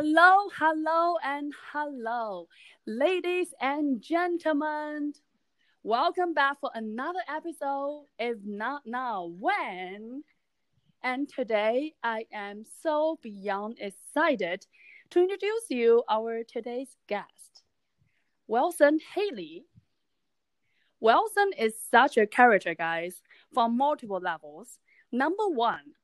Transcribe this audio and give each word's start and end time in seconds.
Hello, 0.00 0.48
hello, 0.56 1.16
and 1.24 1.52
hello, 1.72 2.46
ladies 2.86 3.52
and 3.60 4.00
gentlemen. 4.00 5.12
Welcome 5.82 6.34
back 6.34 6.60
for 6.60 6.70
another 6.72 7.18
episode. 7.28 8.06
If 8.16 8.36
not 8.44 8.82
now, 8.86 9.32
when? 9.40 10.22
And 11.02 11.28
today 11.28 11.94
I 12.00 12.26
am 12.32 12.62
so 12.80 13.18
beyond 13.24 13.78
excited 13.80 14.68
to 15.10 15.20
introduce 15.20 15.68
you 15.68 16.04
our 16.08 16.44
today's 16.44 16.96
guest, 17.08 17.64
Wilson 18.46 19.00
Haley. 19.16 19.64
Wilson 21.00 21.50
is 21.58 21.74
such 21.90 22.16
a 22.16 22.28
character, 22.28 22.76
guys, 22.76 23.20
from 23.52 23.76
multiple 23.76 24.20
levels. 24.20 24.78
Number 25.10 25.48
one, 25.48 25.94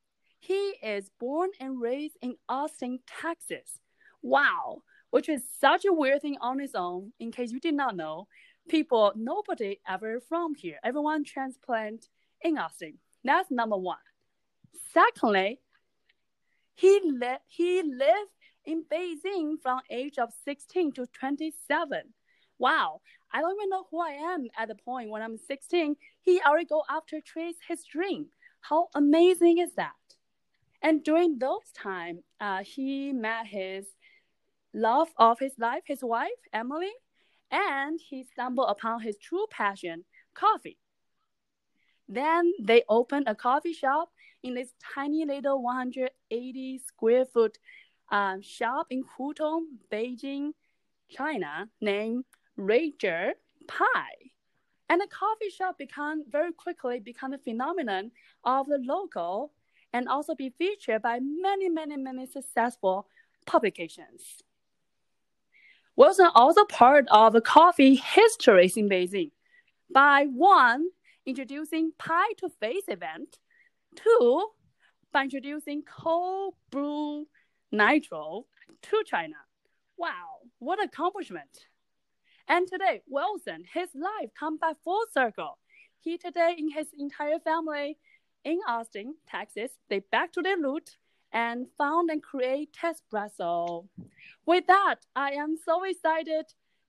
he 0.41 0.75
is 0.83 1.13
born 1.21 1.51
and 1.61 1.81
raised 1.81 2.17
in 2.21 2.35
Austin, 2.49 2.99
Texas. 3.21 3.79
Wow, 4.25 4.83
which 5.11 5.29
is 5.29 5.43
such 5.61 5.85
a 5.85 5.93
weird 5.93 6.23
thing 6.23 6.39
on 6.41 6.59
its 6.59 6.75
own. 6.75 7.13
In 7.21 7.31
case 7.31 7.53
you 7.53 7.61
did 7.61 7.75
not 7.75 7.95
know, 7.95 8.27
people, 8.71 9.13
nobody 9.15 9.79
ever 9.87 10.19
from 10.19 10.55
here. 10.55 10.79
Everyone 10.83 11.25
transplant 11.25 12.09
in 12.41 12.57
Austin. 12.57 12.95
That's 13.23 13.51
number 13.51 13.77
one. 13.77 13.99
Secondly, 14.95 15.61
he 16.75 17.01
li- 17.05 17.45
he 17.47 17.83
lived 17.83 18.31
in 18.65 18.85
Beijing 18.91 19.61
from 19.63 19.81
age 19.91 20.17
of 20.17 20.31
16 20.43 20.93
to 20.93 21.07
27. 21.07 22.15
Wow, 22.59 23.03
I 23.31 23.43
don't 23.43 23.57
even 23.57 23.69
know 23.69 23.85
who 23.91 24.01
I 24.01 24.13
am 24.33 24.49
at 24.57 24.69
the 24.69 24.75
point 24.75 25.11
when 25.11 25.21
I'm 25.21 25.37
16. 25.37 25.97
He 26.23 26.41
already 26.41 26.65
go 26.65 26.83
after 26.89 27.21
chase 27.21 27.57
his 27.69 27.85
dream. 27.85 28.29
How 28.63 28.89
amazing 28.95 29.59
is 29.59 29.75
that? 29.75 29.93
And 30.81 31.05
during 31.05 31.39
those 31.39 31.71
time, 31.75 32.23
uh, 32.41 32.63
he 32.63 33.13
met 33.13 33.47
his 33.47 33.87
love 34.75 35.09
of 35.17 35.39
his 35.39 35.53
life, 35.59 35.83
his 35.87 36.03
wife 36.03 36.31
Emily, 36.53 36.93
and 37.51 38.01
he 38.01 38.25
stumbled 38.25 38.69
upon 38.69 39.01
his 39.01 39.17
true 39.17 39.47
passion, 39.51 40.05
coffee. 40.35 40.79
Then 42.09 42.53
they 42.61 42.83
opened 42.89 43.29
a 43.29 43.35
coffee 43.35 43.73
shop 43.73 44.11
in 44.43 44.55
this 44.55 44.75
tiny 44.95 45.25
little 45.25 45.63
180 45.63 46.83
square 46.87 47.25
foot 47.25 47.59
um, 48.11 48.43
shop 48.43 48.89
in 48.91 49.05
Hutong, 49.19 49.63
Beijing, 49.91 50.51
China, 51.09 51.69
named 51.81 52.25
Rager 52.59 53.33
Pie. 53.67 54.31
And 54.91 55.01
the 55.01 55.07
coffee 55.07 55.51
shop 55.51 55.79
become 55.79 56.25
very 56.31 56.53
quickly 56.53 57.01
become 57.01 57.33
a 57.33 57.39
phenomenon 57.39 58.11
of 58.45 58.67
the 58.67 58.79
local 58.79 59.53
and 59.95 60.09
also 60.09 60.35
be 60.35 60.51
featured 60.59 61.01
by 61.01 61.21
many, 61.21 61.71
many, 61.71 61.97
many 61.97 62.27
successful 62.27 63.09
publications. 63.47 64.43
Wilson 65.97 66.29
also 66.35 66.65
part 66.65 67.07
of 67.11 67.33
the 67.33 67.41
coffee 67.41 67.95
history 67.95 68.73
in 68.77 68.89
Beijing 68.89 69.31
by 69.93 70.27
one, 70.27 70.89
introducing 71.25 71.93
Pie 71.99 72.33
to 72.39 72.49
Face 72.49 72.83
event, 72.89 73.39
two, 73.95 74.49
by 75.13 75.23
introducing 75.25 75.83
cold 75.83 76.55
brew 76.71 77.27
nitro 77.71 78.47
to 78.83 79.05
China. 79.07 79.37
Wow, 79.97 80.41
what 80.59 80.83
accomplishment! 80.83 81.67
And 82.49 82.67
today, 82.67 83.03
Wilson, 83.07 83.65
his 83.73 83.89
life 83.95 84.31
come 84.39 84.59
back 84.59 84.77
full 84.83 85.05
circle. 85.13 85.59
He 86.01 86.19
today 86.19 86.57
and 86.59 86.73
his 86.73 86.89
entire 86.99 87.39
family 87.39 87.99
in 88.45 88.59
Austin, 88.69 89.15
Texas, 89.29 89.71
they 89.89 90.01
back 90.01 90.33
to 90.33 90.43
their 90.43 90.59
root 90.59 90.97
and 91.35 91.67
found 91.77 92.09
and 92.11 92.23
create 92.23 92.73
Tespresso. 92.73 93.87
With 94.47 94.67
that, 94.69 94.97
I 95.17 95.33
am 95.33 95.57
so 95.63 95.83
excited. 95.85 96.47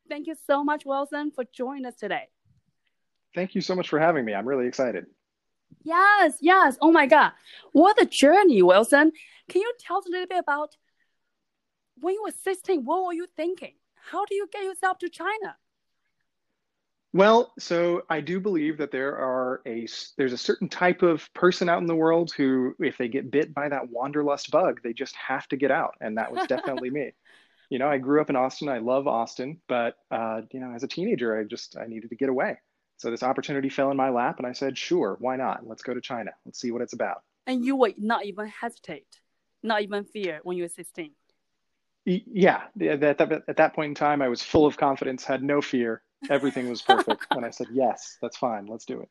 Thank 0.08 0.28
you 0.28 0.36
so 0.48 0.64
much, 0.64 0.86
Wilson, 0.86 1.32
for 1.32 1.44
joining 1.52 1.86
us 1.86 1.96
today. 1.96 2.30
Thank 3.34 3.56
you 3.56 3.62
so 3.62 3.76
much 3.76 3.90
for 3.90 4.00
having 4.00 4.24
me. 4.24 4.34
I'm 4.34 4.48
really 4.48 4.68
excited. 4.68 5.08
Yes, 5.84 6.38
yes. 6.42 6.78
Oh 6.80 6.92
my 6.92 7.08
God. 7.08 7.32
What 7.74 8.02
a 8.02 8.06
journey, 8.06 8.62
Wilson. 8.62 9.12
Can 9.50 9.62
you 9.62 9.74
tell 9.80 9.98
us 9.98 10.06
a 10.06 10.12
little 10.12 10.28
bit 10.28 10.40
about 10.40 10.78
when 12.00 12.14
you 12.14 12.24
were 12.24 12.34
16, 12.44 12.86
what 12.86 13.06
were 13.06 13.14
you 13.14 13.28
thinking? 13.36 13.74
How 13.96 14.26
do 14.26 14.36
you 14.36 14.48
get 14.52 14.64
yourself 14.64 15.00
to 15.00 15.10
China? 15.10 15.58
Well, 17.16 17.54
so 17.58 18.02
I 18.10 18.20
do 18.20 18.42
believe 18.42 18.78
that 18.80 18.92
there 18.92 19.16
are 19.16 19.62
a 19.66 19.88
there's 20.18 20.34
a 20.34 20.38
certain 20.38 20.68
type 20.68 21.02
of 21.02 21.34
person 21.34 21.70
out 21.70 21.80
in 21.80 21.86
the 21.86 21.96
world 21.96 22.34
who, 22.36 22.76
if 22.78 22.98
they 22.98 23.08
get 23.08 23.32
bit 23.32 23.54
by 23.54 23.70
that 23.70 23.90
wanderlust 23.90 24.52
bug, 24.52 24.82
they 24.84 24.92
just 24.92 25.16
have 25.16 25.48
to 25.48 25.56
get 25.56 25.72
out, 25.72 25.96
and 26.02 26.18
that 26.18 26.34
was 26.34 26.46
definitely 26.48 26.90
me. 26.90 27.12
You 27.72 27.80
know, 27.80 27.88
I 27.88 27.98
grew 27.98 28.22
up 28.22 28.30
in 28.30 28.36
Austin. 28.36 28.70
I 28.70 28.78
love 28.78 29.08
Austin, 29.08 29.60
but 29.68 29.98
uh, 30.12 30.42
you 30.52 30.60
know, 30.60 30.74
as 30.76 30.84
a 30.84 30.88
teenager, 30.88 31.36
I 31.36 31.46
just 31.46 31.76
I 31.76 31.88
needed 31.88 32.12
to 32.12 32.16
get 32.16 32.30
away. 32.30 32.58
So 32.98 33.10
this 33.10 33.24
opportunity 33.24 33.70
fell 33.70 33.90
in 33.90 33.98
my 33.98 34.12
lap, 34.12 34.38
and 34.38 34.46
I 34.46 34.52
said, 34.52 34.78
"Sure, 34.78 35.18
why 35.20 35.36
not? 35.36 35.66
Let's 35.66 35.82
go 35.82 35.92
to 35.92 36.00
China. 36.00 36.30
Let's 36.46 36.62
see 36.62 36.70
what 36.70 36.84
it's 36.84 36.94
about." 36.94 37.24
And 37.48 37.66
you 37.66 37.76
would 37.78 37.98
not 37.98 38.26
even 38.26 38.46
hesitate, 38.46 39.20
not 39.64 39.82
even 39.82 40.04
fear 40.04 40.42
when 40.44 40.58
you 40.58 40.64
were 40.64 40.70
16. 40.70 41.10
Yeah, 42.06 42.62
at 42.80 43.00
that, 43.00 43.20
at 43.48 43.58
that 43.58 43.74
point 43.74 43.90
in 43.90 43.96
time, 43.96 44.22
I 44.22 44.28
was 44.28 44.44
full 44.44 44.68
of 44.68 44.78
confidence, 44.78 45.24
had 45.24 45.42
no 45.42 45.60
fear, 45.60 46.04
everything 46.30 46.70
was 46.70 46.82
perfect 46.82 47.26
and 47.32 47.46
i 47.46 47.50
said 47.50 47.68
yes 47.72 48.18
that's 48.22 48.38
fine 48.38 48.66
let's 48.66 48.86
do 48.86 49.02
it. 49.02 49.10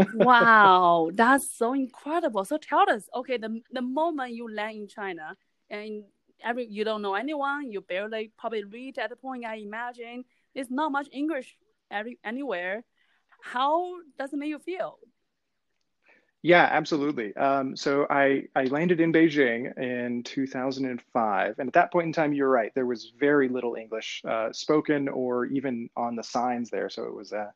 Wow 0.14 1.10
that's 1.12 1.50
so 1.50 1.72
incredible. 1.72 2.44
So 2.44 2.56
tell 2.56 2.88
us 2.88 3.08
okay 3.14 3.36
the, 3.36 3.60
the 3.72 3.82
moment 3.82 4.32
you 4.32 4.52
land 4.52 4.76
in 4.76 4.88
china 4.88 5.36
and 5.70 6.04
every 6.44 6.66
you 6.66 6.84
don't 6.84 7.02
know 7.02 7.14
anyone 7.14 7.72
you 7.72 7.80
barely 7.80 8.30
probably 8.38 8.62
read 8.62 8.96
at 8.98 9.10
the 9.10 9.16
point 9.16 9.44
i 9.44 9.56
imagine 9.56 10.24
there's 10.54 10.70
not 10.70 10.92
much 10.92 11.08
english 11.12 11.56
every, 11.90 12.18
anywhere. 12.24 12.84
How 13.42 13.96
does 14.18 14.32
it 14.32 14.38
make 14.38 14.50
you 14.50 14.58
feel 14.58 14.98
yeah, 16.42 16.68
absolutely. 16.70 17.34
Um, 17.36 17.76
so 17.76 18.06
I, 18.08 18.44
I 18.54 18.64
landed 18.64 19.00
in 19.00 19.12
Beijing 19.12 19.76
in 19.76 20.22
2005. 20.22 21.58
And 21.58 21.68
at 21.68 21.74
that 21.74 21.92
point 21.92 22.06
in 22.06 22.12
time, 22.12 22.32
you're 22.32 22.48
right, 22.48 22.72
there 22.74 22.86
was 22.86 23.12
very 23.18 23.48
little 23.48 23.74
English 23.74 24.22
uh, 24.26 24.52
spoken 24.52 25.08
or 25.08 25.46
even 25.46 25.90
on 25.96 26.14
the 26.14 26.22
signs 26.22 26.70
there. 26.70 26.88
So 26.90 27.04
it 27.04 27.14
was 27.14 27.32
a, 27.32 27.52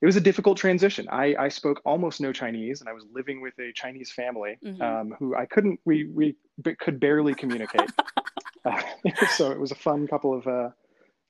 it 0.00 0.06
was 0.06 0.16
a 0.16 0.20
difficult 0.20 0.58
transition. 0.58 1.06
I, 1.10 1.36
I 1.38 1.48
spoke 1.48 1.80
almost 1.84 2.20
no 2.20 2.32
Chinese 2.32 2.80
and 2.80 2.88
I 2.88 2.92
was 2.92 3.04
living 3.12 3.40
with 3.40 3.56
a 3.60 3.72
Chinese 3.72 4.10
family 4.10 4.58
mm-hmm. 4.64 4.82
um, 4.82 5.14
who 5.18 5.36
I 5.36 5.46
couldn't, 5.46 5.78
we, 5.84 6.04
we 6.06 6.36
could 6.80 6.98
barely 6.98 7.34
communicate. 7.34 7.90
uh, 8.64 8.82
so 9.36 9.52
it 9.52 9.58
was 9.58 9.70
a 9.70 9.76
fun 9.76 10.08
couple 10.08 10.34
of, 10.36 10.46
uh, 10.48 10.70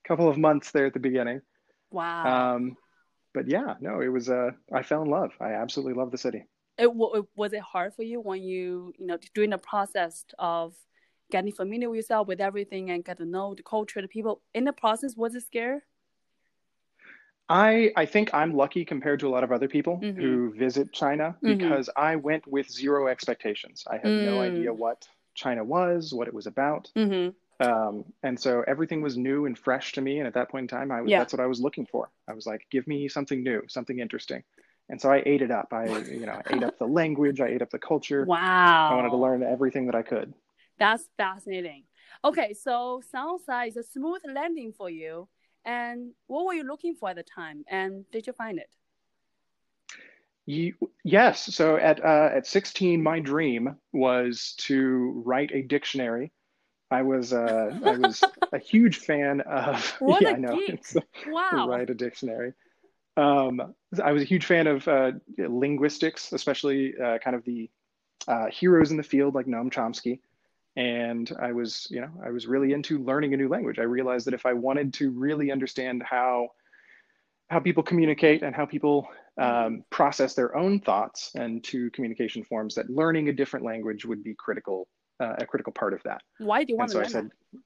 couple 0.03 0.27
of 0.27 0.37
months 0.37 0.71
there 0.71 0.87
at 0.87 0.93
the 0.93 0.99
beginning. 0.99 1.41
Wow. 1.91 2.55
Um, 2.55 2.75
but 3.33 3.47
yeah, 3.47 3.75
no, 3.79 4.01
it 4.01 4.07
was. 4.07 4.29
Uh, 4.29 4.51
I 4.73 4.83
fell 4.83 5.01
in 5.01 5.09
love. 5.09 5.31
I 5.39 5.53
absolutely 5.53 5.93
love 5.93 6.11
the 6.11 6.17
city. 6.17 6.45
It 6.77 6.93
was 6.93 7.53
it 7.53 7.61
hard 7.61 7.93
for 7.93 8.03
you 8.03 8.21
when 8.21 8.41
you 8.41 8.93
you 8.97 9.05
know 9.05 9.17
during 9.33 9.49
the 9.49 9.57
process 9.57 10.25
of 10.37 10.73
getting 11.31 11.51
familiar 11.51 11.89
with 11.89 11.97
yourself 11.97 12.27
with 12.27 12.41
everything 12.41 12.89
and 12.89 13.03
get 13.03 13.17
to 13.17 13.25
know 13.25 13.53
the 13.53 13.63
culture, 13.63 14.01
the 14.01 14.07
people 14.07 14.41
in 14.53 14.65
the 14.65 14.73
process. 14.73 15.15
Was 15.15 15.35
it 15.35 15.43
scary? 15.45 15.79
I 17.49 17.91
I 17.95 18.05
think 18.05 18.33
I'm 18.33 18.53
lucky 18.53 18.85
compared 18.85 19.19
to 19.21 19.27
a 19.27 19.31
lot 19.31 19.43
of 19.43 19.51
other 19.51 19.67
people 19.67 19.99
mm-hmm. 20.01 20.19
who 20.19 20.53
visit 20.53 20.93
China 20.93 21.35
mm-hmm. 21.43 21.57
because. 21.57 21.89
I 21.95 22.15
went 22.15 22.47
with 22.47 22.69
zero 22.71 23.07
expectations. 23.07 23.83
I 23.87 23.97
had 23.97 24.05
mm. 24.05 24.25
no 24.25 24.41
idea 24.41 24.73
what 24.73 25.07
China 25.35 25.63
was, 25.63 26.13
what 26.13 26.27
it 26.27 26.33
was 26.33 26.47
about. 26.47 26.89
Mm-hmm. 26.95 27.29
Um, 27.59 28.05
and 28.23 28.39
so 28.39 28.63
everything 28.67 29.01
was 29.01 29.17
new 29.17 29.45
and 29.45 29.57
fresh 29.57 29.91
to 29.93 30.01
me. 30.01 30.19
And 30.19 30.27
at 30.27 30.33
that 30.35 30.49
point 30.49 30.71
in 30.71 30.77
time, 30.77 30.91
I 30.91 31.01
was, 31.01 31.11
yeah. 31.11 31.19
that's 31.19 31.33
what 31.33 31.41
I 31.41 31.45
was 31.45 31.59
looking 31.59 31.85
for. 31.85 32.09
I 32.27 32.33
was 32.33 32.45
like, 32.45 32.65
give 32.71 32.87
me 32.87 33.09
something 33.09 33.43
new, 33.43 33.63
something 33.67 33.99
interesting. 33.99 34.43
And 34.87 34.99
so 34.99 35.11
I 35.11 35.21
ate 35.25 35.41
it 35.41 35.51
up. 35.51 35.67
I, 35.71 35.85
you 35.99 36.25
know, 36.25 36.41
I 36.45 36.55
ate 36.55 36.63
up 36.63 36.79
the 36.79 36.85
language. 37.01 37.41
I 37.41 37.47
ate 37.47 37.61
up 37.61 37.69
the 37.69 37.79
culture. 37.79 38.25
Wow. 38.25 38.89
I 38.91 38.95
wanted 38.95 39.09
to 39.09 39.17
learn 39.17 39.43
everything 39.43 39.85
that 39.87 39.95
I 39.95 40.01
could. 40.01 40.33
That's 40.79 41.03
fascinating. 41.17 41.83
Okay. 42.23 42.53
So 42.53 43.01
sounds 43.11 43.43
like 43.47 43.69
it's 43.69 43.77
a 43.77 43.83
smooth 43.83 44.21
landing 44.33 44.73
for 44.75 44.89
you. 44.89 45.27
And 45.65 46.13
what 46.27 46.45
were 46.45 46.53
you 46.53 46.63
looking 46.63 46.95
for 46.95 47.09
at 47.09 47.17
the 47.17 47.23
time? 47.23 47.65
And 47.67 48.09
did 48.11 48.25
you 48.25 48.33
find 48.33 48.57
it? 48.57 48.69
You, 50.45 50.73
yes. 51.03 51.53
So 51.53 51.75
at 51.75 52.03
uh, 52.03 52.31
at 52.33 52.47
16, 52.47 53.03
my 53.03 53.19
dream 53.19 53.75
was 53.93 54.55
to 54.59 55.21
write 55.23 55.51
a 55.53 55.61
dictionary 55.61 56.31
I 56.91 57.03
was 57.03 57.33
uh, 57.33 57.77
I 57.85 57.97
was 57.97 58.23
a 58.51 58.57
huge 58.57 58.97
fan 58.97 59.41
of. 59.41 59.97
What 59.99 60.21
yeah, 60.21 60.29
I 60.29 60.37
know. 60.37 60.59
wow. 61.27 61.67
Write 61.67 61.89
a 61.89 61.93
dictionary. 61.93 62.53
Um, 63.17 63.75
I 64.01 64.11
was 64.11 64.23
a 64.23 64.25
huge 64.25 64.45
fan 64.45 64.67
of 64.67 64.87
uh, 64.87 65.11
linguistics, 65.37 66.31
especially 66.31 66.93
uh, 66.97 67.17
kind 67.19 67.35
of 67.35 67.43
the 67.43 67.69
uh, 68.27 68.47
heroes 68.47 68.91
in 68.91 68.97
the 68.97 69.03
field 69.03 69.35
like 69.35 69.45
Noam 69.45 69.71
Chomsky. 69.71 70.19
And 70.75 71.29
I 71.39 71.51
was, 71.51 71.87
you 71.89 71.99
know, 71.99 72.09
I 72.23 72.29
was 72.29 72.47
really 72.47 72.71
into 72.73 73.03
learning 73.03 73.33
a 73.33 73.37
new 73.37 73.49
language. 73.49 73.79
I 73.79 73.83
realized 73.83 74.25
that 74.27 74.33
if 74.33 74.45
I 74.45 74.53
wanted 74.53 74.93
to 74.95 75.11
really 75.11 75.51
understand 75.51 76.03
how 76.03 76.49
how 77.49 77.59
people 77.59 77.81
communicate 77.81 78.43
and 78.43 78.55
how 78.55 78.65
people 78.65 79.07
um, 79.39 79.83
process 79.89 80.35
their 80.35 80.55
own 80.55 80.79
thoughts 80.79 81.31
and 81.33 81.63
to 81.63 81.89
communication 81.91 82.43
forms, 82.43 82.75
that 82.75 82.89
learning 82.91 83.27
a 83.29 83.33
different 83.33 83.65
language 83.65 84.05
would 84.05 84.23
be 84.23 84.35
critical 84.35 84.87
uh, 85.19 85.35
a 85.39 85.45
critical 85.45 85.73
part 85.73 85.93
of 85.93 86.01
that. 86.03 86.21
Why 86.37 86.63
do 86.63 86.73
you 86.73 86.77
want 86.77 86.91
and 86.93 87.03
to 87.03 87.09
so 87.09 87.17
I 87.19 87.21
learn 87.21 87.31
said, 87.31 87.61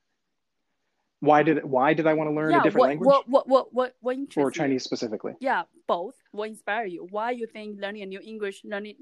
why 1.19 1.41
did 1.41 1.63
why 1.63 1.93
did 1.93 2.05
I 2.05 2.13
want 2.13 2.29
to 2.29 2.35
learn 2.35 2.51
that? 2.51 2.61
a 2.61 2.63
different 2.63 2.81
what, 2.81 2.87
language 2.87 3.07
What 3.07 3.29
what 3.29 3.47
what 3.47 3.73
what 3.73 3.95
what 4.01 4.15
interests 4.15 4.37
or 4.37 4.47
you? 4.47 4.51
Chinese 4.51 4.83
specifically? 4.83 5.33
Yeah, 5.39 5.63
both. 5.87 6.15
What 6.31 6.49
inspire 6.49 6.85
you? 6.85 7.07
Why 7.09 7.31
you 7.31 7.47
think 7.47 7.79
learning 7.79 8.01
a 8.01 8.05
new 8.05 8.19
English, 8.19 8.61
learning 8.65 8.95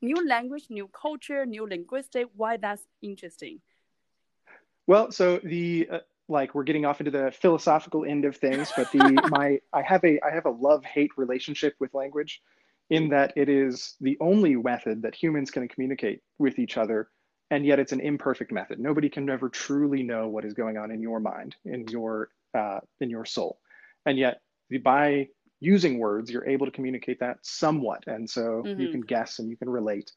new 0.00 0.26
language, 0.26 0.66
new 0.70 0.88
culture, 0.88 1.46
new 1.46 1.68
linguistic? 1.68 2.26
Why 2.34 2.56
that's 2.56 2.82
interesting? 3.00 3.60
Well, 4.88 5.12
so 5.12 5.38
the 5.38 5.88
uh, 5.90 5.98
like 6.28 6.54
we're 6.54 6.64
getting 6.64 6.84
off 6.84 7.00
into 7.00 7.12
the 7.12 7.30
philosophical 7.30 8.04
end 8.04 8.24
of 8.24 8.36
things, 8.36 8.72
but 8.76 8.90
the 8.90 9.22
my 9.30 9.60
I 9.72 9.82
have 9.82 10.02
a 10.04 10.18
I 10.24 10.34
have 10.34 10.46
a 10.46 10.50
love 10.50 10.84
hate 10.84 11.12
relationship 11.16 11.74
with 11.78 11.94
language, 11.94 12.42
in 12.90 13.08
that 13.10 13.32
it 13.36 13.48
is 13.48 13.94
the 14.00 14.16
only 14.20 14.56
method 14.56 15.02
that 15.02 15.14
humans 15.14 15.50
can 15.50 15.68
communicate 15.68 16.22
with 16.38 16.58
each 16.58 16.76
other, 16.76 17.08
and 17.52 17.66
yet 17.66 17.78
it's 17.78 17.92
an 17.92 18.00
imperfect 18.00 18.50
method. 18.50 18.80
Nobody 18.80 19.10
can 19.10 19.30
ever 19.30 19.50
truly 19.50 20.02
know 20.02 20.28
what 20.28 20.44
is 20.46 20.54
going 20.54 20.78
on 20.78 20.90
in 20.90 21.02
your 21.02 21.20
mind, 21.20 21.54
in 21.66 21.86
your 21.88 22.30
uh, 22.54 22.80
in 23.00 23.10
your 23.10 23.26
soul, 23.26 23.60
and 24.06 24.18
yet 24.18 24.40
by 24.82 25.28
using 25.60 25.98
words, 25.98 26.30
you're 26.30 26.48
able 26.48 26.66
to 26.66 26.72
communicate 26.72 27.20
that 27.20 27.38
somewhat, 27.42 28.04
and 28.08 28.28
so 28.28 28.70
you 28.76 28.88
Mhm. 28.88 28.90
can 28.90 29.02
guess 29.02 29.38
and 29.38 29.50
you 29.50 29.56
can 29.56 29.70
relate. 29.70 30.10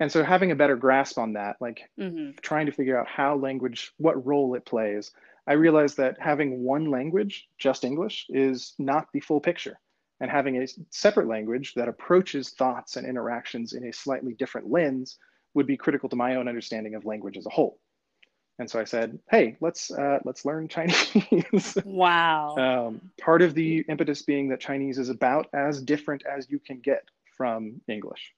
And 0.00 0.10
so 0.10 0.24
having 0.24 0.50
a 0.52 0.56
better 0.56 0.76
grasp 0.76 1.18
on 1.18 1.34
that, 1.34 1.56
like 1.60 1.90
hmm 1.98 2.32
trying 2.42 2.66
to 2.66 2.72
figure 2.72 2.98
out 2.98 3.08
how 3.08 3.36
language, 3.36 3.92
what 3.98 4.26
role 4.26 4.54
it 4.54 4.66
plays, 4.66 5.12
I 5.46 5.54
realized 5.54 5.98
that 5.98 6.18
having 6.20 6.62
one 6.62 6.90
language, 6.90 7.48
just 7.58 7.84
English, 7.84 8.26
is 8.30 8.74
not 8.78 9.08
the 9.12 9.20
full 9.20 9.40
picture. 9.40 9.78
And 10.20 10.30
having 10.30 10.62
a 10.62 10.66
separate 10.90 11.28
language 11.28 11.74
that 11.74 11.88
approaches 11.88 12.50
thoughts 12.50 12.96
and 12.96 13.06
interactions 13.06 13.74
in 13.74 13.86
a 13.86 13.92
slightly 13.92 14.34
different 14.34 14.70
lens 14.70 15.18
would 15.54 15.66
be 15.66 15.76
critical 15.76 16.08
to 16.08 16.16
my 16.16 16.36
own 16.36 16.48
understanding 16.48 16.94
of 16.94 17.04
language 17.04 17.36
as 17.36 17.46
a 17.46 17.50
whole. 17.50 17.78
And 18.58 18.70
so 18.70 18.78
I 18.78 18.84
said, 18.84 19.18
"Hey, 19.30 19.56
let's 19.60 19.90
uh, 19.90 20.18
let's 20.24 20.44
learn 20.44 20.68
Chinese." 20.76 21.76
Wow. 21.84 22.56
um, 22.56 23.00
part 23.20 23.42
of 23.42 23.54
the 23.54 23.84
impetus 23.88 24.22
being 24.22 24.48
that 24.50 24.60
Chinese 24.60 24.98
is 24.98 25.08
about 25.08 25.48
as 25.52 25.82
different 25.82 26.22
as 26.24 26.48
you 26.48 26.58
can 26.60 26.80
get 26.80 27.04
from 27.36 27.80
English, 27.88 28.32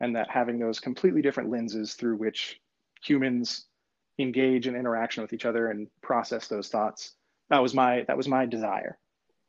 and 0.00 0.16
that 0.16 0.28
having 0.30 0.58
those 0.58 0.80
completely 0.80 1.22
different 1.22 1.50
lenses 1.50 1.94
through 1.94 2.16
which 2.16 2.60
humans 3.04 3.66
engage 4.18 4.66
in 4.66 4.74
interaction 4.76 5.22
with 5.22 5.32
each 5.32 5.44
other 5.46 5.68
and 5.68 5.88
process 6.02 6.46
those 6.48 6.68
thoughts 6.68 7.14
that 7.48 7.62
was 7.62 7.74
my 7.74 8.04
that 8.08 8.16
was 8.16 8.26
my 8.28 8.46
desire. 8.46 8.98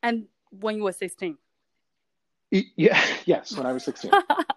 and 0.02 0.26
when 0.50 0.76
you 0.76 0.84
were 0.84 0.92
16. 0.92 1.36
E- 2.52 2.64
Yeah, 2.76 3.00
yes, 3.24 3.56
when 3.56 3.66
I 3.66 3.72
was 3.72 3.82
16. 3.84 4.10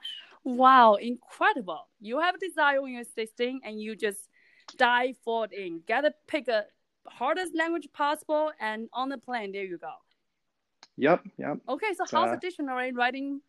wow, 0.55 0.95
incredible. 0.95 1.87
You 1.99 2.19
have 2.19 2.35
a 2.35 2.39
desire 2.39 2.81
when 2.81 2.93
you're 2.93 3.03
16 3.03 3.61
and 3.63 3.81
you 3.81 3.95
just 3.95 4.29
dive 4.77 5.15
forward 5.23 5.53
in. 5.53 5.81
Gotta 5.87 6.13
pick 6.27 6.47
a 6.47 6.65
hardest 7.07 7.55
language 7.55 7.87
possible 7.93 8.51
and 8.59 8.89
on 8.93 9.09
the 9.09 9.17
plane, 9.17 9.51
there 9.51 9.63
you 9.65 9.77
go. 9.77 9.91
Yep, 10.97 11.23
yep. 11.37 11.57
Okay, 11.69 11.93
so 11.95 12.05
how's 12.11 12.29
uh, 12.29 12.31
the 12.35 12.39
dictionary 12.39 12.91
writing 12.91 13.41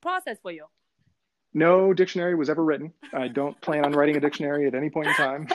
process 0.00 0.38
for 0.42 0.50
you? 0.50 0.66
No 1.54 1.94
dictionary 1.94 2.34
was 2.34 2.50
ever 2.50 2.64
written. 2.64 2.92
I 3.12 3.28
don't 3.28 3.58
plan 3.66 3.84
on 3.84 3.92
writing 3.92 4.16
a 4.16 4.20
dictionary 4.20 4.66
at 4.66 4.74
any 4.74 4.90
point 4.90 5.08
in 5.08 5.14
time. 5.14 5.48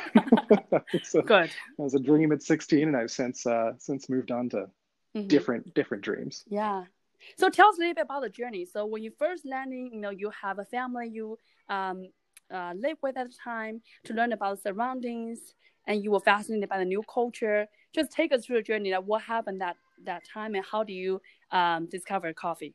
so, 1.03 1.21
Good. 1.21 1.49
that 1.77 1.83
was 1.83 1.93
a 1.93 1.99
dream 1.99 2.31
at 2.31 2.41
16, 2.41 2.87
and 2.87 2.97
I've 2.97 3.11
since 3.11 3.45
uh, 3.45 3.73
since 3.77 4.09
moved 4.09 4.31
on 4.31 4.49
to 4.49 4.67
Mhm. 5.15 5.27
different 5.27 5.73
different 5.75 6.03
dreams. 6.03 6.43
Yeah. 6.47 6.85
So 7.37 7.49
tell 7.49 7.69
us 7.69 7.77
a 7.77 7.79
little 7.79 7.95
bit 7.95 8.05
about 8.05 8.23
the 8.23 8.29
journey. 8.29 8.65
So 8.65 8.85
when 8.85 9.03
you 9.03 9.11
first 9.17 9.45
landing, 9.45 9.91
you 9.93 9.99
know, 9.99 10.09
you 10.09 10.31
have 10.41 10.59
a 10.59 10.65
family 10.65 11.09
you 11.09 11.37
um, 11.69 12.07
uh, 12.53 12.73
live 12.75 12.97
with 13.01 13.17
at 13.17 13.27
the 13.27 13.35
time 13.43 13.81
to 14.05 14.13
learn 14.13 14.33
about 14.33 14.61
surroundings, 14.61 15.39
and 15.87 16.03
you 16.03 16.11
were 16.11 16.19
fascinated 16.19 16.69
by 16.69 16.79
the 16.79 16.85
new 16.85 17.03
culture. 17.13 17.67
Just 17.93 18.11
take 18.11 18.31
us 18.31 18.45
through 18.45 18.57
the 18.57 18.63
journey. 18.63 18.91
Like 18.91 19.03
what 19.03 19.21
happened 19.21 19.61
that 19.61 19.75
that 20.05 20.23
time, 20.31 20.55
and 20.55 20.65
how 20.69 20.83
do 20.83 20.93
you 20.93 21.21
um, 21.51 21.87
discover 21.87 22.33
coffee? 22.33 22.73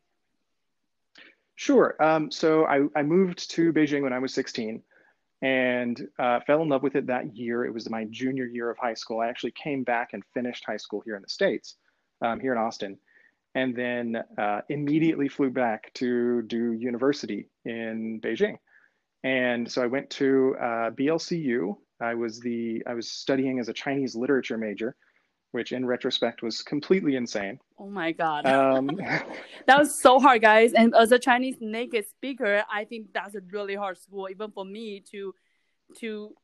Sure. 1.57 1.97
Um, 2.01 2.31
so 2.31 2.67
I, 2.67 2.83
I 2.95 3.03
moved 3.03 3.51
to 3.51 3.73
Beijing 3.73 4.03
when 4.03 4.13
I 4.13 4.21
was 4.21 4.33
16 4.33 4.81
and 5.43 6.09
uh, 6.19 6.39
fell 6.47 6.63
in 6.63 6.69
love 6.69 6.85
with 6.85 6.95
it 6.95 7.07
that 7.07 7.37
year. 7.37 7.65
It 7.65 7.75
was 7.75 7.91
my 7.91 8.05
junior 8.11 8.47
year 8.47 8.71
of 8.71 8.79
high 8.79 8.95
school. 8.95 9.21
I 9.21 9.29
actually 9.29 9.53
came 9.53 9.83
back 9.83 10.11
and 10.13 10.23
finished 10.35 10.65
high 10.65 10.77
school 10.77 11.03
here 11.05 11.17
in 11.17 11.23
the 11.23 11.29
States, 11.29 11.75
um, 12.23 12.39
here 12.39 12.53
in 12.53 12.59
Austin, 12.59 12.97
and 13.55 13.75
then 13.75 14.23
uh, 14.39 14.61
immediately 14.69 15.29
flew 15.29 15.51
back 15.51 15.93
to 15.95 16.43
do 16.43 16.73
university 16.73 17.49
in 17.65 18.21
Beijing. 18.21 18.57
And 19.25 19.71
so 19.71 19.83
I 19.83 19.87
went 19.87 20.11
to 20.11 20.57
uh, 20.61 20.91
BLCU. 20.91 21.77
I 22.01 22.15
was 22.15 22.41
the 22.41 22.83
I 22.87 22.95
was 22.95 23.11
studying 23.11 23.59
as 23.59 23.69
a 23.69 23.73
Chinese 23.73 24.15
literature 24.15 24.57
major, 24.57 24.95
which 25.51 25.73
in 25.73 25.85
retrospect 25.85 26.43
was 26.43 26.63
completely 26.63 27.17
insane. 27.17 27.59
Oh 27.79 27.89
my 27.89 28.13
god, 28.13 28.47
Um, 28.47 28.87
that 29.67 29.79
was 29.79 30.01
so 30.01 30.21
hard, 30.21 30.43
guys. 30.43 30.73
And 30.73 30.95
as 30.95 31.11
a 31.11 31.19
Chinese 31.19 31.57
native 31.61 32.05
speaker, 32.05 32.63
I 32.73 32.85
think 32.85 33.09
that's 33.13 33.35
a 33.35 33.41
really 33.51 33.75
hard 33.75 33.99
school, 33.99 34.29
even 34.31 34.53
for 34.53 34.65
me 34.65 35.03
to 35.11 35.35
to 35.99 36.35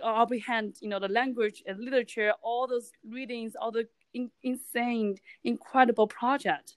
comprehend, 0.00 0.76
you 0.80 0.88
know, 0.88 0.98
the 0.98 1.08
language 1.08 1.62
and 1.66 1.78
literature, 1.78 2.32
all 2.42 2.66
those 2.66 2.92
readings, 3.08 3.54
all 3.60 3.70
the 3.70 3.86
in, 4.16 4.30
insane, 4.42 5.16
incredible 5.44 6.06
project. 6.06 6.74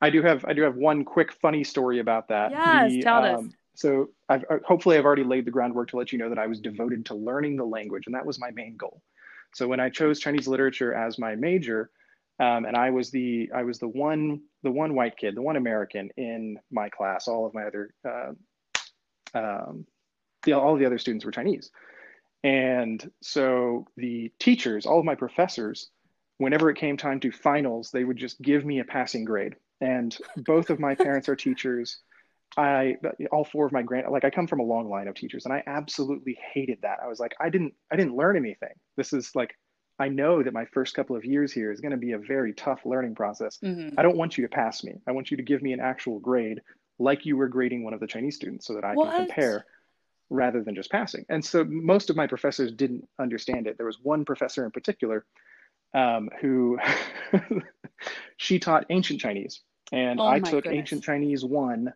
I 0.00 0.10
do 0.10 0.20
have 0.22 0.44
I 0.44 0.52
do 0.52 0.62
have 0.62 0.76
one 0.76 1.04
quick 1.04 1.32
funny 1.32 1.64
story 1.64 2.00
about 2.00 2.28
that. 2.28 2.50
Yes, 2.50 2.90
The, 2.90 3.02
tell 3.02 3.24
us. 3.24 3.38
um, 3.38 3.54
So 3.74 4.10
I've 4.28 4.44
uh, 4.50 4.58
hopefully 4.64 4.98
I've 4.98 5.06
already 5.06 5.24
laid 5.24 5.46
the 5.46 5.50
groundwork 5.50 5.88
to 5.90 5.96
let 5.96 6.12
you 6.12 6.18
know 6.18 6.28
that 6.28 6.38
I 6.38 6.46
was 6.46 6.60
devoted 6.60 7.06
to 7.06 7.14
learning 7.14 7.56
the 7.56 7.64
language, 7.64 8.04
and 8.06 8.14
that 8.14 8.26
was 8.26 8.38
my 8.38 8.50
main 8.50 8.76
goal. 8.76 9.00
So 9.54 9.66
when 9.66 9.80
I 9.80 9.88
chose 9.88 10.20
Chinese 10.20 10.48
literature 10.48 10.92
as 10.92 11.18
my 11.18 11.34
major, 11.34 11.90
um, 12.40 12.66
and 12.66 12.76
I 12.76 12.90
was 12.90 13.10
the 13.10 13.50
I 13.54 13.62
was 13.62 13.78
the 13.78 13.88
one 13.88 14.42
the 14.62 14.70
one 14.70 14.94
white 14.94 15.16
kid, 15.16 15.34
the 15.34 15.42
one 15.42 15.56
American 15.56 16.10
in 16.16 16.58
my 16.70 16.88
class. 16.90 17.28
All 17.28 17.46
of 17.46 17.54
my 17.54 17.64
other 17.64 17.94
uh, 18.04 18.32
um, 19.34 19.86
the, 20.42 20.52
all 20.52 20.74
of 20.74 20.78
the 20.78 20.86
other 20.86 20.98
students 20.98 21.24
were 21.24 21.32
Chinese, 21.32 21.70
and 22.44 23.10
so 23.22 23.86
the 23.96 24.30
teachers, 24.38 24.84
all 24.84 24.98
of 24.98 25.06
my 25.06 25.14
professors, 25.14 25.90
whenever 26.38 26.70
it 26.70 26.76
came 26.76 26.96
time 26.96 27.20
to 27.20 27.30
finals, 27.32 27.90
they 27.90 28.04
would 28.04 28.16
just 28.16 28.40
give 28.42 28.64
me 28.64 28.80
a 28.80 28.84
passing 28.84 29.24
grade. 29.24 29.56
And 29.80 30.16
both 30.38 30.70
of 30.70 30.78
my 30.80 30.94
parents 30.94 31.28
are 31.28 31.36
teachers. 31.36 31.98
I 32.56 32.96
all 33.32 33.44
four 33.44 33.66
of 33.66 33.72
my 33.72 33.82
grand 33.82 34.06
like 34.10 34.24
I 34.24 34.30
come 34.30 34.46
from 34.46 34.60
a 34.60 34.64
long 34.64 34.88
line 34.88 35.08
of 35.08 35.14
teachers 35.16 35.44
and 35.44 35.52
I 35.52 35.62
absolutely 35.66 36.38
hated 36.54 36.78
that. 36.82 37.00
I 37.02 37.08
was 37.08 37.18
like 37.18 37.34
I 37.40 37.50
didn't 37.50 37.74
I 37.90 37.96
didn't 37.96 38.14
learn 38.16 38.36
anything. 38.36 38.72
This 38.96 39.12
is 39.12 39.32
like 39.34 39.54
I 39.98 40.08
know 40.08 40.42
that 40.42 40.52
my 40.52 40.64
first 40.66 40.94
couple 40.94 41.16
of 41.16 41.24
years 41.24 41.52
here 41.52 41.72
is 41.72 41.80
going 41.80 41.90
to 41.90 41.96
be 41.98 42.12
a 42.12 42.18
very 42.18 42.52
tough 42.54 42.86
learning 42.86 43.14
process. 43.14 43.58
Mhm. 43.62 43.94
I 43.98 44.02
don't 44.02 44.16
want 44.16 44.38
you 44.38 44.42
to 44.46 44.48
pass 44.48 44.84
me. 44.84 44.94
I 45.06 45.12
want 45.12 45.30
you 45.30 45.36
to 45.36 45.42
give 45.42 45.60
me 45.60 45.72
an 45.72 45.80
actual 45.80 46.18
grade 46.20 46.60
like 46.98 47.26
you 47.26 47.36
were 47.36 47.48
grading 47.48 47.82
one 47.82 47.92
of 47.94 48.00
the 48.00 48.06
Chinese 48.06 48.36
students 48.36 48.66
so 48.66 48.74
that 48.74 48.84
I 48.84 48.94
What? 48.94 49.10
can 49.14 49.26
compare 49.26 49.66
rather 50.30 50.62
than 50.62 50.74
just 50.74 50.90
passing. 50.90 51.24
And 51.28 51.44
so 51.44 51.64
most 51.64 52.10
of 52.10 52.16
my 52.16 52.26
professors 52.26 52.72
didn't 52.72 53.06
understand 53.18 53.66
it. 53.66 53.76
There 53.76 53.86
was 53.86 53.98
one 54.02 54.24
professor 54.24 54.64
in 54.64 54.70
particular 54.70 55.26
um, 55.94 56.28
who 56.40 56.78
she 58.36 58.58
taught 58.58 58.86
ancient 58.90 59.20
Chinese, 59.20 59.62
and 59.92 60.20
Oh 60.20 60.26
I 60.26 60.40
took 60.40 60.64
goodness. 60.64 60.78
ancient 60.78 61.04
Chinese 61.04 61.44
one. 61.44 61.92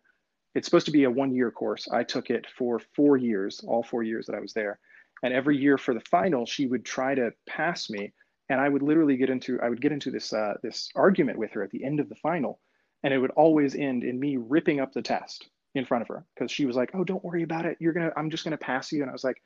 It's 0.55 0.67
supposed 0.67 0.87
to 0.87 0.91
be 0.91 1.05
a 1.05 1.11
one-year 1.11 1.51
course. 1.51 1.87
I 1.91 2.03
took 2.03 2.29
it 2.29 2.45
for 2.57 2.79
four 2.95 3.15
years, 3.17 3.63
all 3.65 3.83
four 3.83 4.03
years 4.03 4.25
that 4.27 4.35
I 4.35 4.39
was 4.41 4.53
there, 4.53 4.79
and 5.23 5.33
every 5.33 5.57
year 5.57 5.77
for 5.77 5.93
the 5.93 6.01
final, 6.01 6.45
she 6.45 6.67
would 6.67 6.83
try 6.85 7.15
to 7.15 7.31
pass 7.47 7.89
me, 7.89 8.13
and 8.49 8.59
I 8.59 8.67
would 8.67 8.81
literally 8.81 9.17
get 9.17 9.29
into 9.29 9.59
I 9.61 9.69
would 9.69 9.81
get 9.81 9.91
into 9.91 10.11
this 10.11 10.33
uh, 10.33 10.55
this 10.63 10.89
argument 10.95 11.37
with 11.37 11.51
her 11.51 11.63
at 11.63 11.71
the 11.71 11.83
end 11.83 11.99
of 11.99 12.09
the 12.09 12.15
final, 12.15 12.59
and 13.03 13.13
it 13.13 13.19
would 13.19 13.31
always 13.31 13.75
end 13.75 14.03
in 14.03 14.19
me 14.19 14.37
ripping 14.37 14.79
up 14.79 14.93
the 14.93 15.01
test 15.01 15.49
in 15.73 15.85
front 15.85 16.01
of 16.01 16.09
her 16.09 16.25
because 16.35 16.51
she 16.51 16.65
was 16.65 16.75
like, 16.75 16.91
"Oh, 16.93 17.03
don't 17.05 17.23
worry 17.23 17.43
about 17.43 17.65
it. 17.65 17.77
You're 17.79 17.93
gonna 17.93 18.11
I'm 18.17 18.29
just 18.29 18.43
gonna 18.43 18.57
pass 18.57 18.91
you," 18.91 19.01
and 19.01 19.09
I 19.09 19.13
was 19.13 19.23
like. 19.23 19.41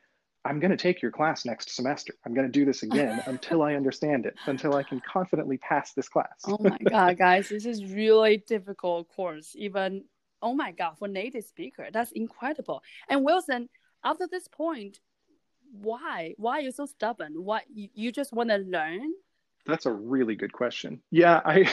I'm 0.46 0.60
going 0.60 0.70
to 0.70 0.76
take 0.76 1.02
your 1.02 1.10
class 1.10 1.44
next 1.44 1.74
semester. 1.74 2.14
I'm 2.24 2.32
going 2.32 2.46
to 2.46 2.52
do 2.52 2.64
this 2.64 2.82
again 2.82 3.22
until 3.26 3.62
I 3.62 3.74
understand 3.74 4.26
it, 4.26 4.36
until 4.46 4.74
I 4.74 4.82
can 4.82 5.00
confidently 5.00 5.58
pass 5.58 5.92
this 5.92 6.08
class. 6.08 6.44
Oh 6.46 6.58
my 6.60 6.78
god, 6.88 7.18
guys, 7.18 7.48
this 7.48 7.66
is 7.66 7.84
really 7.84 8.38
difficult 8.46 9.08
course. 9.08 9.54
Even 9.56 10.04
oh 10.42 10.54
my 10.54 10.72
god, 10.72 10.98
for 10.98 11.08
native 11.08 11.44
speaker, 11.44 11.88
that's 11.92 12.12
incredible. 12.12 12.82
And 13.08 13.24
Wilson, 13.24 13.68
after 14.04 14.28
this 14.30 14.48
point, 14.48 15.00
why? 15.72 16.34
Why 16.36 16.58
are 16.58 16.62
you 16.62 16.70
so 16.70 16.86
stubborn? 16.86 17.32
Why 17.36 17.62
you, 17.72 17.88
you 17.94 18.12
just 18.12 18.32
want 18.32 18.50
to 18.50 18.58
learn? 18.58 19.12
That's 19.66 19.86
a 19.86 19.92
really 19.92 20.36
good 20.36 20.52
question. 20.52 21.02
Yeah, 21.10 21.40
I 21.44 21.68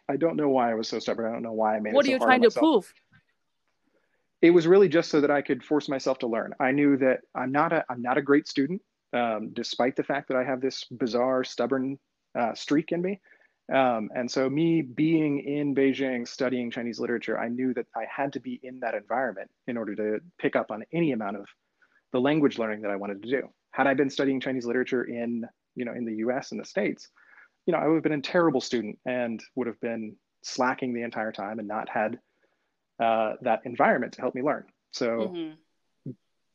I 0.08 0.16
don't 0.16 0.36
know 0.36 0.48
why 0.48 0.70
I 0.70 0.74
was 0.74 0.88
so 0.88 1.00
stubborn. 1.00 1.28
I 1.28 1.32
don't 1.32 1.42
know 1.42 1.52
why 1.52 1.76
I 1.76 1.80
made 1.80 1.94
What 1.94 2.06
it 2.06 2.10
are 2.10 2.12
you 2.12 2.18
trying 2.18 2.42
to 2.42 2.50
prove? 2.50 2.92
It 4.42 4.50
was 4.50 4.66
really 4.66 4.88
just 4.88 5.10
so 5.10 5.20
that 5.20 5.30
I 5.30 5.40
could 5.40 5.64
force 5.64 5.88
myself 5.88 6.18
to 6.18 6.26
learn. 6.26 6.52
I 6.60 6.72
knew 6.72 6.96
that 6.98 7.20
I'm 7.34 7.52
not 7.52 7.72
a 7.72 7.84
I'm 7.88 8.02
not 8.02 8.18
a 8.18 8.22
great 8.22 8.48
student, 8.48 8.82
um, 9.12 9.50
despite 9.52 9.96
the 9.96 10.02
fact 10.02 10.28
that 10.28 10.36
I 10.36 10.44
have 10.44 10.60
this 10.60 10.84
bizarre 10.90 11.44
stubborn 11.44 11.98
uh, 12.38 12.54
streak 12.54 12.90
in 12.90 13.00
me. 13.00 13.20
Um, 13.72 14.10
and 14.14 14.28
so, 14.28 14.50
me 14.50 14.82
being 14.82 15.38
in 15.38 15.74
Beijing 15.74 16.26
studying 16.26 16.70
Chinese 16.70 16.98
literature, 16.98 17.38
I 17.38 17.48
knew 17.48 17.72
that 17.74 17.86
I 17.96 18.04
had 18.10 18.32
to 18.32 18.40
be 18.40 18.58
in 18.62 18.80
that 18.80 18.94
environment 18.94 19.50
in 19.68 19.76
order 19.76 19.94
to 19.94 20.20
pick 20.38 20.56
up 20.56 20.70
on 20.70 20.82
any 20.92 21.12
amount 21.12 21.36
of 21.36 21.46
the 22.12 22.20
language 22.20 22.58
learning 22.58 22.82
that 22.82 22.90
I 22.90 22.96
wanted 22.96 23.22
to 23.22 23.30
do. 23.30 23.48
Had 23.70 23.86
I 23.86 23.94
been 23.94 24.10
studying 24.10 24.40
Chinese 24.40 24.66
literature 24.66 25.04
in, 25.04 25.46
you 25.76 25.84
know, 25.84 25.92
in 25.92 26.04
the 26.04 26.16
US 26.16 26.50
and 26.50 26.60
the 26.60 26.64
States, 26.64 27.08
you 27.66 27.72
know, 27.72 27.78
I 27.78 27.86
would 27.86 27.94
have 27.94 28.02
been 28.02 28.12
a 28.12 28.20
terrible 28.20 28.60
student 28.60 28.98
and 29.06 29.40
would 29.54 29.68
have 29.68 29.80
been 29.80 30.16
slacking 30.42 30.92
the 30.92 31.02
entire 31.02 31.32
time 31.32 31.60
and 31.60 31.68
not 31.68 31.88
had 31.88 32.18
uh, 33.00 33.34
that 33.42 33.60
environment 33.64 34.14
to 34.14 34.20
help 34.20 34.34
me 34.34 34.42
learn. 34.42 34.64
So 34.92 35.06
mm-hmm. 35.06 36.10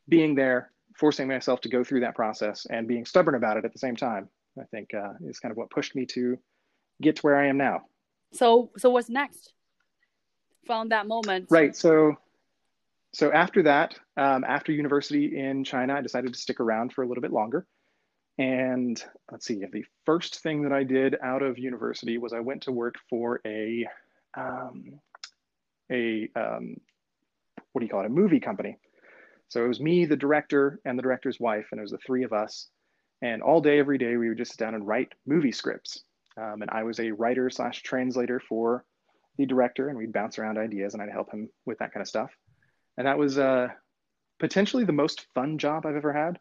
being 0.08 0.36
there, 0.36 0.72
forcing 0.98 1.28
myself 1.28 1.62
to 1.62 1.70
go 1.70 1.84
through 1.84 2.02
that 2.02 2.16
process 2.16 2.66
and 2.70 2.88
being 2.88 3.06
stubborn 3.06 3.36
about 3.36 3.58
it 3.58 3.66
at 3.66 3.74
the 3.74 3.80
same 3.80 3.96
time, 3.96 4.30
I 4.60 4.64
think 4.66 4.94
uh, 4.94 5.14
is 5.26 5.40
kind 5.40 5.52
of 5.52 5.58
what 5.58 5.70
pushed 5.70 5.96
me 5.96 6.06
to 6.08 6.38
get 7.02 7.18
to 7.18 7.22
where 7.22 7.38
I 7.38 7.48
am 7.48 7.58
now. 7.58 7.82
So, 8.34 8.72
so 8.78 8.90
what's 8.90 9.10
next 9.10 9.54
from 10.66 10.90
that 10.90 11.08
moment? 11.08 11.48
Right. 11.50 11.76
So, 11.76 12.18
so 13.14 13.32
after 13.32 13.64
that, 13.64 13.98
um, 14.18 14.44
after 14.44 14.72
university 14.72 15.38
in 15.38 15.64
China, 15.64 15.96
I 15.96 16.02
decided 16.02 16.34
to 16.34 16.40
stick 16.40 16.60
around 16.60 16.94
for 16.94 17.04
a 17.04 17.08
little 17.08 17.22
bit 17.22 17.32
longer. 17.32 17.66
And 18.38 19.02
let's 19.32 19.46
see, 19.46 19.64
the 19.72 19.84
first 20.06 20.42
thing 20.42 20.62
that 20.64 20.72
I 20.72 20.84
did 20.84 21.16
out 21.24 21.42
of 21.42 21.58
university 21.58 22.18
was 22.18 22.34
I 22.34 22.40
went 22.40 22.64
to 22.64 22.72
work 22.72 22.96
for 23.10 23.42
a 23.46 23.88
um, 24.36 25.00
a 25.92 26.30
um, 26.36 26.78
what 27.72 27.80
do 27.80 27.86
you 27.86 27.90
call 27.90 28.02
it? 28.02 28.08
A 28.08 28.10
movie 28.10 28.40
company. 28.40 28.78
So 29.50 29.64
it 29.64 29.68
was 29.68 29.80
me, 29.80 30.06
the 30.06 30.18
director, 30.18 30.80
and 30.84 30.98
the 30.98 31.04
director's 31.04 31.40
wife, 31.40 31.68
and 31.72 31.80
it 31.80 31.84
was 31.84 31.92
the 31.92 32.00
three 32.00 32.24
of 32.24 32.34
us. 32.34 32.68
And 33.22 33.42
all 33.42 33.62
day, 33.62 33.80
every 33.80 33.98
day, 33.98 34.18
we 34.18 34.30
would 34.30 34.38
just 34.38 34.52
sit 34.52 34.60
down 34.60 34.76
and 34.76 34.86
write 34.86 35.14
movie 35.26 35.52
scripts. 35.52 36.04
Um, 36.36 36.62
and 36.62 36.70
I 36.70 36.84
was 36.84 37.00
a 37.00 37.12
writer 37.12 37.50
slash 37.50 37.82
translator 37.82 38.40
for 38.40 38.86
the 39.38 39.46
director, 39.46 39.90
and 39.90 39.98
we'd 39.98 40.14
bounce 40.14 40.38
around 40.38 40.58
ideas, 40.58 40.94
and 40.94 41.02
I'd 41.02 41.12
help 41.12 41.32
him 41.32 41.50
with 41.66 41.80
that 41.80 41.94
kind 41.94 42.02
of 42.02 42.08
stuff. 42.08 42.32
And 42.98 43.08
that 43.08 43.18
was 43.18 43.38
uh, 43.38 43.70
potentially 44.40 44.84
the 44.84 44.94
most 44.94 45.28
fun 45.34 45.58
job 45.58 45.86
I've 45.86 45.96
ever 45.96 46.14
had. 46.14 46.40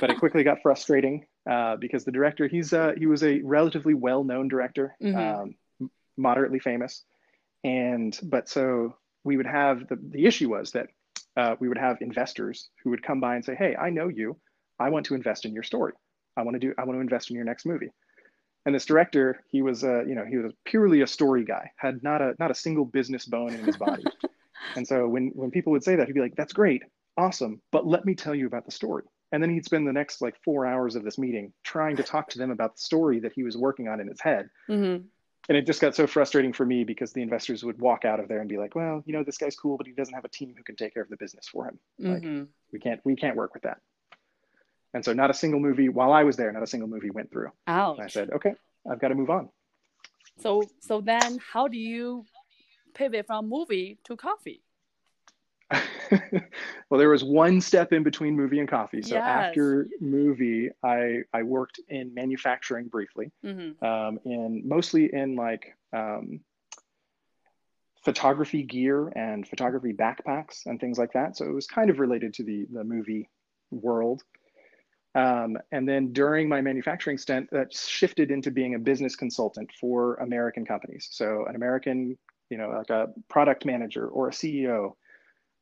but 0.00 0.10
it 0.10 0.18
quickly 0.18 0.44
got 0.44 0.62
frustrating 0.62 1.26
uh, 1.48 1.76
because 1.76 2.04
the 2.04 2.12
director 2.12 2.48
he's 2.48 2.72
uh, 2.72 2.92
he 2.96 3.06
was 3.06 3.22
a 3.22 3.40
relatively 3.42 3.94
well 3.94 4.24
known 4.24 4.48
director, 4.48 4.96
mm-hmm. 5.02 5.16
um, 5.16 5.54
moderately 6.16 6.58
famous, 6.58 7.04
and 7.64 8.18
but 8.22 8.48
so 8.48 8.96
we 9.24 9.36
would 9.36 9.46
have 9.46 9.86
the 9.88 9.96
the 9.96 10.26
issue 10.26 10.50
was 10.50 10.72
that 10.72 10.88
uh, 11.36 11.56
we 11.60 11.68
would 11.68 11.78
have 11.78 11.98
investors 12.00 12.70
who 12.82 12.90
would 12.90 13.02
come 13.02 13.20
by 13.20 13.36
and 13.36 13.44
say, 13.44 13.54
"Hey, 13.54 13.76
I 13.76 13.90
know 13.90 14.08
you. 14.08 14.36
I 14.78 14.90
want 14.90 15.06
to 15.06 15.14
invest 15.14 15.44
in 15.44 15.52
your 15.52 15.62
story. 15.62 15.92
I 16.36 16.42
want 16.42 16.54
to 16.54 16.58
do. 16.58 16.74
I 16.78 16.84
want 16.84 16.96
to 16.96 17.02
invest 17.02 17.30
in 17.30 17.36
your 17.36 17.44
next 17.44 17.66
movie." 17.66 17.90
And 18.66 18.74
this 18.74 18.84
director, 18.84 19.42
he 19.48 19.62
was, 19.62 19.84
uh, 19.84 20.04
you 20.04 20.14
know, 20.14 20.24
he 20.24 20.36
was 20.36 20.52
purely 20.66 21.00
a 21.00 21.06
story 21.06 21.44
guy, 21.44 21.70
had 21.76 22.02
not 22.02 22.20
a 22.20 22.34
not 22.38 22.50
a 22.50 22.54
single 22.54 22.84
business 22.84 23.26
bone 23.26 23.54
in 23.54 23.64
his 23.64 23.76
body. 23.76 24.04
and 24.76 24.86
so 24.86 25.08
when 25.08 25.30
when 25.34 25.50
people 25.50 25.72
would 25.72 25.84
say 25.84 25.96
that, 25.96 26.06
he'd 26.06 26.14
be 26.14 26.20
like, 26.20 26.36
"That's 26.36 26.52
great, 26.52 26.82
awesome, 27.16 27.60
but 27.72 27.86
let 27.86 28.04
me 28.04 28.14
tell 28.14 28.34
you 28.34 28.46
about 28.46 28.64
the 28.64 28.72
story." 28.72 29.04
And 29.32 29.42
then 29.42 29.50
he'd 29.50 29.64
spend 29.64 29.86
the 29.86 29.92
next 29.92 30.20
like 30.20 30.34
four 30.44 30.66
hours 30.66 30.96
of 30.96 31.04
this 31.04 31.18
meeting 31.18 31.52
trying 31.62 31.96
to 31.96 32.02
talk 32.02 32.28
to 32.30 32.38
them 32.38 32.50
about 32.50 32.74
the 32.74 32.80
story 32.80 33.20
that 33.20 33.32
he 33.32 33.44
was 33.44 33.56
working 33.56 33.86
on 33.86 34.00
in 34.00 34.08
his 34.08 34.20
head. 34.20 34.48
Mm-hmm. 34.68 35.06
And 35.48 35.56
it 35.56 35.66
just 35.66 35.80
got 35.80 35.94
so 35.94 36.06
frustrating 36.06 36.52
for 36.52 36.64
me 36.64 36.84
because 36.84 37.12
the 37.12 37.22
investors 37.22 37.64
would 37.64 37.80
walk 37.80 38.04
out 38.04 38.20
of 38.20 38.28
there 38.28 38.40
and 38.40 38.48
be 38.48 38.58
like, 38.58 38.74
"Well, 38.74 39.02
you 39.06 39.12
know, 39.12 39.24
this 39.24 39.38
guy's 39.38 39.56
cool, 39.56 39.76
but 39.76 39.86
he 39.86 39.92
doesn't 39.92 40.14
have 40.14 40.24
a 40.24 40.28
team 40.28 40.54
who 40.56 40.62
can 40.62 40.76
take 40.76 40.94
care 40.94 41.02
of 41.02 41.08
the 41.08 41.16
business 41.16 41.48
for 41.48 41.66
him. 41.66 41.78
Mm-hmm. 42.00 42.38
Like, 42.38 42.48
we 42.72 42.78
can't, 42.78 43.00
we 43.04 43.16
can't 43.16 43.36
work 43.36 43.54
with 43.54 43.64
that." 43.64 43.78
And 44.92 45.04
so, 45.04 45.12
not 45.12 45.30
a 45.30 45.34
single 45.34 45.60
movie 45.60 45.88
while 45.88 46.12
I 46.12 46.24
was 46.24 46.36
there, 46.36 46.52
not 46.52 46.62
a 46.62 46.66
single 46.66 46.88
movie 46.88 47.10
went 47.10 47.30
through. 47.30 47.50
Ouch. 47.66 47.96
And 47.96 48.04
I 48.04 48.08
said, 48.08 48.30
"Okay, 48.30 48.54
I've 48.88 49.00
got 49.00 49.08
to 49.08 49.14
move 49.14 49.30
on." 49.30 49.48
So, 50.38 50.62
so 50.80 51.00
then, 51.00 51.38
how 51.52 51.68
do 51.68 51.78
you 51.78 52.24
pivot 52.94 53.26
from 53.26 53.48
movie 53.48 53.98
to 54.04 54.16
coffee? 54.16 54.62
well, 56.90 56.98
there 56.98 57.08
was 57.08 57.22
one 57.22 57.60
step 57.60 57.92
in 57.92 58.02
between 58.02 58.34
movie 58.36 58.58
and 58.58 58.68
coffee. 58.68 59.02
So 59.02 59.14
yes. 59.14 59.24
after 59.24 59.88
movie, 60.00 60.70
I 60.82 61.22
I 61.32 61.42
worked 61.42 61.80
in 61.88 62.12
manufacturing 62.14 62.88
briefly, 62.88 63.30
mm-hmm. 63.44 63.84
um, 63.84 64.18
in 64.24 64.62
mostly 64.66 65.12
in 65.12 65.36
like 65.36 65.76
um, 65.92 66.40
photography 68.04 68.62
gear 68.62 69.08
and 69.08 69.46
photography 69.46 69.92
backpacks 69.92 70.66
and 70.66 70.80
things 70.80 70.98
like 70.98 71.12
that. 71.12 71.36
So 71.36 71.44
it 71.44 71.52
was 71.52 71.66
kind 71.66 71.90
of 71.90 72.00
related 72.00 72.34
to 72.34 72.44
the 72.44 72.66
the 72.72 72.84
movie 72.84 73.28
world. 73.70 74.22
Um, 75.14 75.58
and 75.72 75.88
then 75.88 76.12
during 76.12 76.48
my 76.48 76.60
manufacturing 76.60 77.18
stint, 77.18 77.48
that 77.50 77.74
shifted 77.74 78.30
into 78.30 78.50
being 78.50 78.74
a 78.74 78.78
business 78.78 79.16
consultant 79.16 79.68
for 79.80 80.14
American 80.16 80.64
companies. 80.64 81.08
So 81.10 81.46
an 81.48 81.56
American, 81.56 82.16
you 82.48 82.56
know, 82.58 82.70
like 82.70 82.90
a 82.90 83.08
product 83.28 83.64
manager 83.64 84.06
or 84.06 84.28
a 84.28 84.32
CEO 84.32 84.92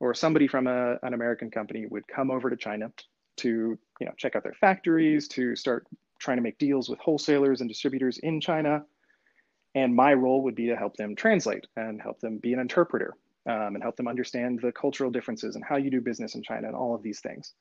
or 0.01 0.15
somebody 0.15 0.47
from 0.47 0.67
a, 0.67 0.97
an 1.03 1.15
American 1.15 1.51
company 1.51 1.87
would 1.91 2.07
come 2.09 2.31
over 2.31 2.51
to 2.51 2.57
China 2.57 2.93
to 3.39 3.79
you 4.01 4.07
know 4.07 4.13
check 4.17 4.37
out 4.37 4.43
their 4.43 4.55
factories, 4.55 5.29
to 5.29 5.57
start 5.57 5.87
trying 6.21 6.37
to 6.37 6.43
make 6.43 6.59
deals 6.59 6.89
with 6.89 6.99
wholesalers 6.99 7.61
and 7.61 7.69
distributors 7.69 8.19
in 8.19 8.41
China. 8.41 8.85
And 9.75 9.95
my 9.95 10.15
role 10.15 10.43
would 10.43 10.55
be 10.55 10.67
to 10.67 10.77
help 10.77 10.97
them 10.97 11.15
translate 11.15 11.67
and 11.77 12.01
help 12.01 12.21
them 12.21 12.39
be 12.39 12.53
an 12.53 12.59
interpreter 12.59 13.15
um, 13.47 13.75
and 13.75 13.83
help 13.83 13.97
them 13.97 14.09
understand 14.09 14.61
the 14.61 14.73
cultural 14.73 15.11
differences 15.11 15.55
and 15.55 15.65
how 15.65 15.77
you 15.77 15.91
do 15.91 16.01
business 16.01 16.35
in 16.35 16.43
China 16.43 16.67
and 16.67 16.77
all 16.77 16.95
of 16.95 17.03
these 17.03 17.21
things. 17.21 17.55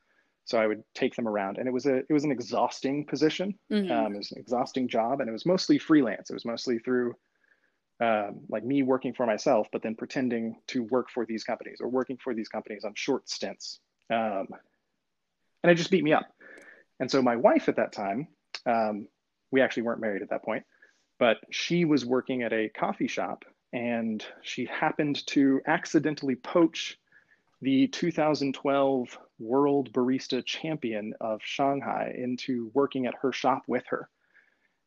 So 0.45 0.57
I 0.57 0.65
would 0.65 0.81
take 0.95 1.13
them 1.15 1.27
around, 1.27 1.57
and 1.57 1.67
it 1.67 1.73
was 1.73 1.85
a 1.85 1.97
it 1.97 2.11
was 2.11 2.23
an 2.23 2.31
exhausting 2.31 3.05
position. 3.05 3.53
Mm-hmm. 3.71 3.91
Um, 3.91 4.15
it 4.15 4.17
was 4.17 4.31
an 4.31 4.39
exhausting 4.39 4.87
job, 4.87 5.19
and 5.19 5.29
it 5.29 5.33
was 5.33 5.45
mostly 5.45 5.77
freelance. 5.77 6.29
It 6.29 6.33
was 6.33 6.45
mostly 6.45 6.79
through 6.79 7.15
um, 7.99 8.41
like 8.49 8.63
me 8.63 8.83
working 8.83 9.13
for 9.13 9.25
myself, 9.25 9.67
but 9.71 9.81
then 9.81 9.95
pretending 9.95 10.57
to 10.67 10.83
work 10.83 11.09
for 11.09 11.25
these 11.25 11.43
companies 11.43 11.79
or 11.81 11.89
working 11.89 12.17
for 12.17 12.33
these 12.33 12.47
companies 12.47 12.83
on 12.83 12.93
short 12.95 13.29
stints. 13.29 13.79
Um, 14.11 14.47
and 15.63 15.71
it 15.71 15.75
just 15.75 15.91
beat 15.91 16.03
me 16.03 16.13
up. 16.13 16.25
And 16.99 17.09
so 17.09 17.21
my 17.21 17.35
wife 17.35 17.69
at 17.69 17.77
that 17.77 17.91
time, 17.91 18.27
um, 18.65 19.07
we 19.51 19.61
actually 19.61 19.83
weren't 19.83 20.01
married 20.01 20.21
at 20.21 20.29
that 20.29 20.43
point, 20.43 20.63
but 21.19 21.37
she 21.51 21.85
was 21.85 22.05
working 22.05 22.43
at 22.43 22.53
a 22.53 22.69
coffee 22.69 23.07
shop 23.07 23.45
and 23.73 24.25
she 24.41 24.65
happened 24.65 25.25
to 25.27 25.61
accidentally 25.67 26.35
poach 26.35 26.97
the 27.61 27.87
2012 27.87 29.17
World 29.39 29.91
Barista 29.91 30.45
Champion 30.45 31.13
of 31.19 31.41
Shanghai 31.43 32.13
into 32.17 32.71
working 32.73 33.07
at 33.07 33.15
her 33.21 33.31
shop 33.31 33.63
with 33.67 33.83
her. 33.89 34.09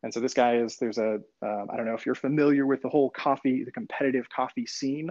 And 0.02 0.12
so 0.12 0.20
this 0.20 0.34
guy 0.34 0.56
is, 0.56 0.76
there's 0.76 0.98
a 0.98 1.20
um, 1.42 1.68
I 1.70 1.76
don't 1.76 1.86
know 1.86 1.94
if 1.94 2.06
you're 2.06 2.14
familiar 2.14 2.66
with 2.66 2.82
the 2.82 2.88
whole 2.88 3.10
coffee, 3.10 3.64
the 3.64 3.72
competitive 3.72 4.28
coffee 4.30 4.66
scene, 4.66 5.10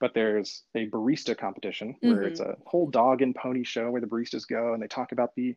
but 0.00 0.14
there's 0.14 0.64
a 0.74 0.88
barista 0.88 1.36
competition 1.36 1.96
where 2.00 2.16
mm-hmm. 2.16 2.26
it's 2.26 2.40
a 2.40 2.56
whole 2.66 2.90
dog 2.90 3.22
and 3.22 3.34
pony 3.34 3.64
show 3.64 3.90
where 3.90 4.00
the 4.00 4.06
baristas 4.06 4.46
go 4.46 4.74
and 4.74 4.82
they 4.82 4.88
talk 4.88 5.12
about 5.12 5.34
the 5.36 5.54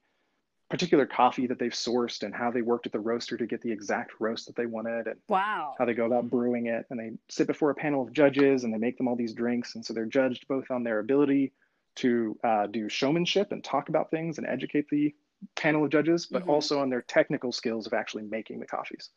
particular 0.69 1.05
coffee 1.05 1.47
that 1.47 1.59
they've 1.59 1.73
sourced 1.73 2.23
and 2.23 2.33
how 2.33 2.49
they 2.49 2.61
worked 2.61 2.85
at 2.85 2.91
the 2.91 2.99
roaster 2.99 3.37
to 3.37 3.45
get 3.45 3.61
the 3.61 3.71
exact 3.71 4.13
roast 4.19 4.47
that 4.47 4.55
they 4.55 4.65
wanted 4.65 5.07
and 5.07 5.17
wow. 5.29 5.75
how 5.77 5.85
they 5.85 5.93
go 5.93 6.05
about 6.05 6.29
brewing 6.29 6.67
it. 6.67 6.85
And 6.89 6.99
they 6.99 7.11
sit 7.29 7.47
before 7.47 7.69
a 7.69 7.75
panel 7.75 8.01
of 8.01 8.13
judges 8.13 8.63
and 8.63 8.73
they 8.73 8.77
make 8.77 8.97
them 8.97 9.07
all 9.07 9.15
these 9.15 9.33
drinks. 9.33 9.75
And 9.75 9.85
so 9.85 9.93
they're 9.93 10.05
judged 10.05 10.47
both 10.47 10.71
on 10.71 10.83
their 10.83 10.99
ability 10.99 11.53
to 11.97 12.37
uh, 12.43 12.67
do 12.67 12.89
showmanship 12.89 13.51
and 13.51 13.63
talk 13.63 13.89
about 13.89 14.09
things 14.09 14.37
and 14.37 14.47
educate 14.47 14.89
the 14.89 15.13
panel 15.55 15.85
of 15.85 15.91
judges, 15.91 16.25
but 16.25 16.41
mm-hmm. 16.41 16.51
also 16.51 16.79
on 16.79 16.89
their 16.89 17.01
technical 17.01 17.51
skills 17.51 17.87
of 17.87 17.93
actually 17.93 18.23
making 18.23 18.59
the 18.59 18.65
coffees. 18.65 19.09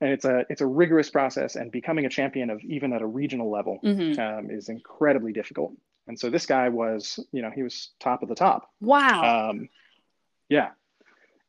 And 0.00 0.10
it's 0.10 0.24
a 0.24 0.46
it's 0.48 0.62
a 0.62 0.66
rigorous 0.66 1.10
process, 1.10 1.56
and 1.56 1.70
becoming 1.70 2.06
a 2.06 2.08
champion 2.08 2.50
of 2.50 2.60
even 2.62 2.92
at 2.92 3.02
a 3.02 3.06
regional 3.06 3.50
level 3.50 3.78
mm-hmm. 3.84 4.18
um, 4.20 4.50
is 4.50 4.68
incredibly 4.68 5.32
difficult. 5.32 5.74
And 6.06 6.18
so 6.18 6.30
this 6.30 6.46
guy 6.46 6.70
was, 6.70 7.20
you 7.32 7.42
know, 7.42 7.50
he 7.50 7.62
was 7.62 7.90
top 8.00 8.22
of 8.22 8.28
the 8.28 8.34
top. 8.34 8.70
Wow. 8.80 9.50
Um, 9.50 9.68
yeah. 10.48 10.70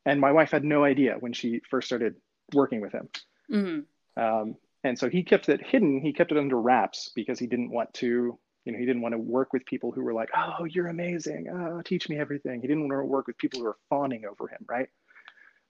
And 0.04 0.20
my 0.20 0.32
wife 0.32 0.50
had 0.50 0.64
no 0.64 0.84
idea 0.84 1.16
when 1.18 1.32
she 1.32 1.62
first 1.68 1.86
started 1.86 2.16
working 2.52 2.80
with 2.80 2.92
him. 2.92 3.08
Mm-hmm. 3.50 4.22
Um, 4.22 4.56
and 4.84 4.98
so 4.98 5.08
he 5.08 5.22
kept 5.22 5.48
it 5.48 5.64
hidden. 5.64 6.00
He 6.00 6.12
kept 6.12 6.32
it 6.32 6.38
under 6.38 6.60
wraps 6.60 7.10
because 7.14 7.38
he 7.38 7.46
didn't 7.46 7.70
want 7.70 7.92
to 7.94 8.38
you 8.64 8.72
know, 8.72 8.78
he 8.78 8.86
didn't 8.86 9.02
want 9.02 9.12
to 9.12 9.18
work 9.18 9.52
with 9.52 9.66
people 9.66 9.90
who 9.90 10.02
were 10.02 10.12
like, 10.12 10.30
"Oh, 10.36 10.64
you're 10.64 10.88
amazing. 10.88 11.48
Oh, 11.48 11.82
teach 11.82 12.08
me 12.08 12.18
everything." 12.18 12.60
He 12.60 12.68
didn't 12.68 12.88
want 12.88 13.00
to 13.00 13.04
work 13.04 13.26
with 13.26 13.38
people 13.38 13.60
who 13.60 13.66
were 13.66 13.78
fawning 13.88 14.24
over 14.24 14.48
him, 14.48 14.64
right? 14.68 14.88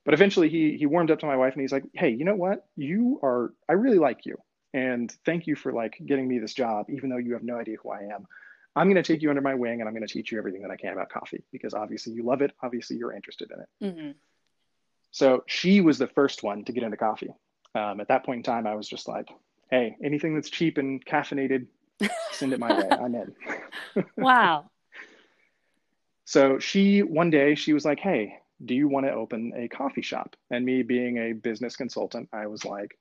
But 0.04 0.14
eventually, 0.14 0.48
he 0.48 0.76
he 0.76 0.86
warmed 0.86 1.10
up 1.10 1.20
to 1.20 1.26
my 1.26 1.36
wife, 1.36 1.54
and 1.54 1.62
he's 1.62 1.72
like, 1.72 1.84
"Hey, 1.94 2.10
you 2.10 2.24
know 2.24 2.34
what? 2.34 2.66
You 2.76 3.20
are. 3.22 3.52
I 3.68 3.74
really 3.74 3.98
like 3.98 4.26
you, 4.26 4.36
and 4.74 5.10
thank 5.24 5.46
you 5.46 5.56
for 5.56 5.72
like 5.72 5.98
getting 6.04 6.28
me 6.28 6.38
this 6.38 6.54
job, 6.54 6.86
even 6.90 7.08
though 7.08 7.18
you 7.18 7.34
have 7.34 7.42
no 7.42 7.58
idea 7.58 7.76
who 7.82 7.90
I 7.90 8.02
am. 8.14 8.26
I'm 8.74 8.86
going 8.86 9.02
to 9.02 9.02
take 9.02 9.20
you 9.20 9.28
under 9.28 9.42
my 9.42 9.54
wing, 9.54 9.80
and 9.80 9.88
I'm 9.88 9.94
going 9.94 10.06
to 10.06 10.12
teach 10.12 10.32
you 10.32 10.38
everything 10.38 10.62
that 10.62 10.70
I 10.70 10.76
can 10.76 10.92
about 10.92 11.10
coffee 11.10 11.44
because 11.52 11.74
obviously 11.74 12.14
you 12.14 12.22
love 12.22 12.40
it. 12.40 12.52
Obviously, 12.62 12.96
you're 12.96 13.12
interested 13.12 13.50
in 13.50 13.60
it." 13.60 13.68
Mm-hmm. 13.94 14.10
So 15.12 15.44
she 15.46 15.80
was 15.80 15.98
the 15.98 16.08
first 16.08 16.42
one 16.42 16.64
to 16.64 16.72
get 16.72 16.82
into 16.82 16.96
coffee. 16.96 17.32
Um, 17.74 18.00
at 18.00 18.08
that 18.08 18.24
point 18.24 18.38
in 18.38 18.42
time, 18.42 18.66
I 18.66 18.74
was 18.74 18.88
just 18.88 19.08
like, 19.08 19.30
"Hey, 19.70 19.96
anything 20.02 20.34
that's 20.34 20.50
cheap 20.50 20.78
and 20.78 21.04
caffeinated, 21.04 21.66
Send 22.32 22.52
it 22.52 22.60
my 22.60 22.72
way. 22.72 22.88
I'm 22.90 23.14
in. 23.14 23.34
wow. 24.16 24.70
So 26.24 26.58
she, 26.58 27.02
one 27.02 27.30
day, 27.30 27.54
she 27.54 27.72
was 27.72 27.84
like, 27.84 28.00
Hey, 28.00 28.36
do 28.64 28.74
you 28.74 28.88
want 28.88 29.06
to 29.06 29.12
open 29.12 29.52
a 29.56 29.68
coffee 29.68 30.02
shop? 30.02 30.36
And 30.50 30.64
me 30.64 30.82
being 30.82 31.18
a 31.18 31.32
business 31.32 31.76
consultant, 31.76 32.28
I 32.32 32.46
was 32.46 32.64
like, 32.64 32.96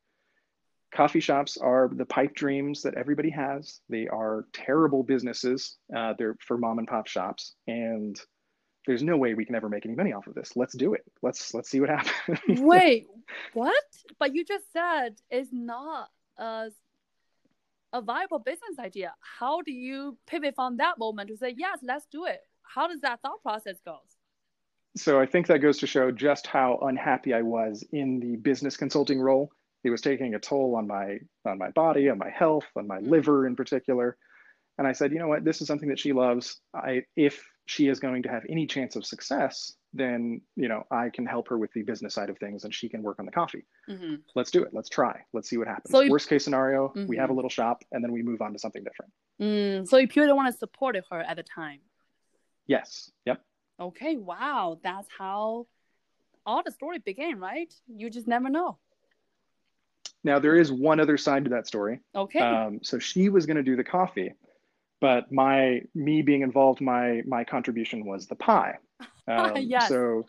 Coffee 0.93 1.21
shops 1.21 1.55
are 1.55 1.89
the 1.93 2.05
pipe 2.05 2.36
dreams 2.36 2.81
that 2.81 2.95
everybody 2.95 3.29
has. 3.29 3.79
They 3.88 4.10
are 4.10 4.45
terrible 4.51 5.03
businesses. 5.03 5.77
Uh, 5.95 6.13
they're 6.17 6.36
for 6.45 6.57
mom 6.57 6.79
and 6.79 6.88
pop 6.88 7.07
shops. 7.07 7.55
And 7.65 8.19
there's 8.86 9.03
no 9.03 9.15
way 9.15 9.33
we 9.33 9.45
can 9.45 9.55
ever 9.55 9.69
make 9.69 9.86
any 9.86 9.95
money 9.95 10.12
off 10.12 10.27
of 10.27 10.33
this. 10.33 10.51
Let's 10.55 10.75
do 10.75 10.93
it. 10.93 11.03
Let's 11.21 11.53
let's 11.53 11.69
see 11.69 11.79
what 11.79 11.89
happens. 11.89 12.39
Wait, 12.60 13.07
what? 13.53 13.83
But 14.19 14.36
you 14.36 14.43
just 14.43 14.65
said 14.74 15.15
it's 15.29 15.50
not 15.51 16.10
a 16.38 16.71
a 17.93 18.01
viable 18.01 18.39
business 18.39 18.79
idea. 18.79 19.13
How 19.39 19.62
do 19.62 19.71
you 19.71 20.17
pivot 20.27 20.55
from 20.55 20.77
that 20.77 20.98
moment 20.98 21.29
to 21.29 21.38
say 21.38 21.53
yes, 21.57 21.79
let's 21.83 22.05
do 22.12 22.25
it? 22.25 22.39
How 22.63 22.88
does 22.88 23.01
that 23.01 23.21
thought 23.21 23.41
process 23.41 23.77
go? 23.86 23.98
So 24.95 25.19
I 25.19 25.25
think 25.25 25.48
that 25.48 25.60
goes 25.60 25.77
to 25.79 25.88
show 25.88 26.12
just 26.12 26.48
how 26.48 26.79
unhappy 26.81 27.33
I 27.33 27.41
was 27.41 27.83
in 27.91 28.19
the 28.19 28.36
business 28.38 28.75
consulting 28.75 29.21
role. 29.21 29.51
It 29.83 29.89
was 29.89 30.01
taking 30.01 30.36
a 30.36 30.39
toll 30.39 30.75
on 30.75 30.88
my 30.88 31.19
on 31.45 31.57
my 31.57 31.69
body, 31.71 32.10
on 32.10 32.17
my 32.17 32.29
health, 32.29 32.65
on 32.75 32.88
my 32.88 32.98
mm-hmm. 32.98 33.10
liver 33.10 33.48
in 33.48 33.55
particular. 33.55 34.17
And 34.77 34.88
I 34.88 34.93
said, 34.93 35.12
you 35.12 35.19
know 35.19 35.27
what, 35.27 35.43
this 35.43 35.62
is 35.62 35.67
something 35.67 35.89
that 35.89 36.00
she 36.00 36.13
loves. 36.13 36.60
I 36.74 37.03
if 37.15 37.43
she 37.65 37.88
is 37.88 38.00
going 38.00 38.24
to 38.24 38.30
have 38.30 38.44
any 38.50 38.65
chance 38.68 38.96
of 38.96 39.06
success, 39.06 39.74
then 39.94 40.41
you 40.56 40.68
know 40.68 40.84
I 40.91 41.10
can 41.10 41.25
help 41.25 41.48
her 41.50 41.58
with 41.58 41.72
the 41.74 41.84
business 41.84 42.13
side 42.13 42.30
of 42.30 42.38
things, 42.38 42.63
and 42.63 42.74
she 42.74 42.89
can 42.89 43.01
work 43.03 43.20
on 43.20 43.25
the 43.25 43.32
coffee. 43.32 43.65
Mm-hmm. 43.89 44.15
Let's 44.36 44.51
do 44.51 44.63
it. 44.63 44.70
Let's 44.74 44.89
try. 44.89 45.22
Let's 45.34 45.50
see 45.50 45.58
what 45.58 45.68
happens. 45.68 45.91
So 45.91 46.08
Worst 46.10 46.30
case 46.30 46.44
scenario, 46.44 46.91
we 46.96 47.15
Mhm. 47.15 47.20
have 47.20 47.30
a 47.30 47.34
little 47.34 47.50
shop, 47.50 47.84
and 47.91 48.03
then 48.03 48.12
we 48.12 48.24
move 48.24 48.41
on 48.41 48.53
to 48.53 48.60
something 48.60 48.84
different. 48.84 49.12
Mm, 49.39 49.88
so 49.88 49.98
you 49.98 50.08
purely 50.08 50.34
want 50.34 50.51
to 50.51 50.58
support 50.58 50.96
her 51.10 51.22
at 51.22 51.36
the 51.38 51.44
time. 51.44 51.80
Yes. 52.68 53.12
Yep. 53.25 53.41
Okay, 53.80 54.15
wow, 54.18 54.80
that's 54.84 55.08
how 55.18 55.68
all 56.46 56.62
the 56.63 56.72
story 56.72 57.00
began, 57.00 57.39
right? 57.39 57.74
You 57.88 58.10
just 58.10 58.27
never 58.27 58.50
know. 58.50 58.77
Now 60.24 60.38
there 60.39 60.56
is 60.56 60.72
one 60.72 61.00
other 61.00 61.18
side 61.18 61.46
to 61.46 61.50
that 61.51 61.65
story. 61.68 62.00
Okay. 62.15 62.39
Um, 62.39 62.80
so 62.84 63.00
she 63.00 63.30
was 63.30 63.46
going 63.48 63.58
to 63.58 63.63
do 63.63 63.75
the 63.75 63.84
coffee, 63.84 64.34
but 65.01 65.31
my 65.31 65.81
me 65.93 66.22
being 66.22 66.43
involved, 66.43 66.79
my 66.79 67.24
my 67.25 67.43
contribution 67.43 68.05
was 68.05 68.27
the 68.27 68.36
pie. 68.36 68.77
Um, 69.27 69.53
Yes. 69.58 69.88
So 69.88 70.25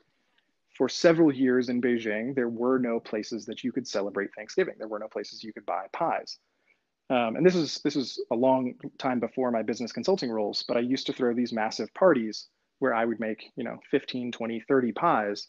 for 0.77 0.89
several 0.89 1.33
years 1.33 1.71
in 1.71 1.81
Beijing, 1.81 2.35
there 2.35 2.49
were 2.49 2.79
no 2.79 3.01
places 3.01 3.47
that 3.47 3.65
you 3.65 3.73
could 3.73 3.89
celebrate 3.89 4.31
Thanksgiving. 4.35 4.75
There 4.79 4.87
were 4.87 4.99
no 4.99 5.09
places 5.09 5.43
you 5.43 5.53
could 5.53 5.67
buy 5.67 5.87
pies. 5.93 6.39
Um, 7.11 7.37
and 7.37 7.45
this 7.45 7.55
is 7.55 7.81
this 7.85 7.97
is 7.97 8.23
a 8.31 8.37
long 8.37 8.75
time 8.99 9.19
before 9.19 9.51
my 9.51 9.63
business 9.63 9.93
consulting 9.93 10.31
roles, 10.31 10.65
but 10.69 10.77
I 10.77 10.81
used 10.81 11.07
to 11.07 11.13
throw 11.13 11.35
these 11.35 11.53
massive 11.53 11.93
parties 11.95 12.49
where 12.79 12.95
I 12.95 13.05
would 13.05 13.21
make, 13.21 13.51
you 13.57 13.65
know, 13.65 13.79
15, 13.91 14.33
20, 14.33 14.61
30 14.69 14.93
pies 14.93 15.49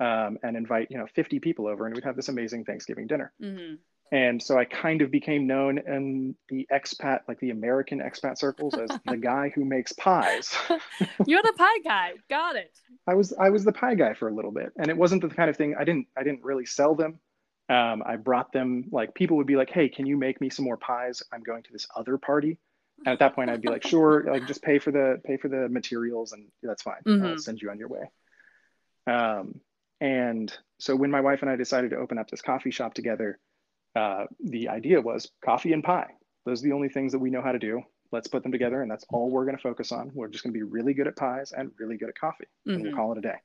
um, 0.00 0.38
and 0.42 0.56
invite, 0.56 0.88
you 0.90 0.98
know, 0.98 1.06
50 1.14 1.40
people 1.40 1.66
over 1.66 1.86
and 1.86 1.94
we'd 1.94 2.04
have 2.04 2.16
this 2.16 2.28
amazing 2.28 2.64
Thanksgiving 2.64 3.06
dinner. 3.06 3.32
hmm 3.40 3.74
And 4.12 4.40
so 4.40 4.56
I 4.56 4.64
kind 4.64 5.02
of 5.02 5.10
became 5.10 5.46
known 5.46 5.78
in 5.78 6.36
the 6.48 6.66
expat, 6.72 7.20
like 7.26 7.40
the 7.40 7.50
American 7.50 8.00
expat 8.00 8.38
circles, 8.38 8.74
as 8.76 8.90
the 9.04 9.16
guy 9.16 9.50
who 9.54 9.64
makes 9.64 9.92
pies. 9.92 10.56
You're 11.26 11.42
the 11.42 11.54
pie 11.56 11.78
guy. 11.84 12.12
Got 12.30 12.56
it. 12.56 12.72
I 13.08 13.14
was 13.14 13.32
I 13.32 13.50
was 13.50 13.64
the 13.64 13.72
pie 13.72 13.94
guy 13.94 14.14
for 14.14 14.28
a 14.28 14.34
little 14.34 14.52
bit, 14.52 14.72
and 14.76 14.90
it 14.90 14.96
wasn't 14.96 15.22
the 15.22 15.28
kind 15.28 15.50
of 15.50 15.56
thing 15.56 15.74
I 15.78 15.84
didn't 15.84 16.06
I 16.16 16.22
didn't 16.22 16.44
really 16.44 16.66
sell 16.66 16.94
them. 16.94 17.18
Um, 17.68 18.02
I 18.06 18.14
brought 18.14 18.52
them 18.52 18.84
like 18.92 19.12
people 19.14 19.36
would 19.38 19.46
be 19.46 19.56
like, 19.56 19.70
"Hey, 19.70 19.88
can 19.88 20.06
you 20.06 20.16
make 20.16 20.40
me 20.40 20.50
some 20.50 20.64
more 20.64 20.76
pies? 20.76 21.22
I'm 21.32 21.42
going 21.42 21.64
to 21.64 21.72
this 21.72 21.86
other 21.96 22.16
party." 22.16 22.58
And 23.04 23.12
at 23.12 23.18
that 23.18 23.34
point, 23.34 23.50
I'd 23.50 23.60
be 23.60 23.68
like, 23.68 23.86
"Sure, 23.86 24.24
like 24.30 24.44
just 24.44 24.62
pay 24.62 24.78
for 24.78 24.92
the 24.92 25.20
pay 25.24 25.36
for 25.36 25.48
the 25.48 25.68
materials, 25.68 26.30
and 26.32 26.46
that's 26.62 26.82
fine. 26.82 27.02
I'll 27.06 27.12
Mhm. 27.12 27.40
send 27.40 27.60
you 27.60 27.70
on 27.70 27.78
your 27.78 27.88
way." 27.88 28.08
Um, 29.06 29.60
and 30.00 30.56
so 30.78 30.94
when 30.94 31.10
my 31.10 31.20
wife 31.20 31.42
and 31.42 31.50
I 31.50 31.56
decided 31.56 31.90
to 31.90 31.96
open 31.96 32.18
up 32.18 32.30
this 32.30 32.42
coffee 32.42 32.70
shop 32.70 32.94
together, 32.94 33.38
uh, 33.96 34.26
the 34.44 34.68
idea 34.68 35.00
was 35.00 35.30
coffee 35.44 35.72
and 35.72 35.82
pie. 35.82 36.10
Those 36.44 36.60
are 36.62 36.68
the 36.68 36.72
only 36.74 36.88
things 36.88 37.12
that 37.12 37.18
we 37.18 37.30
know 37.30 37.42
how 37.42 37.52
to 37.52 37.58
do. 37.58 37.82
Let's 38.12 38.28
put 38.28 38.42
them 38.42 38.52
together, 38.52 38.82
and 38.82 38.90
that's 38.90 39.04
all 39.10 39.30
we're 39.30 39.44
going 39.44 39.56
to 39.56 39.62
focus 39.62 39.90
on. 39.90 40.10
We're 40.14 40.28
just 40.28 40.44
going 40.44 40.52
to 40.52 40.58
be 40.58 40.62
really 40.62 40.94
good 40.94 41.08
at 41.08 41.16
pies 41.16 41.52
and 41.56 41.72
really 41.78 41.96
good 41.96 42.08
at 42.08 42.18
coffee, 42.18 42.44
and 42.66 42.82
we'll 42.82 42.92
Mhm. 42.92 42.96
call 42.96 43.12
it 43.12 43.18
a 43.18 43.22
day. 43.22 43.38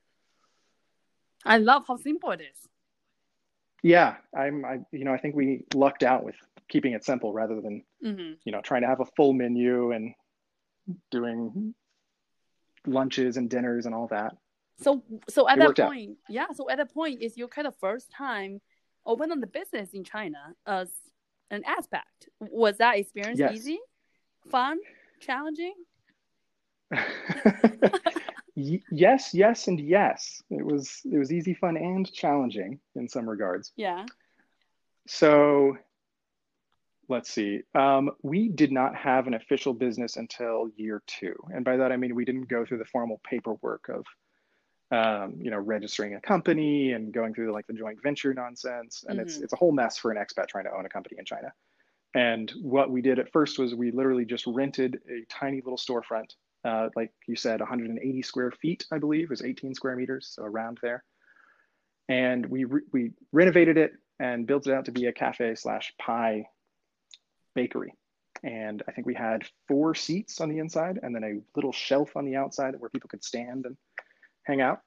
I 1.45 1.57
love 1.57 1.85
how 1.87 1.95
simple 1.97 2.31
it 2.31 2.41
is. 2.41 2.67
Yeah, 3.81 4.17
I'm. 4.35 4.63
I 4.63 4.79
you 4.91 5.05
know 5.05 5.13
I 5.13 5.17
think 5.17 5.35
we 5.35 5.65
lucked 5.73 6.03
out 6.03 6.23
with 6.23 6.35
keeping 6.67 6.93
it 6.93 7.03
simple 7.03 7.33
rather 7.33 7.59
than 7.61 7.83
hmm 8.01 8.33
you 8.45 8.51
know 8.51 8.61
trying 8.61 8.81
to 8.81 8.87
have 8.87 8.99
a 8.99 9.05
full 9.17 9.33
menu 9.33 9.91
and 9.91 10.13
doing 11.09 11.73
lunches 12.85 13.37
and 13.37 13.49
dinners 13.49 13.85
and 13.87 13.95
all 13.95 14.07
that. 14.07 14.35
So, 14.77 15.03
so 15.29 15.47
at 15.47 15.55
It 15.55 15.59
that 15.59 15.65
worked 15.67 15.79
out. 15.79 15.87
point, 15.87 16.17
yeah. 16.29 16.47
So 16.53 16.69
at 16.69 16.77
that 16.77 16.93
point, 16.93 17.21
is 17.21 17.37
your 17.37 17.47
kind 17.47 17.67
of 17.67 17.75
first 17.77 18.11
time 18.11 18.61
opening 19.05 19.39
the 19.39 19.47
business 19.47 19.89
in 19.93 20.03
China 20.03 20.53
as 20.65 20.89
an 21.49 21.63
aspect. 21.65 22.29
Was 22.39 22.77
that 22.77 22.97
experience 22.97 23.39
Yes. 23.39 23.53
easy, 23.53 23.79
fun, 24.49 24.79
challenging? 25.19 25.73
Yes, 28.55 29.33
yes, 29.33 29.67
and 29.67 29.79
yes. 29.79 30.41
It 30.49 30.65
was 30.65 31.01
it 31.05 31.17
was 31.17 31.31
easy, 31.31 31.53
fun, 31.53 31.77
and 31.77 32.11
challenging 32.11 32.79
in 32.95 33.07
some 33.07 33.27
regards. 33.29 33.71
Yeah. 33.75 34.05
So 35.07 35.77
let's 37.07 37.31
see. 37.31 37.61
Um, 37.73 38.11
we 38.23 38.49
did 38.49 38.71
not 38.71 38.95
have 38.95 39.27
an 39.27 39.33
official 39.33 39.73
business 39.73 40.17
until 40.17 40.69
year 40.75 41.01
two, 41.07 41.33
and 41.53 41.63
by 41.63 41.77
that 41.77 41.91
I 41.91 41.97
mean 41.97 42.13
we 42.13 42.25
didn't 42.25 42.49
go 42.49 42.65
through 42.65 42.79
the 42.79 42.85
formal 42.85 43.21
paperwork 43.23 43.87
of 43.89 44.05
um, 44.91 45.35
you 45.39 45.49
know 45.49 45.57
registering 45.57 46.15
a 46.15 46.21
company 46.21 46.91
and 46.91 47.13
going 47.13 47.33
through 47.33 47.51
like 47.53 47.65
the 47.67 47.73
joint 47.73 48.01
venture 48.03 48.33
nonsense. 48.33 49.05
And 49.07 49.19
it's 49.19 49.37
Mhm. 49.37 49.43
it's 49.43 49.53
a 49.53 49.55
whole 49.55 49.71
mess 49.71 49.97
for 49.97 50.11
an 50.11 50.17
expat 50.17 50.47
trying 50.47 50.65
to 50.65 50.73
own 50.73 50.85
a 50.85 50.89
company 50.89 51.17
in 51.17 51.25
China. 51.25 51.53
And 52.13 52.51
what 52.61 52.91
we 52.91 53.01
did 53.01 53.19
at 53.19 53.31
first 53.31 53.57
was 53.57 53.73
we 53.73 53.91
literally 53.91 54.25
just 54.25 54.45
rented 54.45 54.99
a 55.09 55.23
tiny 55.29 55.61
little 55.61 55.77
storefront, 55.77 56.35
uh, 56.65 56.89
like 56.93 57.13
you 57.25 57.37
said, 57.37 57.61
180 57.61 58.21
square 58.21 58.51
feet, 58.51 58.85
I 58.91 58.97
believe, 58.97 59.29
was 59.29 59.41
18 59.41 59.73
square 59.73 59.95
meters, 59.95 60.27
so 60.35 60.43
around 60.43 60.79
there. 60.81 61.05
And 62.09 62.45
we 62.47 62.65
re- 62.65 62.81
we 62.91 63.11
renovated 63.31 63.77
it 63.77 63.93
and 64.19 64.45
built 64.45 64.67
it 64.67 64.73
out 64.73 64.85
to 64.85 64.91
be 64.91 65.05
a 65.05 65.13
cafe 65.13 65.55
slash 65.55 65.93
pie 65.97 66.49
bakery. 67.55 67.93
And 68.43 68.83
I 68.87 68.91
think 68.91 69.07
we 69.07 69.13
had 69.13 69.47
four 69.67 69.95
seats 69.95 70.41
on 70.41 70.49
the 70.49 70.59
inside 70.59 70.99
and 71.01 71.15
then 71.15 71.23
a 71.23 71.39
little 71.55 71.71
shelf 71.71 72.17
on 72.17 72.25
the 72.25 72.35
outside 72.35 72.75
where 72.79 72.89
people 72.89 73.07
could 73.07 73.23
stand 73.23 73.65
and 73.65 73.77
hang 74.43 74.61
out. 74.61 74.79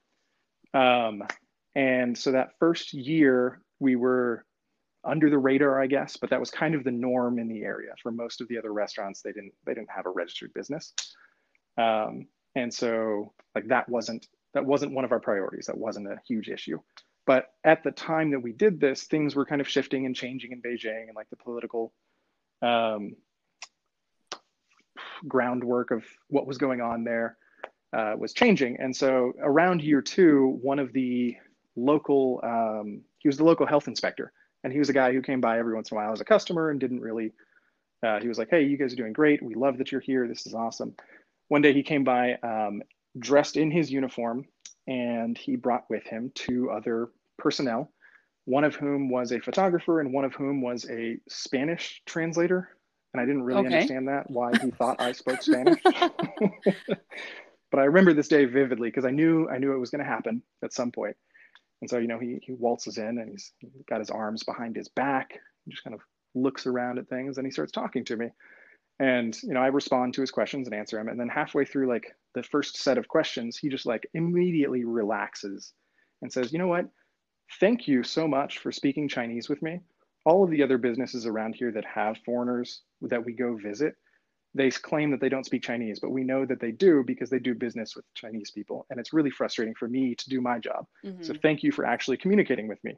Um, 0.72 1.22
and 1.74 2.16
so 2.16 2.32
that 2.32 2.50
first 2.58 2.92
year 2.92 3.60
we 3.80 3.96
were 3.96 4.44
under 5.04 5.28
the 5.28 5.38
radar, 5.38 5.80
I 5.80 5.86
guess, 5.86 6.16
but 6.16 6.30
that 6.30 6.40
was 6.40 6.50
kind 6.50 6.74
of 6.74 6.84
the 6.84 6.90
norm 6.90 7.38
in 7.38 7.48
the 7.48 7.62
area. 7.62 7.92
For 8.02 8.10
most 8.10 8.40
of 8.40 8.48
the 8.48 8.58
other 8.58 8.72
restaurants, 8.72 9.22
they 9.22 9.32
didn't 9.32 9.52
they 9.66 9.74
didn't 9.74 9.90
have 9.90 10.06
a 10.06 10.10
registered 10.10 10.54
business, 10.54 10.94
um, 11.76 12.26
and 12.54 12.72
so 12.72 13.32
like 13.54 13.68
that 13.68 13.88
wasn't 13.88 14.26
that 14.54 14.64
wasn't 14.64 14.92
one 14.92 15.04
of 15.04 15.12
our 15.12 15.20
priorities. 15.20 15.66
That 15.66 15.78
wasn't 15.78 16.08
a 16.08 16.20
huge 16.26 16.48
issue. 16.48 16.78
But 17.26 17.46
at 17.64 17.82
the 17.82 17.90
time 17.90 18.30
that 18.32 18.40
we 18.40 18.52
did 18.52 18.80
this, 18.80 19.04
things 19.04 19.34
were 19.34 19.46
kind 19.46 19.60
of 19.60 19.68
shifting 19.68 20.06
and 20.06 20.14
changing 20.14 20.52
in 20.52 20.62
Beijing, 20.62 21.06
and 21.06 21.16
like 21.16 21.30
the 21.30 21.36
political 21.36 21.92
um, 22.62 23.16
groundwork 25.26 25.90
of 25.90 26.04
what 26.28 26.46
was 26.46 26.58
going 26.58 26.80
on 26.80 27.04
there 27.04 27.36
uh, 27.94 28.14
was 28.18 28.34
changing. 28.34 28.76
And 28.80 28.96
so 28.96 29.32
around 29.40 29.82
year 29.82 30.02
two, 30.02 30.58
one 30.62 30.80
of 30.80 30.92
the 30.92 31.36
local 31.76 32.40
um, 32.44 33.02
he 33.20 33.28
was 33.28 33.38
the 33.38 33.44
local 33.44 33.66
health 33.66 33.88
inspector. 33.88 34.32
And 34.64 34.72
he 34.72 34.80
was 34.80 34.90
a 34.90 34.94
guy 34.94 35.12
who 35.12 35.22
came 35.22 35.40
by 35.40 35.58
every 35.58 35.74
once 35.74 35.90
in 35.92 35.96
a 35.96 36.00
while 36.00 36.12
as 36.12 36.20
a 36.20 36.24
customer 36.26 36.70
and 36.70 36.80
didn't 36.80 37.00
really 37.00 37.32
uh, 38.06 38.20
he 38.20 38.28
was 38.28 38.38
like 38.38 38.50
hey 38.50 38.62
you 38.62 38.76
guys 38.78 38.92
are 38.92 38.96
doing 38.96 39.12
great. 39.14 39.42
We 39.42 39.54
love 39.54 39.78
that 39.78 39.92
you're 39.92 40.00
here. 40.02 40.28
This 40.28 40.46
is 40.46 40.54
awesome. 40.54 40.94
One 41.48 41.62
day 41.62 41.72
he 41.72 41.82
came 41.82 42.04
by 42.04 42.34
um, 42.42 42.82
dressed 43.18 43.56
in 43.56 43.70
his 43.70 43.90
uniform 43.92 44.46
and 44.88 45.36
he 45.38 45.56
brought 45.56 45.88
with 45.90 46.04
him 46.04 46.32
two 46.34 46.70
other 46.70 47.10
personnel 47.38 47.90
one 48.46 48.64
of 48.64 48.76
whom 48.76 49.08
was 49.10 49.32
a 49.32 49.40
photographer 49.40 50.00
and 50.00 50.12
one 50.12 50.24
of 50.24 50.34
whom 50.34 50.60
was 50.62 50.86
a 50.90 51.18
spanish 51.28 52.02
translator. 52.06 52.70
And 53.14 53.20
i 53.20 53.26
didn't 53.26 53.44
really 53.44 53.66
Okay. 53.66 53.66
understand 53.66 54.08
that 54.08 54.30
why 54.30 54.56
he 54.56 54.70
thought 54.72 55.00
i 55.00 55.12
spoke 55.12 55.42
spanish 55.42 55.86
but 57.74 57.82
i 57.82 57.86
remember 57.86 58.12
this 58.14 58.28
day 58.28 58.44
vividly 58.44 58.88
because 58.88 59.04
i 59.04 59.10
knew 59.10 59.48
i 59.48 59.58
knew 59.58 59.72
it 59.72 59.78
was 59.78 59.90
going 59.90 60.04
to 60.04 60.08
happen 60.08 60.40
at 60.62 60.72
some 60.72 60.92
point. 60.92 61.16
and 61.80 61.90
so, 61.90 61.98
you 61.98 62.06
know, 62.06 62.20
he, 62.20 62.38
he 62.40 62.52
waltzes 62.52 62.98
in 62.98 63.18
and 63.18 63.30
he's 63.30 63.52
got 63.88 63.98
his 63.98 64.10
arms 64.10 64.44
behind 64.44 64.76
his 64.76 64.88
back, 64.88 65.34
just 65.68 65.82
kind 65.84 65.94
of 65.94 66.00
looks 66.34 66.66
around 66.66 66.98
at 66.98 67.08
things 67.08 67.36
and 67.36 67.46
he 67.46 67.50
starts 67.50 67.72
talking 67.72 68.04
to 68.04 68.16
me. 68.16 68.28
And, 69.00 69.36
you 69.42 69.54
know, 69.54 69.60
I 69.60 69.66
respond 69.66 70.14
to 70.14 70.20
his 70.20 70.30
questions 70.30 70.68
and 70.68 70.74
answer 70.74 70.98
him. 70.98 71.08
And 71.08 71.18
then 71.18 71.28
halfway 71.28 71.64
through, 71.64 71.88
like 71.88 72.14
the 72.34 72.42
first 72.42 72.76
set 72.76 72.96
of 72.96 73.08
questions, 73.08 73.58
he 73.58 73.68
just 73.68 73.86
like 73.86 74.08
immediately 74.14 74.84
relaxes 74.84 75.72
and 76.22 76.32
says, 76.32 76.52
you 76.52 76.58
know 76.58 76.68
what? 76.68 76.86
Thank 77.60 77.88
you 77.88 78.02
so 78.02 78.28
much 78.28 78.58
for 78.58 78.72
speaking 78.72 79.08
Chinese 79.08 79.48
with 79.48 79.62
me. 79.62 79.80
All 80.24 80.44
of 80.44 80.50
the 80.50 80.62
other 80.62 80.78
businesses 80.78 81.26
around 81.26 81.54
here 81.54 81.72
that 81.72 81.84
have 81.84 82.16
foreigners 82.24 82.82
that 83.02 83.24
we 83.24 83.32
go 83.34 83.56
visit, 83.56 83.96
they 84.54 84.70
claim 84.70 85.10
that 85.10 85.20
they 85.20 85.28
don't 85.28 85.44
speak 85.44 85.62
Chinese, 85.62 85.98
but 85.98 86.10
we 86.10 86.22
know 86.22 86.46
that 86.46 86.60
they 86.60 86.70
do 86.70 87.02
because 87.04 87.28
they 87.28 87.40
do 87.40 87.54
business 87.54 87.96
with 87.96 88.04
Chinese 88.14 88.50
people. 88.52 88.86
And 88.88 89.00
it's 89.00 89.12
really 89.12 89.30
frustrating 89.30 89.74
for 89.74 89.88
me 89.88 90.14
to 90.14 90.28
do 90.28 90.40
my 90.40 90.58
job. 90.58 90.86
Mhm. 91.04 91.24
So 91.24 91.34
thank 91.42 91.62
you 91.64 91.72
for 91.72 91.84
actually 91.84 92.18
communicating 92.18 92.68
with 92.68 92.82
me. 92.84 92.96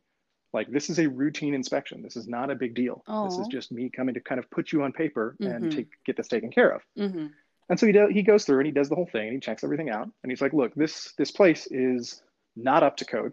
Like 0.53 0.69
this 0.71 0.90
is 0.90 0.99
a 0.99 1.09
routine 1.09 1.55
inspection. 1.55 2.03
This 2.03 2.16
is 2.16 2.29
not 2.29 2.51
a 2.51 2.55
big 2.55 2.75
deal. 2.75 3.03
This 3.25 3.38
is 3.38 3.49
just 3.49 3.73
me 3.73 3.88
coming 3.88 4.14
to 4.14 4.21
kind 4.21 4.38
of 4.38 4.49
put 4.51 4.71
you 4.73 4.83
on 4.83 4.92
paper 4.92 5.35
and 5.40 5.64
Mhm. 5.64 5.75
take, 5.75 5.88
get 6.05 6.16
this 6.16 6.29
taken 6.29 6.51
care 6.51 6.71
of. 6.71 6.83
Mhm. 6.97 7.33
And 7.69 7.81
so 7.81 7.87
he 7.87 7.92
do, 7.92 8.07
he 8.09 8.23
goes 8.23 8.45
through 8.45 8.59
and 8.59 8.66
he 8.66 8.73
does 8.73 8.88
the 8.88 8.95
whole 8.95 9.07
thing 9.07 9.27
and 9.29 9.33
he 9.35 9.40
checks 9.40 9.64
everything 9.64 9.90
out 9.90 10.09
and 10.23 10.31
he's 10.31 10.40
like, 10.42 10.53
look, 10.53 10.75
this 10.75 11.12
this 11.14 11.31
place 11.31 11.66
is 11.71 12.23
not 12.55 12.83
up 12.83 12.97
to 12.99 13.05
code 13.05 13.33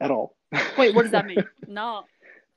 at 0.00 0.10
all. 0.10 0.36
Wait, 0.76 0.94
what 0.94 1.02
does 1.02 1.12
that 1.12 1.26
mean? 1.26 1.44
no. 1.68 2.04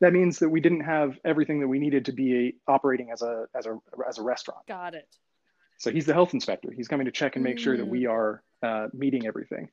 That 0.04 0.12
means 0.12 0.38
that 0.39 0.50
we 0.50 0.60
didn't 0.60 0.82
have 0.82 1.18
everything 1.24 1.62
that 1.62 1.68
we 1.70 1.80
needed 1.80 2.04
to 2.06 2.12
be 2.12 2.58
operating 2.68 3.10
as 3.10 3.22
a 3.22 3.46
as 3.56 3.66
a 3.66 3.80
as 4.06 4.18
a 4.18 4.22
restaurant. 4.22 4.68
Got 4.68 4.96
it. 4.96 5.08
So 5.78 5.92
he's 5.92 6.06
the 6.06 6.13
health 6.13 6.34
inspector. 6.34 6.74
He's 6.76 6.89
coming 6.89 7.06
to 7.06 7.12
check 7.12 7.38
and 7.38 7.44
make 7.44 7.56
mm. 7.56 7.62
sure 7.62 7.78
that 7.78 7.88
we 7.88 8.04
mm. 8.04 8.12
are 8.12 8.44
uh, 8.62 8.88
meeting 8.92 9.26
everything. 9.26 9.70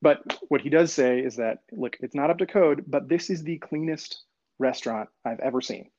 But 0.00 0.38
what 0.48 0.62
he 0.62 0.70
does 0.70 0.90
say 0.90 1.20
is 1.20 1.36
that 1.36 1.58
look, 1.70 1.98
it's 2.00 2.14
not 2.14 2.30
up 2.30 2.38
to 2.38 2.46
code, 2.46 2.84
but 2.86 3.10
this 3.10 3.28
is 3.28 3.42
the 3.42 3.58
cleanest 3.58 4.22
restaurant 4.58 5.10
I've 5.22 5.40
ever 5.40 5.60
seen, 5.60 5.90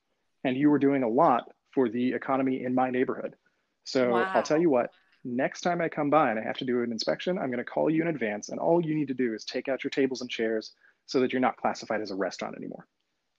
and 0.44 0.58
you 0.58 0.72
were 0.72 0.80
doing 0.80 1.04
a 1.04 1.08
lot 1.08 1.44
for 1.72 1.90
the 1.90 2.14
economy 2.14 2.64
in 2.64 2.74
my 2.74 2.90
neighborhood. 2.90 3.36
So 3.84 4.14
wow. 4.14 4.32
I'll 4.34 4.42
tell 4.42 4.60
you 4.60 4.72
what, 4.72 4.90
next 5.24 5.62
time 5.62 5.80
I 5.80 5.90
come 5.90 6.10
by 6.10 6.32
and 6.32 6.40
I 6.40 6.44
have 6.44 6.58
to 6.58 6.66
do 6.66 6.82
an 6.82 6.92
inspection, 6.92 7.38
I'm 7.38 7.52
going 7.52 7.60
to 7.60 7.64
call 7.64 7.92
you 7.92 8.02
in 8.02 8.08
advance. 8.08 8.50
And 8.50 8.60
all 8.60 8.84
you 8.84 8.96
need 8.96 9.10
to 9.10 9.14
do 9.14 9.36
is 9.36 9.46
take 9.46 9.68
out 9.68 9.84
your 9.84 9.92
tables 9.92 10.22
and 10.22 10.30
chairs 10.30 10.74
so 11.06 11.20
that 11.20 11.32
you're 11.32 11.40
not 11.40 11.58
classified 11.58 12.02
as 12.02 12.10
a 12.10 12.16
restaurant 12.16 12.56
anymore. 12.58 12.88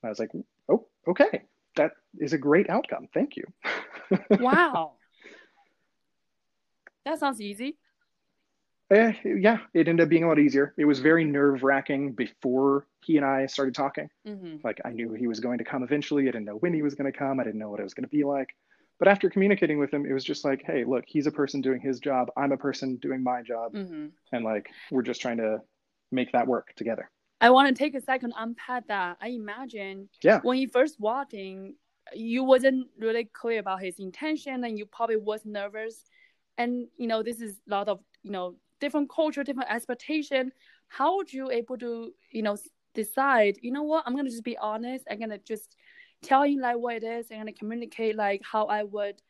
I 0.02 0.08
was 0.08 0.18
like, 0.18 0.30
oh, 0.68 0.86
okay. 1.08 1.42
That 1.76 1.92
is 2.18 2.32
a 2.32 2.38
great 2.38 2.68
outcome. 2.68 3.08
Thank 3.14 3.36
you. 3.36 3.44
wow. 4.30 4.92
That 7.04 7.18
sounds 7.18 7.40
easy. 7.40 7.76
Uh, 8.92 9.12
yeah, 9.24 9.58
it 9.72 9.86
ended 9.86 10.00
up 10.00 10.08
being 10.08 10.24
a 10.24 10.28
lot 10.28 10.40
easier. 10.40 10.74
It 10.76 10.84
was 10.84 10.98
very 10.98 11.24
nerve 11.24 11.62
wracking 11.62 12.12
before 12.12 12.86
he 13.04 13.16
and 13.16 13.24
I 13.24 13.46
started 13.46 13.74
talking. 13.74 14.10
Mm-hmm. 14.26 14.56
Like 14.64 14.80
I 14.84 14.90
knew 14.90 15.12
he 15.12 15.28
was 15.28 15.38
going 15.38 15.58
to 15.58 15.64
come 15.64 15.84
eventually. 15.84 16.24
I 16.24 16.32
didn't 16.32 16.46
know 16.46 16.56
when 16.56 16.74
he 16.74 16.82
was 16.82 16.96
going 16.96 17.10
to 17.10 17.16
come. 17.16 17.38
I 17.38 17.44
didn't 17.44 17.60
know 17.60 17.70
what 17.70 17.78
it 17.78 17.84
was 17.84 17.94
going 17.94 18.04
to 18.04 18.10
be 18.10 18.24
like. 18.24 18.48
But 18.98 19.08
after 19.08 19.30
communicating 19.30 19.78
with 19.78 19.94
him, 19.94 20.04
it 20.04 20.12
was 20.12 20.24
just 20.24 20.44
like, 20.44 20.62
hey, 20.66 20.84
look, 20.84 21.04
he's 21.06 21.26
a 21.26 21.30
person 21.30 21.60
doing 21.60 21.80
his 21.80 22.00
job. 22.00 22.28
I'm 22.36 22.52
a 22.52 22.56
person 22.56 22.96
doing 22.96 23.22
my 23.22 23.42
job. 23.42 23.74
Mm-hmm. 23.74 24.06
And 24.32 24.44
like, 24.44 24.68
we're 24.90 25.02
just 25.02 25.20
trying 25.20 25.38
to 25.38 25.62
make 26.10 26.32
that 26.32 26.46
work 26.46 26.74
together. 26.76 27.10
I 27.40 27.50
want 27.50 27.74
to 27.74 27.74
take 27.74 27.94
a 27.94 28.00
second 28.00 28.34
unpack 28.36 28.88
that. 28.88 29.16
I 29.20 29.28
imagine 29.28 30.08
yeah. 30.22 30.40
when 30.42 30.58
you 30.58 30.68
first 30.68 31.00
walked 31.00 31.34
in, 31.34 31.74
you 32.12 32.44
wasn't 32.44 32.88
really 32.98 33.24
clear 33.24 33.60
about 33.60 33.82
his 33.82 33.98
intention 33.98 34.64
and 34.64 34.78
you 34.78 34.86
probably 34.86 35.16
was 35.16 35.44
nervous. 35.44 36.04
And, 36.58 36.88
you 36.96 37.06
know, 37.06 37.22
this 37.22 37.40
is 37.40 37.60
a 37.66 37.70
lot 37.70 37.88
of, 37.88 38.00
you 38.22 38.30
know, 38.30 38.56
different 38.80 39.08
culture, 39.10 39.42
different 39.42 39.70
expectation. 39.70 40.52
How 40.88 41.16
would 41.16 41.32
you 41.32 41.50
able 41.50 41.78
to, 41.78 42.12
you 42.30 42.42
know, 42.42 42.56
decide, 42.94 43.56
you 43.62 43.70
know 43.72 43.84
what, 43.84 44.04
I'm 44.06 44.14
going 44.14 44.26
to 44.26 44.30
just 44.30 44.44
be 44.44 44.58
honest. 44.58 45.06
I'm 45.10 45.18
going 45.18 45.30
to 45.30 45.38
just 45.38 45.76
tell 46.22 46.44
you 46.44 46.60
like 46.60 46.76
what 46.76 46.96
it 46.96 47.04
is 47.04 47.26
and 47.30 47.50
communicate 47.58 48.16
like 48.16 48.42
how 48.44 48.66
I 48.66 48.82
would 48.82 49.22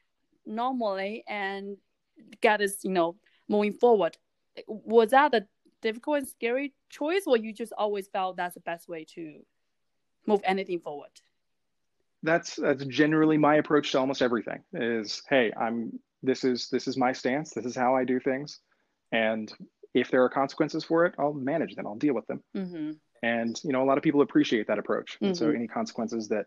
normally 0.47 1.23
and 1.29 1.77
get 2.41 2.61
us, 2.61 2.83
you 2.83 2.91
know, 2.91 3.17
moving 3.49 3.75
forward. 3.75 4.17
Was 4.67 5.11
that 5.11 5.35
a 5.35 5.47
difficult 5.81 6.19
and 6.19 6.29
scary 6.29 6.75
choice, 6.89 7.23
or 7.27 7.37
you 7.37 7.53
just 7.53 7.73
always 7.77 8.09
felt 8.09 8.37
that's 8.37 8.55
the 8.55 8.61
best 8.61 8.89
way 8.89 9.05
to 9.15 9.41
move 10.27 10.41
anything 10.45 10.81
forward? 10.81 11.11
That's 12.23 12.57
that's 12.57 12.85
generally 12.85 13.39
my 13.39 13.57
approach 13.57 13.93
to 13.93 13.99
almost 13.99 14.23
everything. 14.23 14.63
Is 14.73 15.23
hey, 15.29 15.53
I'm 15.59 15.99
this 16.23 16.45
is 16.45 16.69
this 16.69 16.87
is 16.87 16.97
my 16.97 17.13
stance. 17.13 17.53
This 17.53 17.65
is 17.65 17.75
how 17.75 17.97
I 17.97 18.05
do 18.05 18.21
things, 18.21 18.61
and 19.13 19.53
if 19.95 20.11
there 20.11 20.23
are 20.23 20.29
consequences 20.29 20.85
for 20.85 21.07
it, 21.07 21.15
I'll 21.19 21.33
manage 21.33 21.75
them. 21.75 21.87
I'll 21.87 21.97
deal 21.97 22.15
with 22.15 22.27
them. 22.27 22.43
Mm-hmm. 22.57 22.93
And 23.23 23.61
you 23.65 23.73
know, 23.73 23.83
a 23.83 23.87
lot 23.87 23.99
of 23.99 24.05
people 24.05 24.23
appreciate 24.23 24.67
that 24.69 24.79
approach. 24.79 25.19
And 25.21 25.35
mm-hmm. 25.35 25.45
so, 25.45 25.51
any 25.51 25.67
consequences 25.67 26.29
that 26.29 26.47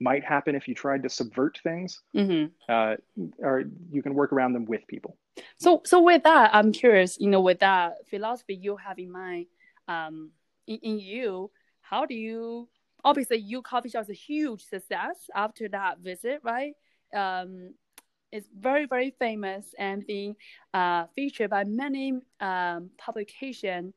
might 0.00 0.24
happen 0.24 0.54
if 0.54 0.66
you 0.66 0.74
tried 0.74 1.02
to 1.02 1.08
subvert 1.08 1.58
things, 1.62 2.00
mm-hmm. 2.14 2.46
uh, 2.68 2.96
or 3.38 3.64
you 3.90 4.02
can 4.02 4.14
work 4.14 4.32
around 4.32 4.52
them 4.52 4.64
with 4.64 4.86
people. 4.88 5.16
So, 5.58 5.82
so 5.84 6.02
with 6.02 6.24
that, 6.24 6.50
I'm 6.54 6.72
curious. 6.72 7.18
You 7.20 7.30
know, 7.30 7.40
with 7.40 7.60
that 7.60 8.08
philosophy 8.10 8.54
you 8.54 8.76
have 8.76 8.98
in 8.98 9.12
mind, 9.12 9.46
um, 9.88 10.30
in, 10.66 10.78
in 10.82 10.98
you, 10.98 11.50
how 11.80 12.06
do 12.06 12.14
you? 12.14 12.68
Obviously, 13.04 13.38
you 13.38 13.62
coffee 13.62 13.88
shop 13.88 14.02
is 14.02 14.10
a 14.10 14.14
huge 14.14 14.64
success 14.64 15.16
after 15.34 15.68
that 15.68 15.98
visit, 15.98 16.40
right? 16.42 16.74
Um, 17.14 17.74
it's 18.30 18.48
very 18.58 18.86
very 18.86 19.14
famous 19.18 19.66
and 19.78 20.06
being 20.06 20.36
uh, 20.72 21.06
featured 21.14 21.50
by 21.50 21.64
many 21.64 22.14
um, 22.40 22.90
publication, 22.98 23.92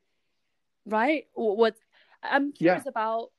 right? 0.85 1.25
What 1.33 1.75
I'm 2.21 2.51
curious 2.51 2.83
yeah. 2.85 2.89
about 2.89 3.29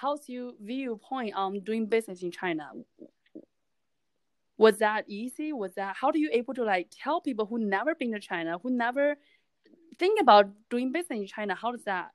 how's 0.00 0.28
your 0.28 0.52
viewpoint 0.60 1.34
on 1.34 1.60
doing 1.60 1.86
business 1.86 2.22
in 2.22 2.30
China? 2.30 2.70
Was 4.58 4.78
that 4.78 5.04
easy? 5.08 5.52
Was 5.52 5.74
that 5.74 5.96
how 5.96 6.10
do 6.10 6.18
you 6.18 6.30
able 6.32 6.54
to 6.54 6.64
like 6.64 6.88
tell 6.90 7.20
people 7.20 7.46
who 7.46 7.58
never 7.58 7.94
been 7.94 8.12
to 8.12 8.20
China, 8.20 8.58
who 8.62 8.70
never 8.70 9.16
think 9.98 10.20
about 10.20 10.50
doing 10.70 10.92
business 10.92 11.20
in 11.20 11.26
China? 11.26 11.54
How 11.54 11.72
does 11.72 11.84
that 11.84 12.10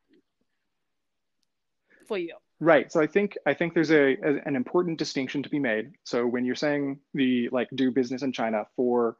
for 2.07 2.17
you? 2.17 2.35
Right. 2.59 2.91
So 2.91 3.01
I 3.01 3.07
think 3.07 3.37
I 3.45 3.53
think 3.53 3.73
there's 3.73 3.91
a, 3.91 4.15
a, 4.23 4.41
an 4.45 4.55
important 4.55 4.97
distinction 4.97 5.43
to 5.43 5.49
be 5.49 5.59
made. 5.59 5.91
So 6.03 6.25
when 6.25 6.45
you're 6.45 6.55
saying 6.55 6.99
the 7.13 7.49
like 7.51 7.67
do 7.75 7.91
business 7.91 8.23
in 8.23 8.31
China 8.31 8.65
for 8.75 9.17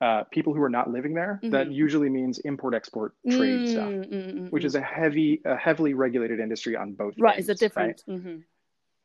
uh, 0.00 0.24
people 0.30 0.54
who 0.54 0.62
are 0.62 0.70
not 0.70 0.90
living 0.90 1.14
there, 1.14 1.40
mm-hmm. 1.42 1.52
that 1.52 1.70
usually 1.70 2.08
means 2.08 2.38
import 2.40 2.74
export 2.74 3.14
trade 3.28 3.60
mm-hmm. 3.60 3.70
stuff, 3.70 3.90
mm-hmm. 3.90 4.46
which 4.46 4.64
is 4.64 4.74
a 4.74 4.80
heavy, 4.80 5.40
a 5.44 5.56
heavily 5.56 5.94
regulated 5.94 6.40
industry 6.40 6.76
on 6.76 6.92
both. 6.92 7.14
Right, 7.18 7.38
it's 7.38 7.48
a 7.48 7.54
different. 7.54 8.02
Right? 8.06 8.16
Mm-hmm. 8.16 8.36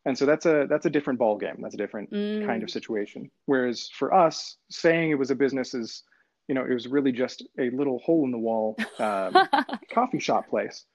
And 0.08 0.18
so 0.18 0.26
that's 0.26 0.46
a 0.46 0.68
that's 0.70 0.86
a 0.86 0.90
different 0.90 1.18
ball 1.18 1.38
game. 1.38 1.58
That's 1.60 1.74
a 1.74 1.78
different 1.78 2.12
kind 2.12 2.62
of 2.62 2.70
mm. 2.70 2.72
situation. 2.72 3.32
Whereas 3.48 3.90
for 3.92 4.14
us, 4.14 4.56
saying 4.70 5.10
it 5.10 5.16
was 5.16 5.32
a 5.32 5.36
business 5.36 5.74
is, 5.74 6.04
you 6.48 6.54
know, 6.54 6.64
it 6.64 6.74
was 6.74 6.88
really 6.88 7.12
just 7.12 7.44
a 7.60 7.72
little 7.72 7.98
hole 8.00 8.24
in 8.24 8.30
the 8.30 8.38
wall 8.38 8.78
um, 9.00 9.34
coffee 9.92 10.20
shop 10.20 10.48
place 10.48 10.86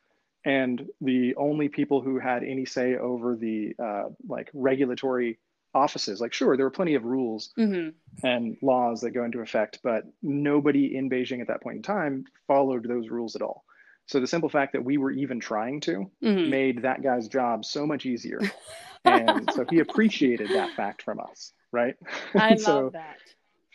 and 0.44 0.86
the 1.00 1.34
only 1.36 1.68
people 1.68 2.00
who 2.00 2.18
had 2.18 2.42
any 2.42 2.64
say 2.64 2.96
over 2.96 3.36
the 3.36 3.74
uh, 3.82 4.04
like 4.26 4.50
regulatory 4.54 5.38
offices. 5.74 6.20
Like, 6.20 6.33
sure, 6.33 6.56
there 6.56 6.66
were 6.66 6.70
plenty 6.70 6.94
of 6.94 7.04
rules 7.04 7.52
mm-hmm. 7.59 7.90
and 8.26 8.56
laws 8.62 9.00
that 9.00 9.11
go 9.11 9.24
into 9.24 9.40
effect, 9.40 9.80
but 9.83 10.04
nobody 10.22 10.96
in 10.96 11.09
Beijing 11.11 11.40
at 11.40 11.48
that 11.48 11.62
point 11.62 11.76
in 11.76 11.83
time 11.83 12.24
followed 12.46 12.88
those 12.88 13.09
rules 13.09 13.37
at 13.37 13.42
all. 13.42 13.64
So 14.06 14.18
the 14.18 14.26
simple 14.26 14.48
fact 14.48 14.72
that 14.72 14.85
we 14.85 14.98
were 14.98 15.12
even 15.12 15.38
trying 15.38 15.80
to 15.83 16.11
mm-hmm. 16.22 16.50
made 16.50 16.83
that 16.83 17.02
guy's 17.02 17.28
job 17.28 17.64
so 17.64 17.87
much 17.87 18.06
easier. 18.06 18.40
and 19.04 19.48
so 19.54 19.64
he 19.70 19.78
appreciated 19.78 20.48
that 20.50 20.74
fact 20.74 21.02
from 21.02 21.20
us, 21.20 21.52
right? 21.72 21.94
I 22.35 22.56
so 22.56 22.80
love 22.80 22.92
that. 22.94 23.18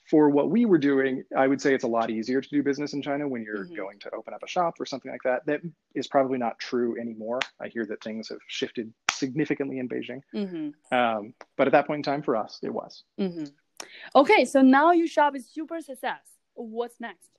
For 0.09 0.29
what 0.29 0.51
we 0.51 0.65
were 0.65 0.77
doing, 0.77 1.23
I 1.35 1.47
would 1.47 1.59
say 1.59 1.73
it's 1.73 1.83
a 1.83 1.87
lot 1.87 2.11
easier 2.11 2.39
to 2.39 2.49
do 2.49 2.61
business 2.61 2.93
in 2.93 3.01
China 3.01 3.27
when 3.27 3.43
you're 3.43 3.65
mm-hmm. 3.65 3.75
going 3.75 3.99
to 3.99 4.11
open 4.11 4.33
up 4.33 4.43
a 4.43 4.47
shop 4.47 4.75
or 4.79 4.85
something 4.85 5.11
like 5.11 5.23
that. 5.23 5.45
That 5.47 5.61
is 5.95 6.07
probably 6.07 6.37
not 6.37 6.59
true 6.59 6.99
anymore. 6.99 7.39
I 7.59 7.69
hear 7.69 7.85
that 7.87 8.03
things 8.03 8.29
have 8.29 8.37
shifted 8.47 8.93
significantly 9.11 9.79
in 9.79 9.89
Beijing. 9.89 10.21
Mm-hmm. 10.33 10.95
Um, 10.95 11.33
but 11.57 11.67
at 11.67 11.73
that 11.73 11.87
point 11.87 11.99
in 11.99 12.03
time, 12.03 12.21
for 12.21 12.35
us, 12.35 12.59
it 12.61 12.73
was. 12.73 13.03
Mm-hmm. 13.19 13.45
Okay, 14.15 14.45
so 14.45 14.61
now 14.61 14.91
your 14.91 15.07
shop 15.07 15.35
is 15.35 15.47
super 15.47 15.81
success. 15.81 16.21
What's 16.53 16.99
next? 16.99 17.29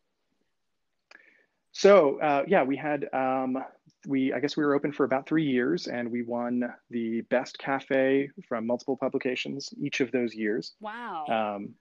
So 1.73 2.19
uh, 2.21 2.43
yeah, 2.49 2.63
we 2.63 2.77
had 2.77 3.07
um, 3.13 3.59
we 4.07 4.33
I 4.33 4.41
guess 4.41 4.57
we 4.57 4.65
were 4.65 4.75
open 4.75 4.93
for 4.93 5.05
about 5.05 5.29
three 5.29 5.45
years, 5.45 5.89
and 5.89 6.11
we 6.11 6.23
won 6.23 6.73
the 6.91 7.21
best 7.23 7.59
cafe 7.59 8.31
from 8.49 8.67
multiple 8.67 8.97
publications 8.97 9.71
each 9.79 10.01
of 10.01 10.11
those 10.11 10.35
years. 10.35 10.75
Wow. 10.81 11.27
Um, 11.29 11.75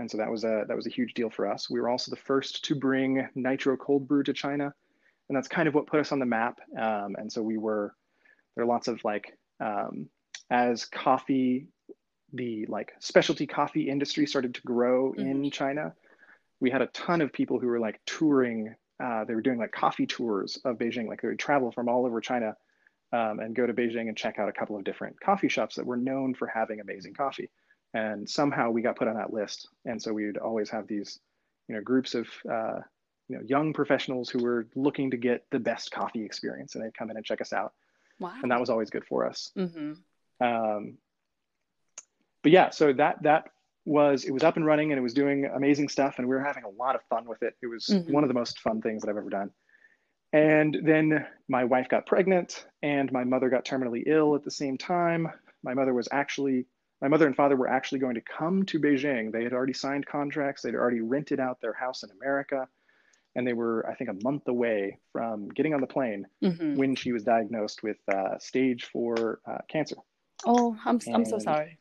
and 0.00 0.10
so 0.10 0.18
that 0.18 0.30
was 0.30 0.44
a 0.44 0.64
that 0.66 0.76
was 0.76 0.86
a 0.86 0.90
huge 0.90 1.14
deal 1.14 1.30
for 1.30 1.46
us. 1.46 1.70
We 1.70 1.80
were 1.80 1.88
also 1.88 2.10
the 2.10 2.16
first 2.16 2.64
to 2.64 2.74
bring 2.74 3.28
nitro 3.34 3.76
cold 3.76 4.08
brew 4.08 4.22
to 4.24 4.32
China, 4.32 4.72
and 5.28 5.36
that's 5.36 5.48
kind 5.48 5.68
of 5.68 5.74
what 5.74 5.86
put 5.86 6.00
us 6.00 6.10
on 6.10 6.18
the 6.18 6.26
map. 6.26 6.58
Um, 6.76 7.16
and 7.18 7.32
so 7.32 7.42
we 7.42 7.58
were 7.58 7.94
there 8.56 8.64
are 8.64 8.68
lots 8.68 8.88
of 8.88 9.04
like 9.04 9.36
um, 9.60 10.08
as 10.50 10.86
coffee, 10.86 11.68
the 12.32 12.66
like 12.66 12.92
specialty 12.98 13.46
coffee 13.46 13.88
industry 13.88 14.26
started 14.26 14.54
to 14.54 14.62
grow 14.62 15.12
mm-hmm. 15.12 15.20
in 15.20 15.50
China, 15.50 15.94
we 16.60 16.70
had 16.70 16.82
a 16.82 16.86
ton 16.88 17.20
of 17.20 17.32
people 17.32 17.58
who 17.58 17.66
were 17.66 17.80
like 17.80 18.00
touring. 18.06 18.74
Uh, 19.02 19.24
they 19.24 19.34
were 19.34 19.40
doing 19.40 19.58
like 19.58 19.72
coffee 19.72 20.06
tours 20.06 20.58
of 20.64 20.76
Beijing. 20.76 21.08
Like 21.08 21.22
they 21.22 21.28
would 21.28 21.38
travel 21.38 21.72
from 21.72 21.88
all 21.88 22.04
over 22.04 22.20
China 22.20 22.54
um, 23.12 23.40
and 23.40 23.54
go 23.54 23.66
to 23.66 23.72
Beijing 23.72 24.08
and 24.08 24.16
check 24.16 24.38
out 24.38 24.48
a 24.48 24.52
couple 24.52 24.76
of 24.76 24.84
different 24.84 25.18
coffee 25.20 25.48
shops 25.48 25.76
that 25.76 25.86
were 25.86 25.96
known 25.96 26.34
for 26.34 26.46
having 26.46 26.80
amazing 26.80 27.14
coffee. 27.14 27.50
And 27.92 28.28
somehow 28.28 28.70
we 28.70 28.82
got 28.82 28.96
put 28.96 29.08
on 29.08 29.16
that 29.16 29.32
list. 29.32 29.68
And 29.84 30.00
so 30.00 30.12
we 30.12 30.26
would 30.26 30.38
always 30.38 30.70
have 30.70 30.86
these, 30.86 31.18
you 31.68 31.74
know, 31.74 31.82
groups 31.82 32.14
of 32.14 32.28
uh, 32.50 32.80
you 33.28 33.36
know 33.36 33.42
young 33.46 33.72
professionals 33.72 34.28
who 34.28 34.42
were 34.42 34.66
looking 34.74 35.10
to 35.12 35.16
get 35.16 35.44
the 35.50 35.58
best 35.58 35.90
coffee 35.90 36.24
experience, 36.24 36.74
and 36.74 36.84
they'd 36.84 36.96
come 36.96 37.10
in 37.10 37.16
and 37.16 37.24
check 37.24 37.40
us 37.40 37.52
out. 37.52 37.72
Wow. 38.18 38.34
And 38.42 38.50
that 38.50 38.60
was 38.60 38.70
always 38.70 38.90
good 38.90 39.04
for 39.04 39.26
us. 39.26 39.50
Mm-hmm. 39.56 39.92
Um, 40.44 40.98
but 42.42 42.52
yeah, 42.52 42.70
so 42.70 42.92
that 42.92 43.22
that 43.22 43.48
was 43.84 44.24
it 44.24 44.32
was 44.32 44.42
up 44.42 44.56
and 44.56 44.66
running 44.66 44.92
and 44.92 44.98
it 44.98 45.02
was 45.02 45.14
doing 45.14 45.46
amazing 45.46 45.88
stuff 45.88 46.16
and 46.18 46.28
we 46.28 46.34
were 46.34 46.42
having 46.42 46.64
a 46.64 46.68
lot 46.68 46.94
of 46.94 47.02
fun 47.08 47.26
with 47.26 47.42
it. 47.42 47.54
It 47.62 47.66
was 47.66 47.86
mm-hmm. 47.86 48.12
one 48.12 48.24
of 48.24 48.28
the 48.28 48.34
most 48.34 48.60
fun 48.60 48.82
things 48.82 49.02
that 49.02 49.10
I've 49.10 49.16
ever 49.16 49.30
done. 49.30 49.50
And 50.32 50.78
then 50.84 51.26
my 51.48 51.64
wife 51.64 51.88
got 51.88 52.06
pregnant 52.06 52.66
and 52.82 53.10
my 53.10 53.24
mother 53.24 53.48
got 53.48 53.64
terminally 53.64 54.04
ill 54.06 54.34
at 54.36 54.44
the 54.44 54.50
same 54.50 54.78
time. 54.78 55.28
My 55.62 55.74
mother 55.74 55.92
was 55.92 56.08
actually 56.12 56.66
my 57.00 57.08
mother 57.08 57.26
and 57.26 57.34
father 57.36 57.56
were 57.56 57.68
actually 57.68 57.98
going 58.00 58.14
to 58.14 58.20
come 58.20 58.64
to 58.66 58.78
Beijing. 58.78 59.32
They 59.32 59.42
had 59.44 59.52
already 59.52 59.72
signed 59.72 60.06
contracts, 60.06 60.62
they'd 60.62 60.74
already 60.74 61.00
rented 61.00 61.40
out 61.40 61.60
their 61.60 61.72
house 61.72 62.02
in 62.02 62.10
America, 62.10 62.68
and 63.34 63.46
they 63.46 63.52
were, 63.52 63.86
I 63.88 63.94
think, 63.94 64.10
a 64.10 64.16
month 64.24 64.48
away 64.48 64.98
from 65.12 65.48
getting 65.48 65.72
on 65.74 65.80
the 65.80 65.86
plane 65.86 66.26
Mm-hmm. 66.42 66.76
when 66.76 66.94
she 66.94 67.12
was 67.12 67.22
diagnosed 67.24 67.82
with 67.82 67.96
uh, 68.12 68.38
stage 68.38 68.84
four 68.92 69.40
uh, 69.46 69.58
cancer. 69.68 69.96
Oh, 70.44 70.76
I'm 70.84 70.98
I'm 71.14 71.24
so 71.24 71.38
sorry. 71.38 71.78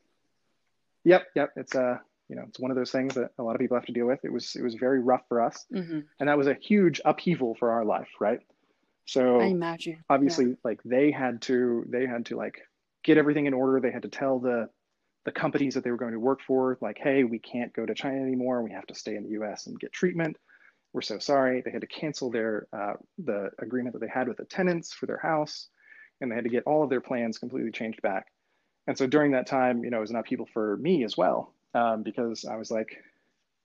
Yep, 1.06 1.28
yep. 1.36 1.50
It's 1.56 1.76
uh, 1.76 1.98
you 2.28 2.36
know, 2.36 2.44
it's 2.48 2.60
one 2.60 2.72
of 2.72 2.78
those 2.78 2.92
things 2.92 3.16
that 3.16 3.32
a 3.40 3.44
lot 3.44 3.56
of 3.56 3.60
people 3.60 3.76
have 3.78 3.86
to 3.88 3.92
deal 3.94 4.06
with. 4.06 4.20
It 4.24 4.32
was 4.32 4.56
it 4.56 4.62
was 4.64 4.76
very 4.76 5.00
rough 5.00 5.24
for 5.28 5.42
us, 5.42 5.66
Mm-hmm. 5.74 6.00
and 6.20 6.30
that 6.30 6.38
was 6.38 6.48
a 6.48 6.54
huge 6.54 7.02
upheaval 7.06 7.56
for 7.56 7.72
our 7.72 7.84
life, 7.86 8.10
right? 8.20 8.40
So 9.06 9.40
I 9.42 9.46
imagine. 9.46 10.04
obviously 10.10 10.56
like 10.64 10.82
they 10.86 11.10
had 11.10 11.42
to 11.44 11.84
they 11.90 12.06
had 12.06 12.28
to 12.28 12.36
like 12.38 12.60
get 13.04 13.18
everything 13.18 13.48
in 13.48 13.54
order 13.56 13.80
they 13.80 13.92
had 13.92 14.04
to 14.04 14.10
tell 14.10 14.38
the 14.40 14.70
the 15.26 15.32
companies 15.32 15.74
that 15.74 15.84
they 15.84 15.92
were 15.92 15.98
going 15.98 16.14
to 16.14 16.20
work 16.20 16.40
for 16.42 16.78
like 16.82 16.98
hey 16.98 17.24
we 17.24 17.40
can't 17.40 17.74
go 17.74 17.86
to 17.86 17.94
china 17.94 18.22
anymore. 18.22 18.64
We 18.64 18.72
have 18.72 18.88
to 18.88 18.96
stay 18.96 19.16
in 19.16 19.24
the 19.24 19.46
us 19.46 19.68
and 19.68 19.80
get 19.80 19.92
treatment. 19.92 20.38
We're 20.94 21.02
so 21.02 21.20
sorry. 21.20 21.62
They 21.62 21.72
had 21.72 21.82
to 21.82 21.88
cancel 21.88 22.32
their 22.32 22.68
uh, 22.74 22.94
the 23.18 23.52
agreement 23.60 23.94
that 23.94 24.00
they 24.00 24.12
had 24.12 24.28
with 24.28 24.38
the 24.38 24.46
tenants 24.46 24.94
for 24.94 25.06
their 25.06 25.20
house 25.20 25.68
and 26.22 26.32
they 26.32 26.36
had 26.36 26.46
to 26.46 26.50
get 26.50 26.64
all 26.64 26.84
of 26.84 26.90
their 26.90 27.02
plans 27.02 27.38
completely 27.38 27.72
changed 27.72 28.02
back. 28.02 28.28
And 28.88 28.98
so 28.98 29.06
during 29.06 29.32
that 29.32 29.48
time 29.48 29.84
you 29.84 29.90
know 29.90 29.98
it 29.98 30.02
was 30.02 30.10
an 30.12 30.16
upheaval 30.16 30.48
for 30.54 30.78
me 30.78 31.04
as 31.04 31.16
well 31.16 31.54
um, 31.74 32.02
because 32.04 32.46
i 32.46 32.56
was 32.56 32.72
like 32.72 32.98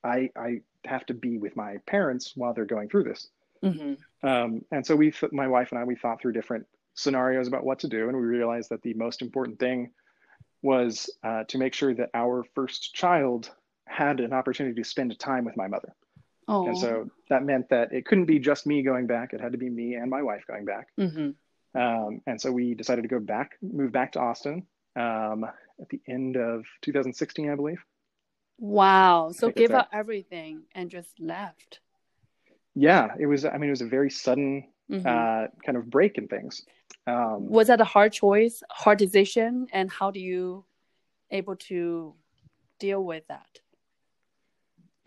i 0.04 0.28
i 0.36 0.60
have 0.86 1.06
to 1.06 1.14
be 1.14 1.38
with 1.38 1.56
my 1.56 1.78
parents 1.86 2.32
while 2.34 2.52
they're 2.54 2.64
going 2.64 2.88
through 2.88 3.04
this. 3.04 3.28
Mm-hmm. 3.62 4.28
um, 4.28 4.62
and 4.70 4.84
so 4.84 4.94
we, 4.94 5.10
th- 5.10 5.32
my 5.32 5.48
wife 5.48 5.72
and 5.72 5.78
I, 5.78 5.84
we 5.84 5.96
thought 5.96 6.20
through 6.20 6.32
different 6.32 6.66
scenarios 6.92 7.48
about 7.48 7.64
what 7.64 7.78
to 7.78 7.88
do, 7.88 8.08
and 8.08 8.16
we 8.16 8.22
realized 8.22 8.68
that 8.70 8.82
the 8.82 8.92
most 8.92 9.22
important 9.22 9.58
thing 9.58 9.90
was 10.64 11.10
uh, 11.22 11.44
to 11.44 11.58
make 11.58 11.74
sure 11.74 11.94
that 11.94 12.10
our 12.14 12.42
first 12.54 12.94
child 12.94 13.50
had 13.86 14.18
an 14.18 14.32
opportunity 14.32 14.82
to 14.82 14.88
spend 14.88 15.16
time 15.18 15.44
with 15.44 15.56
my 15.56 15.68
mother. 15.68 15.94
Oh. 16.48 16.66
And 16.66 16.76
so 16.76 17.10
that 17.28 17.44
meant 17.44 17.68
that 17.68 17.92
it 17.92 18.06
couldn't 18.06 18.24
be 18.24 18.38
just 18.38 18.66
me 18.66 18.82
going 18.82 19.06
back; 19.06 19.32
it 19.32 19.40
had 19.40 19.52
to 19.52 19.58
be 19.58 19.70
me 19.70 19.94
and 19.94 20.10
my 20.10 20.22
wife 20.22 20.44
going 20.46 20.64
back. 20.64 20.88
Mm-hmm. 20.98 21.80
Um, 21.80 22.20
and 22.26 22.40
so 22.40 22.50
we 22.50 22.74
decided 22.74 23.02
to 23.02 23.08
go 23.08 23.20
back, 23.20 23.52
move 23.62 23.92
back 23.92 24.12
to 24.12 24.20
Austin 24.20 24.66
um, 24.96 25.44
at 25.80 25.88
the 25.90 26.00
end 26.08 26.36
of 26.36 26.64
2016, 26.82 27.50
I 27.50 27.54
believe. 27.56 27.82
Wow. 28.58 29.32
So 29.32 29.50
give 29.50 29.72
up 29.72 29.88
everything 29.92 30.62
and 30.74 30.90
just 30.90 31.18
left. 31.18 31.80
Yeah, 32.74 33.08
it 33.18 33.26
was. 33.26 33.44
I 33.44 33.56
mean, 33.58 33.68
it 33.68 33.70
was 33.70 33.82
a 33.82 33.86
very 33.86 34.10
sudden 34.10 34.64
Mhm. 34.90 35.06
uh, 35.06 35.48
kind 35.64 35.78
of 35.78 35.88
break 35.90 36.18
in 36.18 36.28
things. 36.28 36.64
Um, 37.06 37.48
was 37.48 37.68
that 37.68 37.80
a 37.80 37.84
hard 37.84 38.12
choice, 38.12 38.62
hard 38.70 38.98
decision, 38.98 39.66
and 39.72 39.90
how 39.90 40.10
do 40.10 40.20
you 40.20 40.64
able 41.30 41.56
to 41.56 42.14
deal 42.78 43.02
with 43.04 43.26
that? 43.28 43.60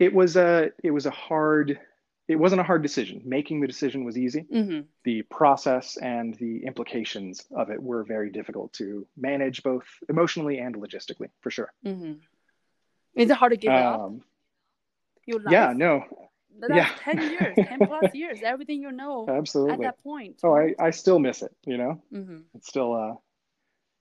it 0.00 0.14
was 0.14 0.36
a 0.36 0.70
it 0.84 0.92
was 0.92 1.06
a 1.06 1.10
hard 1.10 1.80
it 2.28 2.36
wasn't 2.36 2.60
a 2.60 2.62
hard 2.64 2.82
decision 2.82 3.20
making 3.24 3.60
the 3.60 3.66
decision 3.66 4.04
was 4.04 4.16
easy 4.16 4.42
Mm-hmm. 4.42 4.82
the 5.02 5.22
process 5.22 5.96
and 5.96 6.34
the 6.34 6.64
implications 6.64 7.44
of 7.50 7.70
it 7.70 7.82
were 7.82 8.04
very 8.04 8.30
difficult 8.30 8.72
to 8.74 9.06
manage 9.16 9.62
both 9.64 9.86
emotionally 10.08 10.58
and 10.58 10.76
logistically 10.76 11.30
for 11.40 11.50
sure 11.50 11.72
Mm-hmm. 11.84 12.12
Is 13.16 13.30
it 13.30 13.36
hard 13.36 13.52
to 13.52 13.56
give 13.56 13.72
up? 13.72 14.00
um, 14.00 14.22
life? 15.28 15.50
yeah 15.50 15.72
no 15.74 16.04
That's 16.60 16.74
yeah. 16.74 16.90
10 17.00 17.30
years, 17.30 17.56
10 17.68 17.78
plus 17.86 18.14
years, 18.14 18.40
everything 18.44 18.82
you 18.82 18.90
know 18.92 19.26
absolutely 19.28 19.74
at 19.74 19.80
that 19.80 20.02
point. 20.02 20.40
oh 20.44 20.54
I, 20.54 20.74
I 20.78 20.90
still 20.90 21.18
miss 21.18 21.42
it 21.42 21.52
you 21.66 21.76
know 21.78 22.02
Mm-hmm. 22.12 22.38
it's 22.54 22.68
still 22.68 22.94
a 22.94 23.16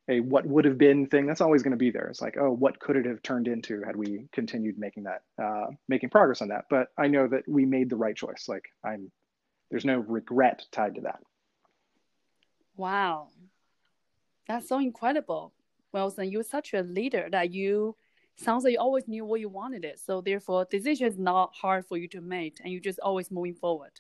a 0.10 0.22
what 0.22 0.46
would 0.46 0.64
have 0.66 0.78
been 0.78 1.08
thing 1.08 1.26
that's 1.28 1.42
always 1.42 1.64
going 1.64 1.72
to 1.72 1.78
be 1.78 1.92
there 1.92 2.08
it's 2.08 2.22
like 2.22 2.38
oh 2.40 2.50
what 2.52 2.80
could 2.80 2.96
it 2.96 3.06
have 3.06 3.22
turned 3.22 3.48
into 3.48 3.82
had 3.84 3.96
we 3.96 4.28
continued 4.32 4.78
making 4.78 5.04
that 5.04 5.22
uh, 5.42 5.68
making 5.90 6.10
progress 6.10 6.42
on 6.42 6.48
that 6.48 6.64
but 6.70 6.88
i 6.98 7.08
know 7.08 7.28
that 7.28 7.44
we 7.48 7.66
made 7.66 7.90
the 7.90 7.96
right 7.98 8.16
choice 8.16 8.46
like 8.48 8.64
i'm 8.86 9.12
there's 9.70 9.84
no 9.86 9.98
regret 10.00 10.66
tied 10.72 10.96
to 10.96 11.02
that 11.02 11.20
Wow. 12.76 13.30
That's 14.48 14.70
so 14.70 14.80
incredible. 14.80 15.52
Well, 15.92 16.10
then 16.12 16.30
you're 16.30 16.44
such 16.44 16.74
a 16.74 16.82
leader 16.82 17.28
that 17.32 17.52
you 17.52 17.96
sounds 18.38 18.64
like 18.64 18.74
you 18.74 18.80
always 18.80 19.08
knew 19.08 19.26
what 19.26 19.40
you 19.40 19.50
wanted 19.50 19.84
it. 19.86 20.00
So 20.00 20.22
therefore 20.22 20.66
decision 20.70 21.08
is 21.08 21.18
not 21.18 21.54
hard 21.56 21.86
for 21.86 21.98
you 21.98 22.08
to 22.10 22.22
make 22.22 22.58
and 22.64 22.72
you're 22.72 22.82
just 22.82 23.00
always 23.00 23.30
moving 23.32 23.56
forward. 23.56 23.92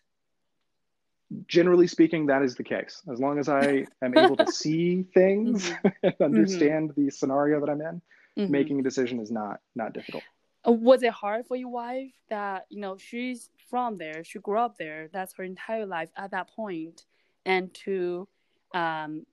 generally 1.48 1.88
speaking, 1.88 2.26
that 2.28 2.42
is 2.42 2.56
the 2.56 2.64
case. 2.64 3.02
As 3.12 3.20
long 3.20 3.38
as 3.38 3.50
I 3.50 3.86
am 4.02 4.18
able 4.18 4.38
to 4.38 4.48
see 4.48 5.04
things 5.14 5.70
and 6.04 6.16
understand 6.22 6.94
the 6.96 7.10
scenario 7.10 7.60
that 7.60 7.70
I'm 7.70 7.82
in, 7.82 8.02
Mhm. 8.38 8.50
making 8.50 8.80
a 8.80 8.84
decision 8.84 9.20
is 9.20 9.32
not 9.32 9.60
not 9.76 9.94
difficult. 9.94 10.24
Uh, 10.68 10.72
Was 10.72 11.04
it 11.04 11.12
hard 11.12 11.46
for 11.48 11.56
your 11.56 11.70
wife 11.70 12.14
that, 12.30 12.66
you 12.70 12.80
know, 12.80 12.98
she's 12.98 13.50
from 13.70 13.98
there, 13.98 14.24
she 14.24 14.40
grew 14.40 14.58
up 14.60 14.78
there, 14.78 15.10
that's 15.12 15.34
her 15.34 15.44
entire 15.44 15.86
life 15.86 16.12
at 16.16 16.32
that 16.32 16.48
point, 16.56 17.06
and 17.46 17.74
to 17.86 18.28
um 18.74 19.26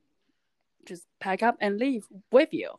just 0.87 1.07
pack 1.21 1.43
up 1.43 1.57
and 1.61 1.79
leave 1.79 2.07
with 2.31 2.53
you? 2.53 2.71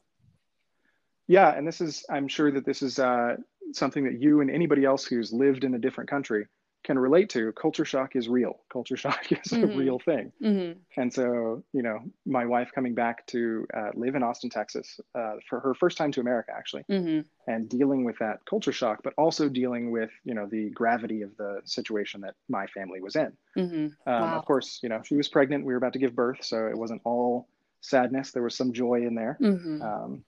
Yeah, 1.27 1.49
and 1.55 1.67
this 1.67 1.81
is 1.81 2.05
I'm 2.09 2.27
sure 2.27 2.51
that 2.51 2.65
this 2.65 2.81
is 2.81 2.99
uh, 2.99 3.38
something 3.73 4.03
that 4.05 4.21
you 4.21 4.41
and 4.41 4.49
anybody 4.51 4.85
else 4.85 5.05
who's 5.05 5.33
lived 5.33 5.63
in 5.63 5.73
a 5.73 5.79
different 5.79 6.09
country 6.09 6.47
can 6.83 6.99
relate 6.99 7.29
to. 7.31 7.51
Culture 7.53 7.83
shock 7.83 8.15
is 8.15 8.29
real. 8.29 8.59
Culture 8.71 8.95
shock 9.03 9.31
is 9.31 9.51
Mhm. 9.51 9.63
a 9.73 9.77
real 9.77 9.97
thing. 9.97 10.31
Mm-hmm. 10.39 10.79
And 11.01 11.11
so, 11.11 11.63
you 11.73 11.81
know, 11.81 11.97
my 12.27 12.45
wife 12.45 12.69
coming 12.75 12.93
back 12.93 13.25
to 13.27 13.65
uh, 13.73 13.89
live 13.95 14.13
in 14.13 14.21
Austin, 14.21 14.51
Texas, 14.51 14.99
uh, 15.15 15.38
for 15.49 15.59
her 15.61 15.73
first 15.73 15.97
time 15.97 16.11
to 16.11 16.19
America, 16.21 16.51
actually, 16.55 16.83
Mm-hmm. 16.88 17.21
and 17.51 17.67
dealing 17.67 18.03
with 18.03 18.19
that 18.19 18.45
culture 18.47 18.71
shock, 18.71 18.99
but 19.03 19.13
also 19.17 19.49
dealing 19.49 19.89
with, 19.89 20.11
you 20.25 20.35
know, 20.35 20.45
the 20.45 20.69
gravity 20.69 21.23
of 21.23 21.35
the 21.38 21.59
situation 21.65 22.21
that 22.21 22.35
my 22.49 22.67
family 22.67 23.01
was 23.01 23.15
in. 23.15 23.31
Mm-hmm. 23.57 23.85
Um, 24.07 24.21
Wow. 24.21 24.38
Of 24.38 24.45
course, 24.45 24.79
you 24.83 24.89
know, 24.89 25.01
she 25.03 25.15
was 25.15 25.27
pregnant. 25.27 25.65
We 25.65 25.73
were 25.73 25.77
about 25.77 25.93
to 25.93 25.99
give 25.99 26.13
birth, 26.13 26.43
so 26.43 26.67
it 26.67 26.77
wasn't 26.77 27.01
all 27.03 27.47
sadness. 27.81 28.29
There 28.31 28.43
was 28.43 28.55
some 28.55 28.73
joy 28.73 29.07
in 29.07 29.15
there. 29.15 29.39
Mm-hmm. 29.41 29.81
Um, 29.81 30.23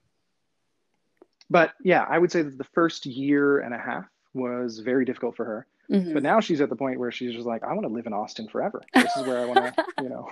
but 1.50 1.72
yeah, 1.82 2.04
I 2.08 2.18
would 2.18 2.30
say 2.32 2.42
that 2.42 2.58
the 2.58 2.64
first 2.64 3.06
year 3.06 3.60
and 3.60 3.74
a 3.74 3.78
half 3.78 4.04
was 4.34 4.78
very 4.80 5.04
difficult 5.04 5.36
for 5.36 5.44
her. 5.44 5.66
Mm-hmm. 5.90 6.12
But 6.12 6.22
now 6.22 6.38
she's 6.40 6.60
at 6.60 6.68
the 6.68 6.76
point 6.76 7.00
where 7.00 7.10
she's 7.10 7.32
just 7.32 7.46
like, 7.46 7.64
I 7.64 7.72
want 7.72 7.86
to 7.86 7.92
live 7.92 8.06
in 8.06 8.12
Austin 8.12 8.46
forever. 8.46 8.82
This 8.92 9.16
is 9.16 9.26
where 9.26 9.38
I 9.40 9.46
want 9.46 9.74
to, 9.74 9.84
you 10.02 10.08
know, 10.10 10.28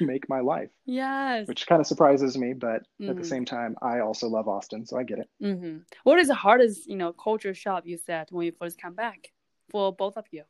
make 0.00 0.26
my 0.26 0.40
life, 0.40 0.70
yes. 0.86 1.46
which 1.46 1.66
kind 1.66 1.82
of 1.82 1.86
surprises 1.86 2.38
me. 2.38 2.54
But 2.54 2.76
at 2.76 2.86
Mhm. 3.00 3.18
the 3.18 3.24
same 3.24 3.44
time, 3.44 3.76
I 3.82 4.00
also 4.00 4.26
love 4.26 4.48
Austin, 4.48 4.86
so 4.86 4.96
I 4.98 5.02
get 5.02 5.18
it. 5.18 5.28
Mm-hmm. 5.42 5.78
What 6.04 6.18
is 6.18 6.28
the 6.28 6.34
hardest, 6.34 6.88
you 6.88 6.96
know, 6.96 7.12
culture 7.12 7.52
shock 7.52 7.84
you 7.84 7.98
said 7.98 8.28
when 8.30 8.46
you 8.46 8.52
first 8.58 8.80
come 8.80 8.94
back 8.94 9.32
for 9.70 9.94
both 9.94 10.16
of 10.16 10.24
you? 10.30 10.44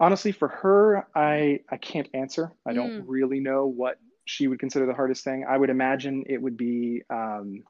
Honestly, 0.00 0.30
for 0.30 0.46
her, 0.48 1.08
I 1.16 1.60
I 1.68 1.76
can't 1.78 2.08
answer. 2.14 2.52
I 2.64 2.72
don't 2.72 3.00
Mm. 3.02 3.04
really 3.08 3.40
know 3.40 3.66
what 3.66 3.98
she 4.24 4.46
would 4.46 4.60
consider 4.60 4.86
the 4.86 4.94
hardest 4.94 5.24
thing. 5.24 5.44
I 5.48 5.56
would 5.56 5.70
imagine 5.70 6.22
it 6.28 6.40
would 6.40 6.56
be 6.56 7.02
um, 7.10 7.64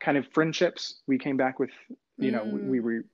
kind 0.00 0.16
of 0.16 0.26
friendships. 0.32 1.00
We 1.06 1.18
came 1.18 1.36
back 1.36 1.58
with, 1.58 1.70
you 2.18 2.30
know, 2.30 2.44
we, 2.44 2.60
Mm. 2.60 2.68
we 2.68 2.80
were 2.80 3.04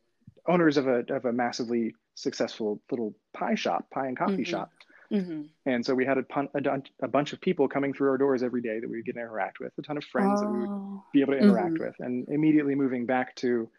owners 0.47 0.77
of 0.77 0.88
a 0.88 1.05
of 1.14 1.25
a 1.25 1.33
massively 1.33 1.95
successful 2.14 2.81
little 2.90 3.14
pie 3.33 3.55
shop, 3.55 3.88
pie 3.90 4.07
and 4.09 4.16
coffee 4.16 4.38
Mhm. 4.45 4.47
shop, 4.47 4.71
Mm-hmm. 5.11 5.42
and 5.66 5.85
so 5.87 5.95
we 5.95 6.05
had 6.05 6.18
a, 6.18 6.23
pun- 6.23 6.49
a, 6.55 6.83
a 7.03 7.09
bunch 7.09 7.33
of 7.33 7.40
people 7.40 7.68
coming 7.68 7.92
through 7.95 8.09
our 8.11 8.18
doors 8.18 8.42
every 8.42 8.61
day 8.61 8.81
that 8.81 8.88
we 8.88 8.97
would 8.97 9.07
get 9.07 9.14
to 9.14 9.21
interact 9.21 9.61
with, 9.61 9.73
a 9.79 9.83
ton 9.83 9.97
of 9.97 10.05
friends 10.05 10.40
that 10.40 10.51
we 10.51 10.59
would 10.61 10.68
Oh. 10.68 11.05
be 11.12 11.21
able 11.21 11.35
to 11.35 11.38
interact 11.38 11.75
Mhm. 11.75 11.81
with, 11.81 11.95
and 12.01 12.29
immediately 12.29 12.75
moving 12.75 13.07
back 13.07 13.35
to 13.37 13.71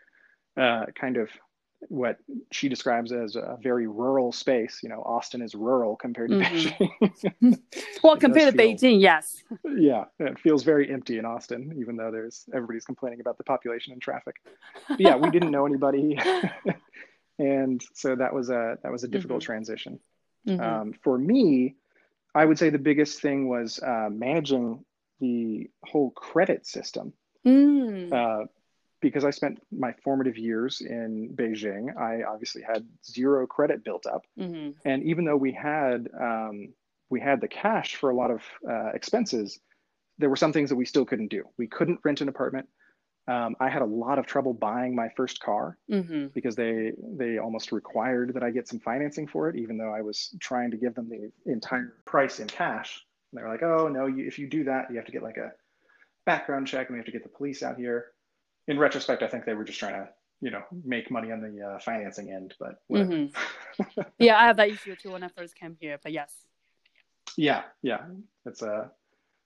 uh, 0.56 0.86
kind 0.96 1.18
of 1.18 1.30
what 1.90 2.18
she 2.52 2.70
describes 2.70 3.12
as 3.12 3.36
a 3.36 3.58
very 3.62 3.88
rural 3.88 4.32
space. 4.32 4.80
You 4.84 4.90
know, 4.90 5.02
Austin 5.04 5.42
is 5.42 5.56
rural 5.56 5.96
compared 5.96 6.30
to 6.32 6.36
Mhm. 6.38 6.44
Beijing. 7.02 7.60
Well, 8.04 8.18
compared 8.18 8.52
to 8.52 8.58
feel- 8.58 8.76
Beijing, 8.76 9.00
yes. 9.02 9.44
yeah, 9.76 10.06
it 10.20 10.38
feels 10.40 10.64
very 10.64 10.92
empty 10.92 11.18
in 11.18 11.26
Austin, 11.26 11.74
even 11.78 11.96
though 11.96 12.12
there's 12.12 12.46
everybody's 12.54 12.86
complaining 12.86 13.20
about 13.22 13.38
the 13.38 13.44
population 13.44 13.94
and 13.94 14.02
traffic. 14.02 14.36
But 14.90 15.00
yeah, 15.00 15.16
we 15.16 15.30
didn't 15.30 15.52
know 15.52 15.66
anybody, 15.66 16.18
and 17.40 17.82
so 17.94 18.16
that 18.16 18.34
was 18.34 18.50
a 18.50 18.78
that 18.84 18.92
was 18.92 19.04
a 19.04 19.08
difficult 19.08 19.42
transition. 19.42 20.00
Mhm. 20.48 20.60
Um, 20.62 20.94
for 21.04 21.18
me, 21.18 21.76
I 22.36 22.46
would 22.46 22.58
say 22.60 22.70
the 22.70 22.78
biggest 22.80 23.22
thing 23.22 23.48
was 23.48 23.80
uh, 23.80 24.10
managing 24.12 24.84
the 25.20 25.70
whole 25.86 26.12
credit 26.12 26.66
system. 26.66 27.14
Mm. 27.46 28.12
Uh, 28.12 28.46
because 29.04 29.24
I 29.26 29.30
spent 29.30 29.62
my 29.72 29.94
formative 30.04 30.38
years 30.38 30.82
in 30.82 31.36
Beijing, 31.36 31.96
I 31.96 32.24
obviously 32.24 32.64
had 32.64 32.88
zero 33.06 33.46
credit 33.46 33.84
built 33.84 34.06
up. 34.08 34.26
Mhm. 34.40 34.74
And 34.86 35.04
even 35.04 35.26
though 35.26 35.38
we 35.38 35.52
had 35.52 36.10
um, 36.20 36.74
we 37.12 37.20
had 37.20 37.40
the 37.42 37.48
cash 37.48 37.96
for 37.98 38.10
a 38.10 38.16
lot 38.16 38.32
of 38.32 38.42
uh, 38.68 38.88
expenses, 38.96 39.60
there 40.18 40.30
were 40.30 40.36
some 40.36 40.54
things 40.54 40.70
that 40.70 40.76
we 40.78 40.86
still 40.86 41.06
couldn't 41.06 41.28
do. 41.28 41.44
We 41.58 41.68
couldn't 41.68 42.00
rent 42.04 42.22
an 42.22 42.30
apartment. 42.30 42.68
Um, 43.28 43.56
I 43.60 43.70
had 43.70 43.82
a 43.82 43.86
lot 43.86 44.20
of 44.20 44.26
trouble 44.26 44.54
buying 44.54 44.96
my 44.96 45.10
first 45.16 45.40
car 45.40 45.78
Mhm. 45.90 46.34
because 46.34 46.56
they 46.56 46.94
they 47.22 47.38
almost 47.38 47.72
required 47.72 48.34
that 48.34 48.44
I 48.44 48.50
get 48.52 48.68
some 48.68 48.80
financing 48.80 49.28
for 49.28 49.50
it, 49.50 49.56
even 49.58 49.78
though 49.78 49.94
I 49.94 50.02
was 50.02 50.36
trying 50.40 50.72
to 50.72 50.78
give 50.78 50.96
them 50.96 51.10
the 51.10 51.32
entire 51.46 51.94
price 52.06 52.40
in 52.40 52.48
cash. 52.48 53.06
And 53.32 53.38
they 53.40 53.44
were 53.44 53.50
like, 53.50 53.64
"Oh 53.64 53.88
no, 53.90 54.08
you, 54.08 54.26
if 54.26 54.40
you 54.40 54.48
do 54.48 54.64
that, 54.66 54.90
you 54.90 54.96
have 54.98 55.06
to 55.06 55.12
get 55.12 55.24
like 55.24 55.38
a 55.38 55.52
background 56.26 56.68
check 56.68 56.88
and 56.88 56.96
we 56.96 57.00
have 57.00 57.06
to 57.06 57.12
get 57.12 57.24
the 57.24 57.30
police 57.38 57.62
out 57.64 57.78
here. 57.78 58.12
In 58.68 58.80
retrospect, 58.80 59.24
I 59.24 59.28
think 59.28 59.46
they 59.46 59.54
were 59.54 59.64
just 59.64 59.80
trying 59.80 59.94
to, 59.94 60.10
you 60.42 60.52
know, 60.52 60.64
make 60.84 61.12
money 61.12 61.32
on 61.32 61.42
the 61.42 61.62
uh, 61.62 61.80
financing 61.80 62.32
end, 62.32 62.54
but 62.60 62.80
mm-hmm. 62.92 64.02
yeah, 64.20 64.38
I 64.40 64.46
have 64.46 64.58
that 64.58 64.70
issue 64.70 64.96
too 64.96 65.12
when 65.12 65.24
I 65.24 65.30
first 65.30 65.56
came 65.56 65.76
here, 65.80 66.00
but 66.02 66.12
yes. 66.12 66.34
Yeah, 67.38 67.64
yeah, 67.82 68.02
it's 68.46 68.62
a. 68.62 68.72
Uh, 68.72 68.88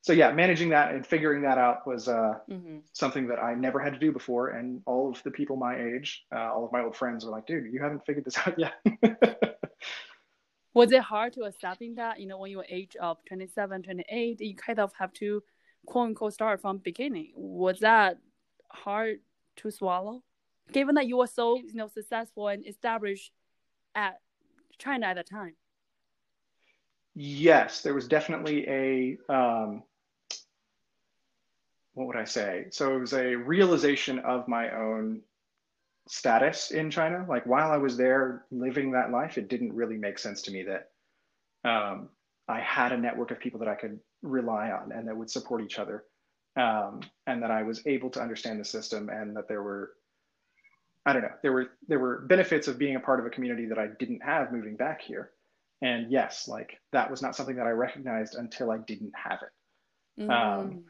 so 0.01 0.13
yeah, 0.13 0.31
managing 0.31 0.69
that 0.69 0.93
and 0.93 1.05
figuring 1.05 1.41
that 1.41 1.57
out 1.57 1.85
was 1.85 2.07
uh, 2.07 2.35
mm-hmm. 2.49 2.77
something 2.93 3.27
that 3.27 3.39
I 3.39 3.55
never 3.55 3.79
had 3.79 3.91
to 3.93 3.99
do 3.99 4.11
before, 4.11 4.49
and 4.49 4.81
all 4.85 5.09
of 5.09 5.21
the 5.23 5.31
people 5.31 5.57
my 5.57 5.77
age, 5.77 6.23
uh, 6.33 6.53
all 6.53 6.63
of 6.63 6.71
my 6.71 6.81
old 6.81 6.95
friends 6.95 7.25
were 7.25 7.31
like, 7.31 7.45
"Dude, 7.45 7.73
you 7.73 7.81
haven't 7.81 8.05
figured 8.05 8.23
this 8.23 8.37
out 8.45 8.57
yet." 8.57 8.73
was 10.77 10.91
it 10.91 11.01
hard 11.01 11.33
to 11.33 11.41
accepting 11.41 11.95
that 11.95 12.19
you 12.19 12.27
know 12.27 12.37
when 12.37 12.51
you 12.51 12.57
were 12.57 12.65
age 12.69 12.95
of 13.01 13.17
27 13.27 13.81
28 13.81 14.39
you 14.39 14.55
kind 14.55 14.79
of 14.79 14.93
have 14.97 15.11
to 15.11 15.41
quote 15.87 16.09
unquote 16.09 16.33
start 16.33 16.61
from 16.61 16.77
beginning 16.77 17.31
was 17.35 17.79
that 17.79 18.19
hard 18.69 19.19
to 19.55 19.71
swallow 19.71 20.23
given 20.71 20.95
that 20.95 21.07
you 21.07 21.17
were 21.17 21.27
so 21.27 21.57
you 21.57 21.73
know 21.73 21.87
successful 21.87 22.47
and 22.47 22.65
established 22.67 23.31
at 23.95 24.19
china 24.77 25.05
at 25.05 25.15
the 25.15 25.23
time 25.23 25.55
yes 27.15 27.81
there 27.81 27.93
was 27.93 28.07
definitely 28.07 28.67
a 28.67 29.17
um, 29.33 29.83
what 31.93 32.07
would 32.07 32.15
i 32.15 32.25
say 32.25 32.65
so 32.69 32.95
it 32.95 32.99
was 32.99 33.13
a 33.13 33.35
realization 33.35 34.19
of 34.19 34.47
my 34.47 34.71
own 34.71 35.21
status 36.07 36.71
in 36.71 36.89
China. 36.89 37.25
Like 37.27 37.45
while 37.45 37.71
I 37.71 37.77
was 37.77 37.97
there 37.97 38.45
living 38.51 38.91
that 38.91 39.11
life, 39.11 39.37
it 39.37 39.49
didn't 39.49 39.73
really 39.73 39.97
make 39.97 40.19
sense 40.19 40.41
to 40.43 40.51
me 40.51 40.63
that 40.63 40.89
um, 41.69 42.09
I 42.47 42.59
had 42.59 42.91
a 42.91 42.97
network 42.97 43.31
of 43.31 43.39
people 43.39 43.59
that 43.59 43.69
I 43.69 43.75
could 43.75 43.99
rely 44.21 44.71
on 44.71 44.91
and 44.91 45.07
that 45.07 45.15
would 45.15 45.29
support 45.29 45.61
each 45.61 45.79
other. 45.79 46.05
Um, 46.57 47.01
and 47.27 47.43
that 47.43 47.51
I 47.51 47.63
was 47.63 47.85
able 47.85 48.09
to 48.11 48.21
understand 48.21 48.59
the 48.59 48.65
system 48.65 49.09
and 49.09 49.35
that 49.37 49.47
there 49.47 49.61
were, 49.61 49.91
I 51.05 51.13
don't 51.13 51.21
know, 51.21 51.33
there 51.43 51.53
were 51.53 51.69
there 51.87 51.99
were 51.99 52.21
benefits 52.27 52.67
of 52.67 52.79
being 52.79 52.95
a 52.95 52.99
part 52.99 53.19
of 53.19 53.25
a 53.27 53.29
community 53.29 53.67
that 53.67 53.77
I 53.77 53.87
didn't 53.99 54.23
have 54.23 54.51
moving 54.51 54.75
back 54.75 55.01
here. 55.01 55.31
And 55.81 56.11
yes, 56.11 56.47
like 56.47 56.79
that 56.93 57.11
was 57.11 57.21
not 57.21 57.35
something 57.35 57.57
that 57.57 57.67
I 57.67 57.71
recognized 57.71 58.35
until 58.35 58.71
I 58.71 58.79
didn't 58.79 59.13
have 59.15 59.39
it. 59.43 60.23
Mm. 60.23 60.31
Um, 60.31 60.83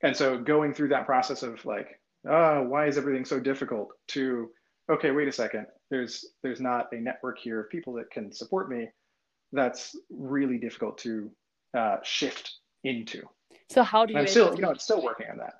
and 0.00 0.16
so 0.16 0.38
going 0.38 0.74
through 0.74 0.88
that 0.88 1.06
process 1.06 1.42
of 1.42 1.64
like 1.64 1.98
oh, 2.28 2.62
why 2.62 2.86
is 2.86 2.98
everything 2.98 3.24
so 3.24 3.40
difficult? 3.40 3.90
To 4.08 4.50
okay, 4.90 5.10
wait 5.10 5.28
a 5.28 5.32
second. 5.32 5.66
There's 5.90 6.24
there's 6.42 6.60
not 6.60 6.92
a 6.92 6.96
network 6.96 7.38
here 7.38 7.60
of 7.60 7.70
people 7.70 7.94
that 7.94 8.10
can 8.10 8.32
support 8.32 8.70
me. 8.70 8.88
That's 9.52 9.96
really 10.10 10.58
difficult 10.58 10.98
to 10.98 11.30
uh, 11.76 11.96
shift 12.02 12.54
into. 12.84 13.22
So 13.72 13.82
how 13.82 14.04
do 14.04 14.12
you? 14.12 14.18
I'm 14.18 14.26
still, 14.26 14.54
you 14.54 14.60
know, 14.60 14.70
I'm 14.70 14.78
still 14.78 15.02
working 15.02 15.28
on 15.30 15.38
that. 15.38 15.54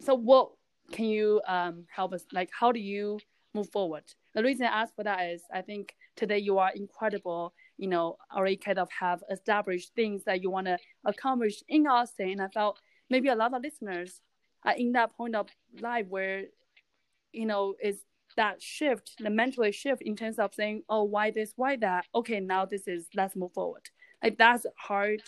So 0.00 0.14
what 0.14 0.52
can 0.92 1.04
you 1.04 1.42
um, 1.46 1.84
help 1.94 2.14
us? 2.14 2.24
Like, 2.32 2.50
how 2.58 2.72
do 2.72 2.80
you 2.80 3.20
move 3.54 3.68
forward? 3.70 4.04
The 4.34 4.42
reason 4.42 4.66
I 4.66 4.82
ask 4.82 4.94
for 4.94 5.04
that 5.04 5.20
is 5.30 5.42
I 5.52 5.60
think 5.60 5.94
today 6.16 6.38
you 6.38 6.58
are 6.58 6.72
incredible. 6.74 7.52
You 7.76 7.88
know, 7.88 8.16
already 8.34 8.56
kind 8.56 8.78
of 8.78 8.88
have 8.98 9.22
established 9.30 9.94
things 9.94 10.24
that 10.24 10.42
you 10.42 10.50
want 10.50 10.68
to 10.68 10.78
accomplish 11.04 11.62
in 11.68 11.86
Austin. 11.86 12.30
And 12.30 12.42
I 12.42 12.48
felt 12.48 12.80
maybe 13.10 13.28
a 13.28 13.34
lot 13.34 13.52
of 13.52 13.62
listeners 13.62 14.20
are 14.64 14.74
in 14.74 14.92
that 14.92 15.14
point 15.14 15.34
of 15.34 15.48
life 15.80 16.06
where 16.08 16.44
you 17.32 17.46
know 17.46 17.74
is 17.82 17.98
that 18.36 18.62
shift 18.62 19.16
the 19.20 19.30
mentally 19.30 19.70
shift 19.70 20.02
in 20.02 20.16
terms 20.16 20.38
of 20.38 20.54
saying 20.54 20.82
oh 20.88 21.02
why 21.02 21.30
this 21.30 21.52
why 21.56 21.76
that 21.76 22.06
okay 22.14 22.40
now 22.40 22.64
this 22.64 22.88
is 22.88 23.06
let's 23.14 23.36
move 23.36 23.52
forward 23.52 23.82
like 24.22 24.38
that's 24.38 24.66
hard 24.76 25.22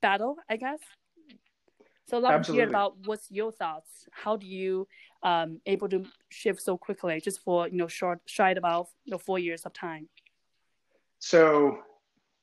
battle 0.00 0.36
i 0.48 0.56
guess. 0.56 0.80
So 2.08 2.18
love 2.18 2.42
to 2.46 2.52
hear 2.52 2.68
about 2.68 2.94
what's 3.04 3.28
your 3.32 3.50
thoughts? 3.50 4.06
How 4.12 4.36
do 4.36 4.46
you 4.46 4.86
um 5.22 5.60
able 5.66 5.88
to 5.88 6.04
shift 6.28 6.62
so 6.62 6.78
quickly 6.78 7.20
just 7.20 7.40
for 7.42 7.66
you 7.68 7.76
know 7.76 7.88
short 7.88 8.20
shy 8.26 8.50
about 8.52 8.86
you 9.04 9.10
know, 9.10 9.18
four 9.18 9.38
years 9.38 9.66
of 9.66 9.72
time? 9.72 10.08
So 11.18 11.78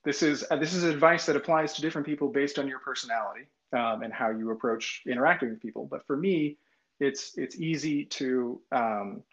this 0.03 0.21
is 0.21 0.43
uh, 0.51 0.57
this 0.57 0.73
is 0.73 0.83
advice 0.83 1.25
that 1.27 1.35
applies 1.35 1.73
to 1.73 1.81
different 1.81 2.05
people 2.05 2.27
based 2.27 2.59
on 2.59 2.67
your 2.67 2.79
personality 2.79 3.47
um, 3.71 4.03
and 4.03 4.11
how 4.13 4.29
you 4.29 4.51
approach 4.51 5.01
interacting 5.07 5.49
with 5.49 5.61
people. 5.61 5.87
But 5.89 6.05
for 6.05 6.17
me, 6.17 6.57
it's 6.99 7.37
it's 7.37 7.55
easy 7.55 8.05
to 8.05 8.61
um, 8.71 9.23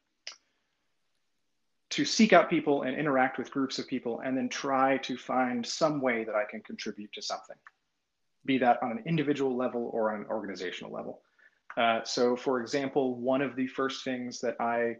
to 1.91 2.05
seek 2.05 2.33
out 2.33 2.49
people 2.49 2.83
and 2.83 2.97
interact 2.97 3.37
with 3.37 3.51
groups 3.51 3.81
of 3.81 3.89
people, 3.89 4.21
and 4.21 4.37
then 4.37 4.49
try 4.49 4.99
to 4.99 5.17
find 5.17 5.67
some 5.67 6.01
way 6.01 6.23
that 6.23 6.37
I 6.37 6.45
can 6.49 6.61
contribute 6.61 7.13
to 7.15 7.23
something, 7.23 7.57
be 8.51 8.59
that 8.59 8.83
on 8.83 8.91
an 8.91 9.03
individual 9.07 9.57
level 9.57 9.91
or 9.93 10.13
on 10.13 10.23
an 10.23 10.27
organizational 10.29 10.93
level. 10.93 11.23
Uh, 11.77 12.01
so, 12.05 12.37
for 12.37 12.61
example, 12.61 13.15
one 13.15 13.43
of 13.43 13.55
the 13.55 13.69
first 13.69 14.03
things 14.03 14.41
that 14.41 14.57
I 14.61 14.97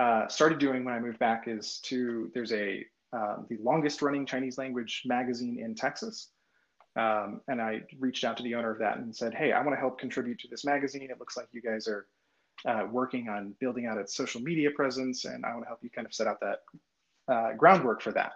uh, 0.00 0.26
started 0.28 0.58
doing 0.58 0.84
when 0.84 0.94
I 0.94 1.00
moved 1.00 1.18
back 1.18 1.44
is 1.46 1.80
to 1.84 2.30
there's 2.32 2.52
a 2.52 2.84
um, 3.12 3.46
the 3.48 3.58
longest 3.62 4.00
running 4.02 4.26
Chinese 4.26 4.58
language 4.58 5.02
magazine 5.06 5.58
in 5.62 5.74
Texas. 5.74 6.30
Um, 6.96 7.40
and 7.48 7.60
I 7.60 7.82
reached 7.98 8.24
out 8.24 8.36
to 8.38 8.42
the 8.42 8.54
owner 8.54 8.70
of 8.70 8.78
that 8.78 8.98
and 8.98 9.14
said, 9.14 9.34
Hey, 9.34 9.52
I 9.52 9.60
want 9.62 9.72
to 9.76 9.80
help 9.80 9.98
contribute 9.98 10.38
to 10.40 10.48
this 10.48 10.64
magazine. 10.64 11.08
It 11.10 11.18
looks 11.18 11.36
like 11.36 11.48
you 11.52 11.62
guys 11.62 11.88
are 11.88 12.06
uh, 12.66 12.86
working 12.90 13.28
on 13.28 13.54
building 13.60 13.86
out 13.86 13.98
its 13.98 14.16
social 14.16 14.40
media 14.40 14.70
presence, 14.70 15.24
and 15.24 15.44
I 15.44 15.52
want 15.52 15.64
to 15.64 15.68
help 15.68 15.80
you 15.82 15.90
kind 15.90 16.06
of 16.06 16.14
set 16.14 16.26
out 16.26 16.38
that 16.40 16.58
uh, 17.32 17.52
groundwork 17.56 18.02
for 18.02 18.12
that. 18.12 18.32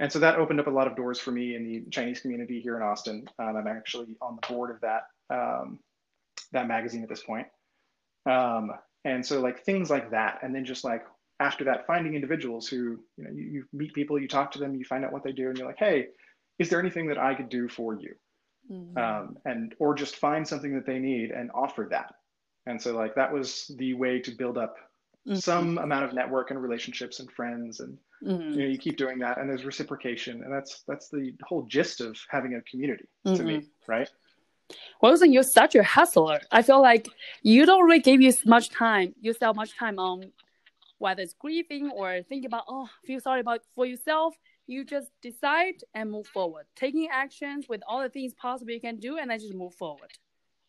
And 0.00 0.12
so 0.12 0.18
that 0.20 0.36
opened 0.36 0.60
up 0.60 0.68
a 0.68 0.70
lot 0.70 0.86
of 0.86 0.96
doors 0.96 1.18
for 1.18 1.32
me 1.32 1.56
in 1.56 1.64
the 1.64 1.84
Chinese 1.90 2.20
community 2.20 2.60
here 2.60 2.76
in 2.76 2.82
Austin. 2.82 3.28
Um, 3.38 3.56
I'm 3.56 3.66
actually 3.66 4.16
on 4.20 4.38
the 4.40 4.46
board 4.46 4.70
of 4.70 4.80
that 4.80 5.02
um, 5.30 5.80
that 6.52 6.68
magazine 6.68 7.02
at 7.02 7.08
this 7.08 7.22
point. 7.22 7.46
Um, 8.26 8.70
and 9.04 9.24
so 9.24 9.40
like 9.40 9.64
things 9.64 9.90
like 9.90 10.10
that, 10.10 10.40
and 10.42 10.54
then 10.54 10.64
just 10.64 10.84
like 10.84 11.04
after 11.40 11.64
that, 11.64 11.86
finding 11.86 12.14
individuals 12.14 12.68
who 12.68 13.00
you 13.16 13.24
know 13.24 13.30
you, 13.32 13.44
you 13.44 13.64
meet 13.72 13.92
people, 13.92 14.20
you 14.20 14.28
talk 14.28 14.52
to 14.52 14.58
them, 14.58 14.74
you 14.74 14.84
find 14.84 15.04
out 15.04 15.12
what 15.12 15.24
they 15.24 15.32
do, 15.32 15.48
and 15.48 15.58
you're 15.58 15.66
like, 15.66 15.78
hey, 15.78 16.08
is 16.58 16.68
there 16.68 16.80
anything 16.80 17.08
that 17.08 17.18
I 17.18 17.34
could 17.34 17.48
do 17.48 17.68
for 17.68 17.94
you? 17.94 18.14
Mm-hmm. 18.70 18.98
Um, 18.98 19.38
and 19.44 19.74
or 19.78 19.94
just 19.94 20.16
find 20.16 20.46
something 20.46 20.74
that 20.74 20.86
they 20.86 20.98
need 20.98 21.30
and 21.30 21.50
offer 21.54 21.88
that. 21.90 22.14
And 22.66 22.80
so 22.80 22.94
like 22.94 23.14
that 23.14 23.32
was 23.32 23.70
the 23.78 23.94
way 23.94 24.20
to 24.20 24.30
build 24.30 24.58
up 24.58 24.76
mm-hmm. 25.26 25.36
some 25.36 25.78
amount 25.78 26.04
of 26.04 26.12
network 26.12 26.50
and 26.50 26.62
relationships 26.62 27.20
and 27.20 27.30
friends 27.30 27.80
and 27.80 27.98
mm-hmm. 28.22 28.50
you 28.52 28.58
know 28.60 28.66
you 28.66 28.78
keep 28.78 28.96
doing 28.96 29.18
that 29.18 29.38
and 29.38 29.48
there's 29.48 29.64
reciprocation 29.64 30.42
and 30.42 30.52
that's 30.52 30.82
that's 30.88 31.08
the 31.08 31.32
whole 31.42 31.62
gist 31.62 32.00
of 32.00 32.16
having 32.28 32.54
a 32.54 32.62
community 32.62 33.06
to 33.24 33.42
me, 33.42 33.56
mm-hmm. 33.58 33.90
right? 33.90 34.10
Wilson, 35.00 35.32
you're 35.32 35.42
such 35.42 35.74
a 35.74 35.82
hustler. 35.82 36.40
I 36.50 36.60
feel 36.60 36.82
like 36.82 37.08
you 37.42 37.64
don't 37.64 37.84
really 37.84 38.00
give 38.00 38.20
you 38.20 38.32
much 38.44 38.68
time, 38.70 39.14
you 39.20 39.30
yourself 39.30 39.56
much 39.56 39.76
time 39.78 39.98
on 39.98 40.30
whether 40.98 41.22
it's 41.22 41.32
grieving 41.34 41.90
or 41.90 42.22
thinking 42.28 42.46
about, 42.46 42.64
oh, 42.68 42.88
feel 43.06 43.20
sorry 43.20 43.40
about 43.40 43.60
for 43.76 43.86
yourself 43.86 44.34
you 44.68 44.84
just 44.84 45.10
decide 45.22 45.82
and 45.94 46.10
move 46.10 46.26
forward, 46.26 46.66
taking 46.76 47.08
actions 47.10 47.68
with 47.68 47.80
all 47.88 48.02
the 48.02 48.08
things 48.08 48.34
possible 48.34 48.70
you 48.70 48.80
can 48.80 48.98
do, 48.98 49.16
and 49.16 49.30
then 49.30 49.40
just 49.40 49.54
move 49.54 49.74
forward. 49.74 50.10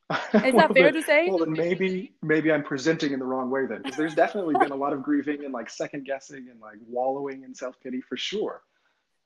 Is 0.34 0.56
that 0.56 0.74
fair 0.74 0.92
to 0.92 1.02
say? 1.04 1.28
Well, 1.30 1.40
then 1.40 1.52
maybe 1.52 2.14
maybe 2.24 2.52
I'm 2.52 2.64
presenting 2.64 3.14
in 3.14 3.20
the 3.20 3.26
wrong 3.26 3.52
way 3.52 3.68
then, 3.68 3.84
because 3.84 3.96
there's 3.96 4.16
definitely 4.16 4.56
been 4.60 4.72
a 4.72 4.76
lot 4.76 4.92
of 4.92 5.04
grieving 5.04 5.46
and 5.46 5.54
like 5.54 5.70
second 5.70 6.06
guessing 6.06 6.48
and 6.50 6.60
like 6.60 6.78
wallowing 6.88 7.44
in 7.44 7.54
self 7.54 7.80
pity 7.80 8.02
for 8.02 8.18
sure. 8.18 8.64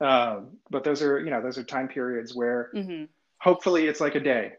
Um, 0.01 0.57
but 0.69 0.83
those 0.83 1.01
are 1.01 1.19
you 1.19 1.29
know 1.29 1.41
those 1.41 1.57
are 1.57 1.63
time 1.63 1.87
periods 1.87 2.35
where 2.35 2.69
mm-hmm. 2.75 3.05
hopefully 3.37 3.87
it's 3.87 4.01
like 4.01 4.15
a 4.15 4.19
day. 4.19 4.53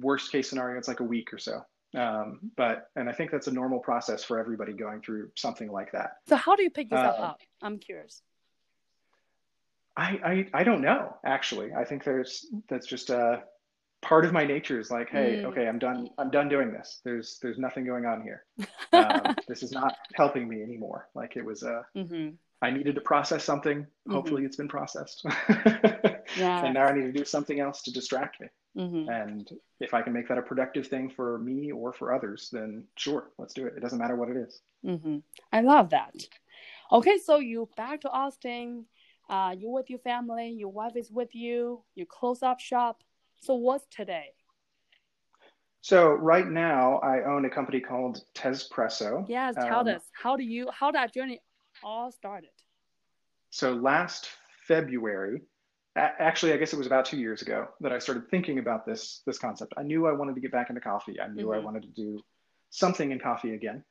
Worst 0.00 0.30
case 0.30 0.48
scenario, 0.48 0.78
it's 0.78 0.86
like 0.86 1.00
a 1.00 1.04
week 1.04 1.32
or 1.32 1.38
so. 1.38 1.64
Um, 1.96 2.38
but 2.56 2.90
and 2.94 3.08
I 3.08 3.12
think 3.12 3.32
that's 3.32 3.48
a 3.48 3.52
normal 3.52 3.80
process 3.80 4.22
for 4.22 4.38
everybody 4.38 4.72
going 4.72 5.00
through 5.00 5.30
something 5.34 5.70
like 5.70 5.90
that. 5.92 6.18
So 6.28 6.36
how 6.36 6.54
do 6.54 6.62
you 6.62 6.70
pick 6.70 6.90
yourself 6.90 7.18
up? 7.18 7.40
I'm 7.62 7.78
curious. 7.78 8.22
I, 9.96 10.46
I 10.52 10.60
I 10.60 10.64
don't 10.64 10.82
know 10.82 11.16
actually. 11.24 11.72
I 11.72 11.84
think 11.84 12.04
there's 12.04 12.46
that's 12.68 12.86
just 12.86 13.10
a 13.10 13.42
part 14.04 14.24
of 14.24 14.32
my 14.32 14.44
nature 14.44 14.78
is 14.78 14.90
like, 14.90 15.10
hey, 15.10 15.42
mm. 15.42 15.44
okay, 15.46 15.66
I'm 15.66 15.78
done. 15.78 16.08
I'm 16.18 16.30
done 16.30 16.48
doing 16.48 16.72
this. 16.72 17.00
There's 17.04 17.38
there's 17.42 17.58
nothing 17.58 17.84
going 17.84 18.06
on 18.06 18.22
here. 18.22 18.44
Um, 18.92 19.34
this 19.48 19.64
is 19.64 19.72
not 19.72 19.96
helping 20.14 20.48
me 20.48 20.62
anymore. 20.62 21.08
Like 21.16 21.36
it 21.36 21.44
was 21.44 21.64
a. 21.64 21.72
Uh, 21.72 21.82
mm-hmm. 21.96 22.28
I 22.62 22.70
needed 22.70 22.94
to 22.94 23.00
process 23.00 23.42
something. 23.42 23.80
Mm-hmm. 23.80 24.12
Hopefully, 24.12 24.44
it's 24.44 24.54
been 24.54 24.68
processed. 24.68 25.26
yeah. 26.36 26.64
And 26.64 26.74
now 26.74 26.84
I 26.86 26.94
need 26.94 27.02
to 27.02 27.12
do 27.12 27.24
something 27.24 27.58
else 27.58 27.82
to 27.82 27.92
distract 27.92 28.40
me. 28.40 28.46
Mm-hmm. 28.78 29.08
And 29.10 29.50
if 29.80 29.94
I 29.94 30.00
can 30.00 30.12
make 30.12 30.28
that 30.28 30.38
a 30.38 30.42
productive 30.42 30.86
thing 30.86 31.10
for 31.10 31.38
me 31.38 31.72
or 31.72 31.92
for 31.92 32.14
others, 32.14 32.50
then 32.52 32.84
sure, 32.94 33.30
let's 33.36 33.52
do 33.52 33.66
it. 33.66 33.74
It 33.76 33.80
doesn't 33.80 33.98
matter 33.98 34.14
what 34.14 34.28
it 34.28 34.36
is. 34.36 34.60
Mm-hmm. 34.86 35.18
I 35.52 35.60
love 35.62 35.90
that. 35.90 36.14
Okay, 36.92 37.18
so 37.18 37.38
you 37.38 37.68
back 37.76 38.02
to 38.02 38.10
Austin 38.10 38.86
uh, 39.28 39.54
you 39.56 39.70
with 39.70 39.88
your 39.88 39.98
family, 40.00 40.50
your 40.50 40.70
wife 40.70 40.96
is 40.96 41.10
with 41.10 41.34
you, 41.34 41.82
you 41.94 42.06
close 42.06 42.42
up 42.42 42.60
shop. 42.60 43.02
So 43.40 43.54
what's 43.54 43.86
today? 43.90 44.26
So 45.84 46.12
right 46.12 46.48
now 46.48 46.96
I 47.00 47.24
own 47.24 47.44
a 47.44 47.50
company 47.50 47.78
called 47.78 48.22
Tespresso. 48.34 49.26
Yes, 49.28 49.54
tell 49.54 49.80
um, 49.80 49.88
us 49.88 50.02
how 50.14 50.34
do 50.34 50.42
you 50.42 50.70
how 50.72 50.90
that 50.92 51.12
journey 51.12 51.42
all 51.82 52.10
started? 52.10 52.48
So 53.50 53.74
last 53.74 54.30
February, 54.66 55.42
actually, 55.94 56.54
I 56.54 56.56
guess 56.56 56.72
it 56.72 56.76
was 56.76 56.86
about 56.86 57.04
two 57.04 57.18
years 57.18 57.42
ago 57.42 57.68
that 57.82 57.92
I 57.92 57.98
started 57.98 58.30
thinking 58.30 58.58
about 58.58 58.86
this 58.86 59.20
this 59.26 59.36
concept. 59.36 59.74
I 59.76 59.82
knew 59.82 60.06
I 60.06 60.12
wanted 60.12 60.34
to 60.36 60.40
get 60.40 60.52
back 60.52 60.70
into 60.70 60.80
coffee. 60.80 61.20
I 61.20 61.28
knew 61.28 61.48
mm-hmm. 61.48 61.60
I 61.60 61.64
wanted 61.64 61.82
to 61.82 61.88
do 61.90 62.18
something 62.70 63.12
in 63.12 63.18
coffee 63.18 63.54
again, 63.54 63.84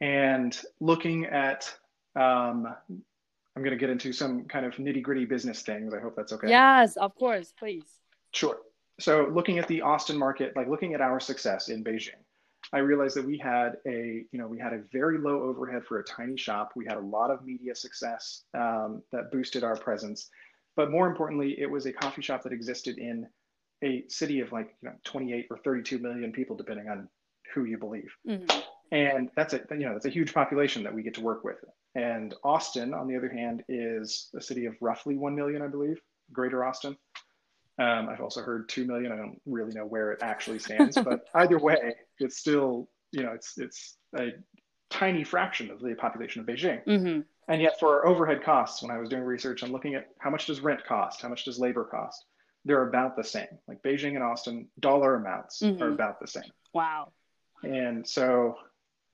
and 0.00 0.58
looking 0.80 1.26
at. 1.26 1.70
Um, 2.16 2.74
I'm 3.54 3.64
going 3.64 3.76
to 3.76 3.80
get 3.80 3.90
into 3.90 4.12
some 4.12 4.44
kind 4.44 4.64
of 4.64 4.74
nitty 4.74 5.02
gritty 5.02 5.24
business 5.24 5.62
things. 5.62 5.92
I 5.92 5.98
hope 5.98 6.14
that's 6.16 6.32
okay. 6.32 6.48
Yes, 6.48 6.96
of 6.96 7.16
course, 7.16 7.52
please. 7.58 7.82
Sure. 8.32 8.56
So, 9.00 9.28
looking 9.32 9.58
at 9.58 9.68
the 9.68 9.82
Austin 9.82 10.18
market, 10.18 10.56
like 10.56 10.68
looking 10.68 10.94
at 10.94 11.00
our 11.00 11.20
success 11.20 11.68
in 11.68 11.84
Beijing, 11.84 12.20
I 12.72 12.78
realized 12.78 13.16
that 13.16 13.24
we 13.24 13.38
had 13.38 13.76
a, 13.86 14.24
you 14.30 14.38
know, 14.38 14.46
we 14.46 14.58
had 14.58 14.72
a 14.72 14.82
very 14.92 15.18
low 15.18 15.42
overhead 15.42 15.84
for 15.86 15.98
a 16.00 16.04
tiny 16.04 16.36
shop. 16.36 16.72
We 16.74 16.84
had 16.84 16.96
a 16.96 17.00
lot 17.00 17.30
of 17.30 17.44
media 17.44 17.74
success 17.74 18.44
um, 18.54 19.02
that 19.12 19.30
boosted 19.30 19.64
our 19.64 19.76
presence, 19.76 20.28
but 20.76 20.90
more 20.90 21.06
importantly, 21.06 21.58
it 21.58 21.70
was 21.70 21.86
a 21.86 21.92
coffee 21.92 22.22
shop 22.22 22.42
that 22.42 22.52
existed 22.52 22.98
in 22.98 23.26
a 23.84 24.04
city 24.08 24.40
of 24.40 24.50
like 24.52 24.76
you 24.82 24.88
know 24.88 24.96
28 25.04 25.46
or 25.50 25.58
32 25.58 25.98
million 25.98 26.32
people, 26.32 26.56
depending 26.56 26.88
on 26.88 27.08
who 27.54 27.64
you 27.64 27.78
believe. 27.78 28.12
Mm-hmm. 28.26 28.60
And 28.90 29.30
that's 29.36 29.54
a 29.54 29.60
you 29.70 29.86
know 29.86 29.92
that's 29.92 30.06
a 30.06 30.10
huge 30.10 30.34
population 30.34 30.82
that 30.82 30.94
we 30.94 31.02
get 31.02 31.14
to 31.14 31.20
work 31.20 31.44
with. 31.44 31.58
And 31.94 32.34
Austin, 32.44 32.94
on 32.94 33.06
the 33.06 33.16
other 33.16 33.30
hand, 33.30 33.62
is 33.68 34.28
a 34.36 34.40
city 34.40 34.66
of 34.66 34.74
roughly 34.80 35.16
one 35.16 35.34
million, 35.34 35.62
I 35.62 35.68
believe, 35.68 36.00
Greater 36.32 36.64
Austin. 36.64 36.96
Um, 37.78 38.08
I've 38.08 38.20
also 38.20 38.42
heard 38.42 38.68
two 38.68 38.84
million. 38.84 39.12
I 39.12 39.16
don't 39.16 39.40
really 39.46 39.72
know 39.72 39.86
where 39.86 40.12
it 40.12 40.20
actually 40.22 40.58
stands, 40.58 40.96
but 41.02 41.26
either 41.34 41.58
way, 41.58 41.94
it's 42.18 42.38
still 42.38 42.88
you 43.12 43.22
know 43.22 43.32
it's 43.32 43.56
it's 43.58 43.96
a 44.16 44.30
tiny 44.90 45.24
fraction 45.24 45.70
of 45.70 45.80
the 45.80 45.94
population 45.94 46.40
of 46.40 46.46
Beijing. 46.46 46.84
Mm-hmm. 46.84 47.20
And 47.48 47.62
yet, 47.62 47.78
for 47.80 47.94
our 47.94 48.06
overhead 48.06 48.42
costs, 48.42 48.82
when 48.82 48.90
I 48.90 48.98
was 48.98 49.08
doing 49.08 49.22
research 49.22 49.62
and 49.62 49.72
looking 49.72 49.94
at 49.94 50.08
how 50.18 50.30
much 50.30 50.46
does 50.46 50.60
rent 50.60 50.84
cost, 50.84 51.22
how 51.22 51.28
much 51.28 51.44
does 51.44 51.58
labor 51.58 51.84
cost, 51.84 52.26
they're 52.64 52.88
about 52.88 53.16
the 53.16 53.24
same. 53.24 53.46
Like 53.66 53.82
Beijing 53.82 54.14
and 54.14 54.22
Austin, 54.22 54.68
dollar 54.80 55.14
amounts 55.14 55.62
mm-hmm. 55.62 55.82
are 55.82 55.90
about 55.90 56.20
the 56.20 56.26
same. 56.26 56.50
Wow. 56.74 57.12
And 57.62 58.06
so, 58.06 58.56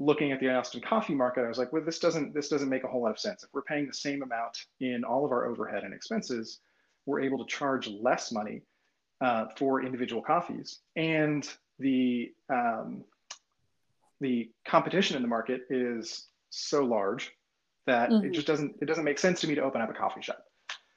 looking 0.01 0.33
at 0.33 0.41
the 0.41 0.53
Austin 0.53 0.81
coffee 0.81 1.15
market, 1.15 1.45
I 1.45 1.49
was 1.49 1.59
like, 1.59 1.73
well, 1.73 1.85
this 1.85 1.99
doesn't 1.99 2.35
this 2.35 2.49
doesn't 2.49 2.69
make 2.69 2.85
a 2.85 2.89
whole 2.89 3.03
lot 3.03 3.13
of 3.13 3.19
sense. 3.19 3.45
If 3.45 3.51
we're 3.53 3.63
paying 3.63 3.87
the 3.87 3.95
same 3.95 4.23
amount 4.23 4.59
in 4.81 5.05
all 5.05 5.25
of 5.25 5.31
our 5.31 5.47
overhead 5.47 5.85
and 5.85 5.95
expenses, 5.95 6.61
we're 7.07 7.21
able 7.21 7.39
to 7.39 7.47
charge 7.47 7.89
less 7.89 8.33
money 8.33 8.63
uh, 9.21 9.47
for 9.57 9.83
individual 9.83 10.23
coffees, 10.23 10.81
and 10.97 11.49
the 11.79 12.33
um, 12.49 13.05
the 14.21 14.51
competition 14.67 15.17
in 15.17 15.23
the 15.23 15.29
market 15.29 15.63
is 15.71 16.29
so 16.51 16.85
large 16.85 17.33
that 17.87 18.11
mm-hmm. 18.11 18.27
it 18.27 18.33
just 18.33 18.47
doesn't 18.47 18.77
it 18.81 18.87
doesn't 18.87 19.05
make 19.05 19.19
sense 19.19 19.41
to 19.41 19.49
me 19.49 19.55
to 19.55 19.63
open 19.63 19.81
up 19.81 19.91
a 19.91 19.95
coffee 19.95 20.23
shop. 20.23 20.43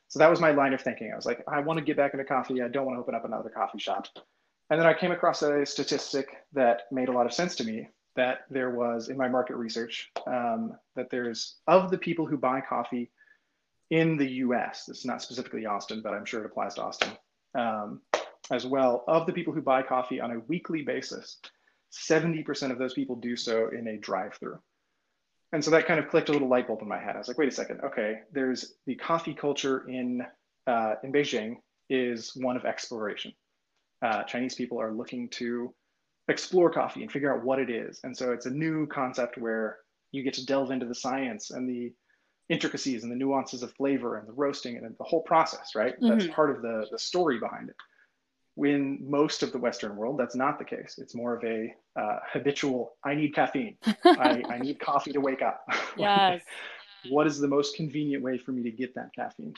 So 0.10 0.20
that 0.20 0.30
was 0.30 0.39
my 0.39 0.51
line 0.51 0.74
of 0.74 0.82
thinking. 0.82 1.12
I 1.12 1.16
was 1.16 1.26
like, 1.26 1.43
I 1.47 1.60
want 1.60 1.80
to 1.80 1.86
get 1.86 1.97
back 1.97 2.14
into 2.14 2.24
coffee. 2.24 2.62
I 2.62 2.70
don't 2.70 2.86
want 2.86 2.97
to 2.97 3.01
open 3.01 3.14
up 3.14 3.26
another 3.26 3.49
coffee 3.49 3.80
shop. 3.80 4.08
And 4.70 4.80
then 4.80 4.88
I 4.88 4.93
came 4.93 5.12
across 5.12 5.41
a 5.41 5.66
statistic 5.66 6.30
that 6.53 6.84
made 6.91 7.10
a 7.10 7.12
lot 7.12 7.26
of 7.26 7.34
sense 7.34 7.55
to 7.58 7.64
me 7.64 7.89
that 8.16 8.39
there 8.49 8.72
was 8.72 9.10
in 9.10 9.18
my 9.18 9.28
market 9.28 9.55
research 9.55 10.12
um, 10.26 10.74
that 10.95 11.10
there's 11.10 11.58
of 11.68 11.91
the 11.91 11.97
people 11.97 12.26
who 12.26 12.38
buy 12.38 12.62
coffee 12.62 13.12
in 13.90 14.18
the 14.18 14.30
US, 14.44 14.86
this 14.86 15.00
is 15.00 15.06
not 15.06 15.22
specifically 15.22 15.66
Austin, 15.66 16.02
but 16.02 16.14
I'm 16.14 16.26
sure 16.26 16.42
it 16.42 16.46
applies 16.46 16.76
to 16.76 16.84
Austin 16.84 17.12
um, 17.56 18.02
as 18.52 18.66
well, 18.66 19.04
of 19.08 19.26
the 19.26 19.34
people 19.34 19.54
who 19.54 19.62
buy 19.62 19.82
coffee 19.82 20.20
on 20.20 20.32
a 20.32 20.40
weekly 20.48 20.82
basis, 20.82 21.40
70% 21.92 22.72
of 22.72 22.78
those 22.78 22.94
people 22.94 23.16
do 23.16 23.36
so 23.36 23.70
in 23.70 23.88
a 23.88 23.98
drive 23.98 24.36
through. 24.36 24.60
And 25.54 25.64
so 25.64 25.72
that 25.72 25.86
kind 25.86 26.00
of 26.00 26.10
clicked 26.10 26.30
a 26.30 26.34
little 26.34 26.50
light 26.50 26.68
bulb 26.68 26.82
in 26.82 26.88
my 26.88 27.00
head. 27.00 27.16
I 27.16 27.20
was 27.20 27.30
like, 27.30 27.38
wait 27.38 27.48
a 27.48 27.52
second, 27.52 27.80
okay, 27.82 28.20
there's 28.34 28.76
the 28.86 28.96
coffee 28.96 29.34
culture 29.34 29.88
in, 29.88 30.22
uh, 30.68 30.96
in 31.04 31.14
Beijing 31.14 31.56
is 31.90 32.34
one 32.36 32.58
of 32.58 32.66
exploration. 32.66 33.32
Uh, 34.02 34.24
Chinese 34.24 34.56
people 34.56 34.80
are 34.82 34.92
looking 34.92 35.30
to 35.30 35.74
explore 36.28 36.70
coffee 36.70 37.02
and 37.02 37.12
figure 37.12 37.34
out 37.34 37.46
what 37.46 37.60
it 37.60 37.70
is. 37.70 38.02
And 38.04 38.16
so 38.16 38.34
it's 38.34 38.46
a 38.46 38.52
new 38.52 38.86
concept 38.88 39.38
where 39.38 39.78
you 40.12 40.24
get 40.24 40.34
to 40.34 40.46
delve 40.46 40.72
into 40.72 40.86
the 40.86 40.96
science 40.96 41.52
and 41.52 41.68
the 41.68 41.94
intricacies 42.50 43.04
and 43.04 43.12
the 43.12 43.16
nuances 43.16 43.64
of 43.64 43.74
flavor 43.74 44.18
and 44.18 44.28
the 44.28 44.34
roasting 44.34 44.78
and 44.78 44.95
the 44.98 45.04
whole 45.04 45.22
process, 45.22 45.76
right? 45.76 46.00
Mm-hmm. 46.00 46.08
That's 46.08 46.34
part 46.34 46.50
of 46.50 46.62
the, 46.62 46.88
the 46.91 47.00
story 47.00 47.39
behind 47.39 47.70
it. 47.70 47.76
In 48.58 49.00
most 49.08 49.43
of 49.43 49.52
the 49.52 49.60
Western 49.60 49.95
world, 49.95 50.18
that's 50.18 50.36
not 50.36 50.58
the 50.58 50.66
case. 50.66 50.95
It's 50.98 51.14
more 51.14 51.36
of 51.36 51.43
a 51.43 51.74
uh, 52.00 52.20
habitual, 52.32 52.93
I 53.04 53.14
need 53.14 53.36
caffeine. 53.36 53.78
I, 54.04 54.41
I, 54.50 54.58
need 54.62 54.80
coffee 54.80 55.12
to 55.12 55.22
wake 55.22 55.41
up. 55.41 55.68
Yes. 55.98 56.41
what 57.10 57.28
is 57.28 57.39
the 57.39 57.48
most 57.48 57.76
convenient 57.76 58.24
way 58.24 58.38
for 58.38 58.52
me 58.52 58.64
to 58.64 58.72
get 58.72 58.95
that 58.95 59.14
caffeine? 59.14 59.54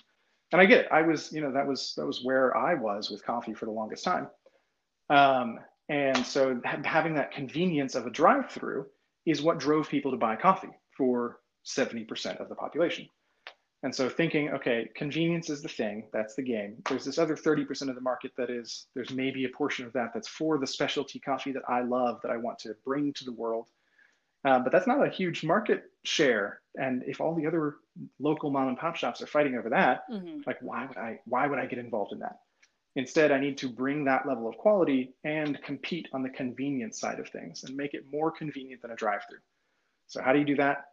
And 0.51 0.59
I 0.59 0.65
get 0.65 0.81
it. 0.81 0.87
I 0.91 1.01
was, 1.01 1.31
you 1.31 1.41
know, 1.41 1.51
that 1.51 1.65
was, 1.65 1.93
that 1.95 2.05
was 2.05 2.23
where 2.23 2.55
I 2.57 2.73
was 2.73 3.09
with 3.09 3.25
coffee 3.25 3.53
for 3.53 3.65
the 3.65 3.71
longest 3.71 4.03
time. 4.03 4.27
Um, 5.09 5.59
and 5.89 6.25
so 6.25 6.61
having 6.83 7.15
that 7.15 7.31
convenience 7.31 7.95
of 7.95 8.05
a 8.05 8.09
drive 8.09 8.51
through 8.51 8.87
is 9.25 9.41
what 9.41 9.59
drove 9.59 9.89
people 9.89 10.11
to 10.11 10.17
buy 10.17 10.35
coffee 10.35 10.69
for 10.97 11.39
70% 11.69 12.39
of 12.39 12.49
the 12.49 12.55
population. 12.55 13.07
And 13.81 13.95
so 13.95 14.09
thinking, 14.09 14.49
okay, 14.49 14.89
convenience 14.95 15.49
is 15.49 15.61
the 15.61 15.69
thing, 15.69 16.09
that's 16.11 16.35
the 16.35 16.41
game. 16.41 16.75
There's 16.89 17.05
this 17.05 17.17
other 17.17 17.35
30% 17.35 17.87
of 17.87 17.95
the 17.95 18.01
market 18.01 18.31
that 18.37 18.49
is, 18.49 18.87
there's 18.93 19.11
maybe 19.11 19.45
a 19.45 19.49
portion 19.49 19.85
of 19.85 19.93
that 19.93 20.11
that's 20.13 20.27
for 20.27 20.57
the 20.57 20.67
specialty 20.67 21.19
coffee 21.19 21.53
that 21.53 21.63
I 21.69 21.81
love, 21.81 22.19
that 22.23 22.31
I 22.31 22.37
want 22.37 22.59
to 22.59 22.75
bring 22.83 23.13
to 23.13 23.23
the 23.23 23.31
world. 23.31 23.67
Uh, 24.45 24.59
but 24.59 24.71
that's 24.71 24.87
not 24.87 25.05
a 25.05 25.09
huge 25.09 25.43
market 25.43 25.83
share. 26.03 26.61
And 26.75 27.03
if 27.05 27.21
all 27.21 27.35
the 27.35 27.45
other 27.45 27.75
local 28.19 28.51
mom 28.51 28.69
and 28.69 28.77
pop 28.77 28.95
shops 28.95 29.21
are 29.21 29.27
fighting 29.27 29.55
over 29.55 29.69
that, 29.69 30.03
mm-hmm. 30.11 30.41
like 30.45 30.57
why 30.61 30.85
would 30.85 30.97
I 30.97 31.19
why 31.25 31.47
would 31.47 31.59
I 31.59 31.65
get 31.65 31.79
involved 31.79 32.13
in 32.13 32.19
that? 32.19 32.39
Instead, 32.95 33.31
I 33.31 33.39
need 33.39 33.57
to 33.59 33.69
bring 33.69 34.05
that 34.05 34.25
level 34.27 34.47
of 34.47 34.57
quality 34.57 35.13
and 35.23 35.61
compete 35.61 36.07
on 36.13 36.23
the 36.23 36.29
convenience 36.29 36.99
side 36.99 37.19
of 37.19 37.29
things 37.29 37.63
and 37.63 37.75
make 37.75 37.93
it 37.93 38.05
more 38.11 38.31
convenient 38.31 38.81
than 38.81 38.91
a 38.91 38.95
drive-through. 38.95 39.39
So 40.07 40.21
how 40.21 40.33
do 40.33 40.39
you 40.39 40.45
do 40.45 40.55
that? 40.55 40.85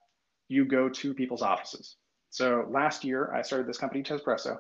You 0.49 0.65
go 0.65 0.89
to 0.89 1.15
people's 1.15 1.43
offices. 1.43 1.97
So 2.31 2.67
last 2.71 3.05
year, 3.05 3.33
I 3.33 3.43
started 3.43 3.67
this 3.67 3.79
company, 3.79 4.03
Tespresso, 4.03 4.59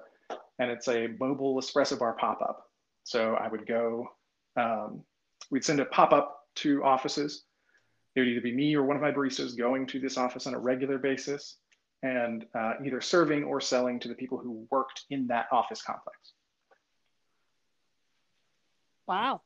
and 0.58 0.70
it's 0.70 0.88
a 0.88 1.08
mobile 1.20 1.56
espresso 1.56 1.98
bar 1.98 2.14
pop 2.14 2.40
up. 2.40 2.64
So 3.04 3.34
I 3.34 3.48
would 3.48 3.66
go, 3.66 4.08
um, 4.56 5.02
we'd 5.50 5.64
send 5.64 5.80
a 5.80 5.84
pop 5.84 6.12
up 6.12 6.40
to 6.56 6.82
offices. 6.82 7.44
It 8.14 8.20
would 8.20 8.28
either 8.28 8.40
be 8.40 8.54
me 8.54 8.74
or 8.74 8.82
one 8.82 8.96
of 8.96 9.02
my 9.02 9.12
baristas 9.12 9.56
going 9.56 9.86
to 9.88 10.00
this 10.00 10.16
office 10.16 10.46
on 10.46 10.54
a 10.54 10.58
regular 10.58 10.98
basis 10.98 11.58
and 12.02 12.46
uh, 12.58 12.74
either 12.84 13.00
serving 13.00 13.44
or 13.44 13.60
selling 13.60 14.00
to 14.00 14.08
the 14.08 14.14
people 14.14 14.38
who 14.38 14.66
worked 14.70 15.04
in 15.10 15.26
that 15.26 15.46
office 15.52 15.82
complex. 15.82 16.16
Wow, 19.06 19.42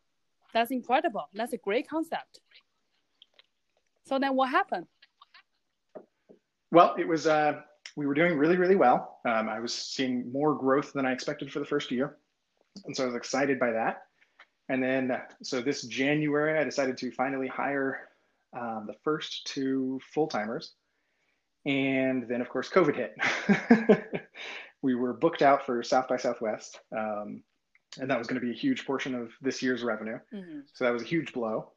that's 0.54 0.70
incredible. 0.70 1.28
That's 1.34 1.52
a 1.52 1.58
great 1.58 1.88
concept. 1.88 2.40
So 4.04 4.18
then 4.18 4.34
what 4.34 4.50
happened? 4.50 4.86
Well, 6.72 6.94
it 6.98 7.06
was, 7.06 7.26
uh, 7.26 7.60
we 7.96 8.06
were 8.06 8.14
doing 8.14 8.36
really, 8.36 8.56
really 8.56 8.76
well. 8.76 9.18
Um, 9.26 9.48
I 9.48 9.60
was 9.60 9.74
seeing 9.74 10.30
more 10.32 10.54
growth 10.54 10.92
than 10.92 11.06
I 11.06 11.12
expected 11.12 11.52
for 11.52 11.58
the 11.58 11.64
first 11.64 11.90
year. 11.90 12.16
And 12.84 12.96
so 12.96 13.02
I 13.02 13.06
was 13.06 13.16
excited 13.16 13.58
by 13.58 13.72
that. 13.72 14.02
And 14.68 14.82
then, 14.82 15.10
so 15.42 15.60
this 15.60 15.82
January, 15.82 16.58
I 16.58 16.64
decided 16.64 16.96
to 16.98 17.10
finally 17.10 17.48
hire 17.48 18.08
um, 18.56 18.84
the 18.86 18.94
first 19.02 19.46
two 19.46 20.00
full 20.14 20.28
timers. 20.28 20.74
And 21.66 22.28
then, 22.28 22.40
of 22.40 22.48
course, 22.48 22.70
COVID 22.70 22.94
hit. 22.94 24.00
we 24.82 24.94
were 24.94 25.12
booked 25.12 25.42
out 25.42 25.66
for 25.66 25.82
South 25.82 26.08
by 26.08 26.16
Southwest. 26.16 26.78
Um, 26.96 27.42
and 27.98 28.08
that 28.08 28.18
was 28.18 28.28
going 28.28 28.40
to 28.40 28.46
be 28.46 28.52
a 28.52 28.58
huge 28.58 28.86
portion 28.86 29.14
of 29.14 29.32
this 29.40 29.60
year's 29.60 29.82
revenue. 29.82 30.18
Mm-hmm. 30.32 30.60
So 30.72 30.84
that 30.84 30.92
was 30.92 31.02
a 31.02 31.06
huge 31.06 31.32
blow. 31.32 31.72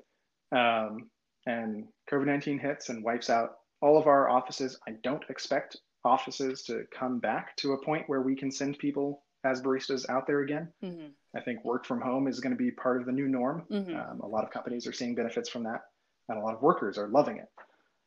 Um, 0.51 1.09
and 1.47 1.87
COVID 2.11 2.27
19 2.27 2.59
hits 2.59 2.89
and 2.89 3.03
wipes 3.03 3.29
out 3.29 3.55
all 3.83 3.97
of 3.97 4.07
our 4.07 4.29
offices. 4.29 4.79
I 4.87 4.91
don't 5.03 5.23
expect 5.29 5.77
offices 6.05 6.63
to 6.63 6.85
come 6.97 7.19
back 7.19 7.55
to 7.57 7.73
a 7.73 7.83
point 7.83 8.07
where 8.07 8.21
we 8.21 8.35
can 8.35 8.49
send 8.49 8.79
people 8.79 9.23
as 9.43 9.61
baristas 9.61 10.09
out 10.09 10.25
there 10.25 10.39
again. 10.39 10.69
Mm-hmm. 10.81 11.07
I 11.35 11.41
think 11.41 11.65
work 11.65 11.85
from 11.85 11.99
home 11.99 12.27
is 12.27 12.39
going 12.39 12.53
to 12.53 12.57
be 12.57 12.71
part 12.71 13.01
of 13.01 13.05
the 13.05 13.11
new 13.11 13.27
norm. 13.27 13.65
Mm-hmm. 13.69 13.95
Um, 13.95 14.21
a 14.21 14.27
lot 14.27 14.45
of 14.45 14.51
companies 14.51 14.87
are 14.87 14.93
seeing 14.93 15.15
benefits 15.15 15.49
from 15.49 15.63
that, 15.63 15.81
and 16.29 16.39
a 16.39 16.41
lot 16.41 16.53
of 16.53 16.61
workers 16.61 16.97
are 16.97 17.09
loving 17.09 17.37
it. 17.37 17.49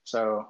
So 0.05 0.49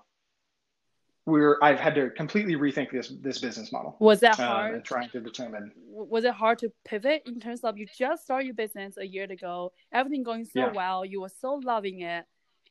we're 1.25 1.59
I've 1.61 1.81
had 1.81 1.97
to 1.97 2.11
completely 2.11 2.55
rethink 2.55 2.93
this 2.93 3.13
this 3.21 3.41
business 3.41 3.73
model. 3.73 3.97
Was 3.99 4.21
that 4.21 4.39
um, 4.39 4.47
hard? 4.47 4.69
Um, 4.69 4.75
and 4.77 4.85
trying 4.85 5.11
to 5.11 5.21
determine. 5.21 5.73
Was 5.89 6.25
it 6.25 6.35
hard 6.35 6.61
to 6.61 6.73
pivot 6.85 7.23
in 7.27 7.41
terms 7.41 7.65
of 7.65 7.77
you 7.77 7.87
just 7.99 8.23
started 8.23 8.47
your 8.47 8.55
business 8.55 8.97
a 8.97 9.07
year 9.07 9.25
ago, 9.25 9.73
everything 9.93 10.23
going 10.23 10.45
so 10.45 10.61
yeah. 10.61 10.73
well, 10.73 11.05
you 11.05 11.21
were 11.21 11.33
so 11.41 11.55
loving 11.65 12.03
it, 12.03 12.25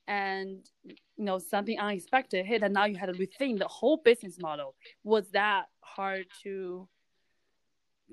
and 0.07 0.59
you 0.83 0.95
know 1.17 1.39
something 1.39 1.79
unexpected 1.79 2.45
hit 2.45 2.63
and 2.63 2.73
now 2.73 2.85
you 2.85 2.95
had 2.95 3.07
to 3.07 3.13
rethink 3.13 3.59
the 3.59 3.67
whole 3.67 3.97
business 3.97 4.37
model 4.39 4.75
was 5.03 5.29
that 5.31 5.65
hard 5.81 6.25
to 6.43 6.87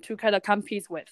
to 0.03 0.17
kind 0.17 0.35
of 0.35 0.43
compete 0.43 0.89
with 0.89 1.09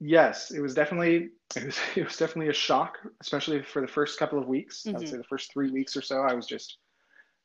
yes 0.00 0.50
it 0.50 0.60
was 0.60 0.74
definitely 0.74 1.30
it 1.56 1.64
was, 1.64 1.78
it 1.96 2.04
was 2.04 2.16
definitely 2.16 2.48
a 2.48 2.54
shock 2.54 2.98
especially 3.20 3.62
for 3.62 3.80
the 3.80 3.88
first 3.88 4.18
couple 4.18 4.38
of 4.38 4.46
weeks 4.46 4.82
mm-hmm. 4.82 4.90
i 4.90 4.98
would 4.98 5.06
mm-hmm. 5.06 5.12
say 5.12 5.18
the 5.18 5.24
first 5.24 5.52
three 5.52 5.70
weeks 5.70 5.96
or 5.96 6.02
so 6.02 6.20
i 6.22 6.34
was 6.34 6.46
just 6.46 6.78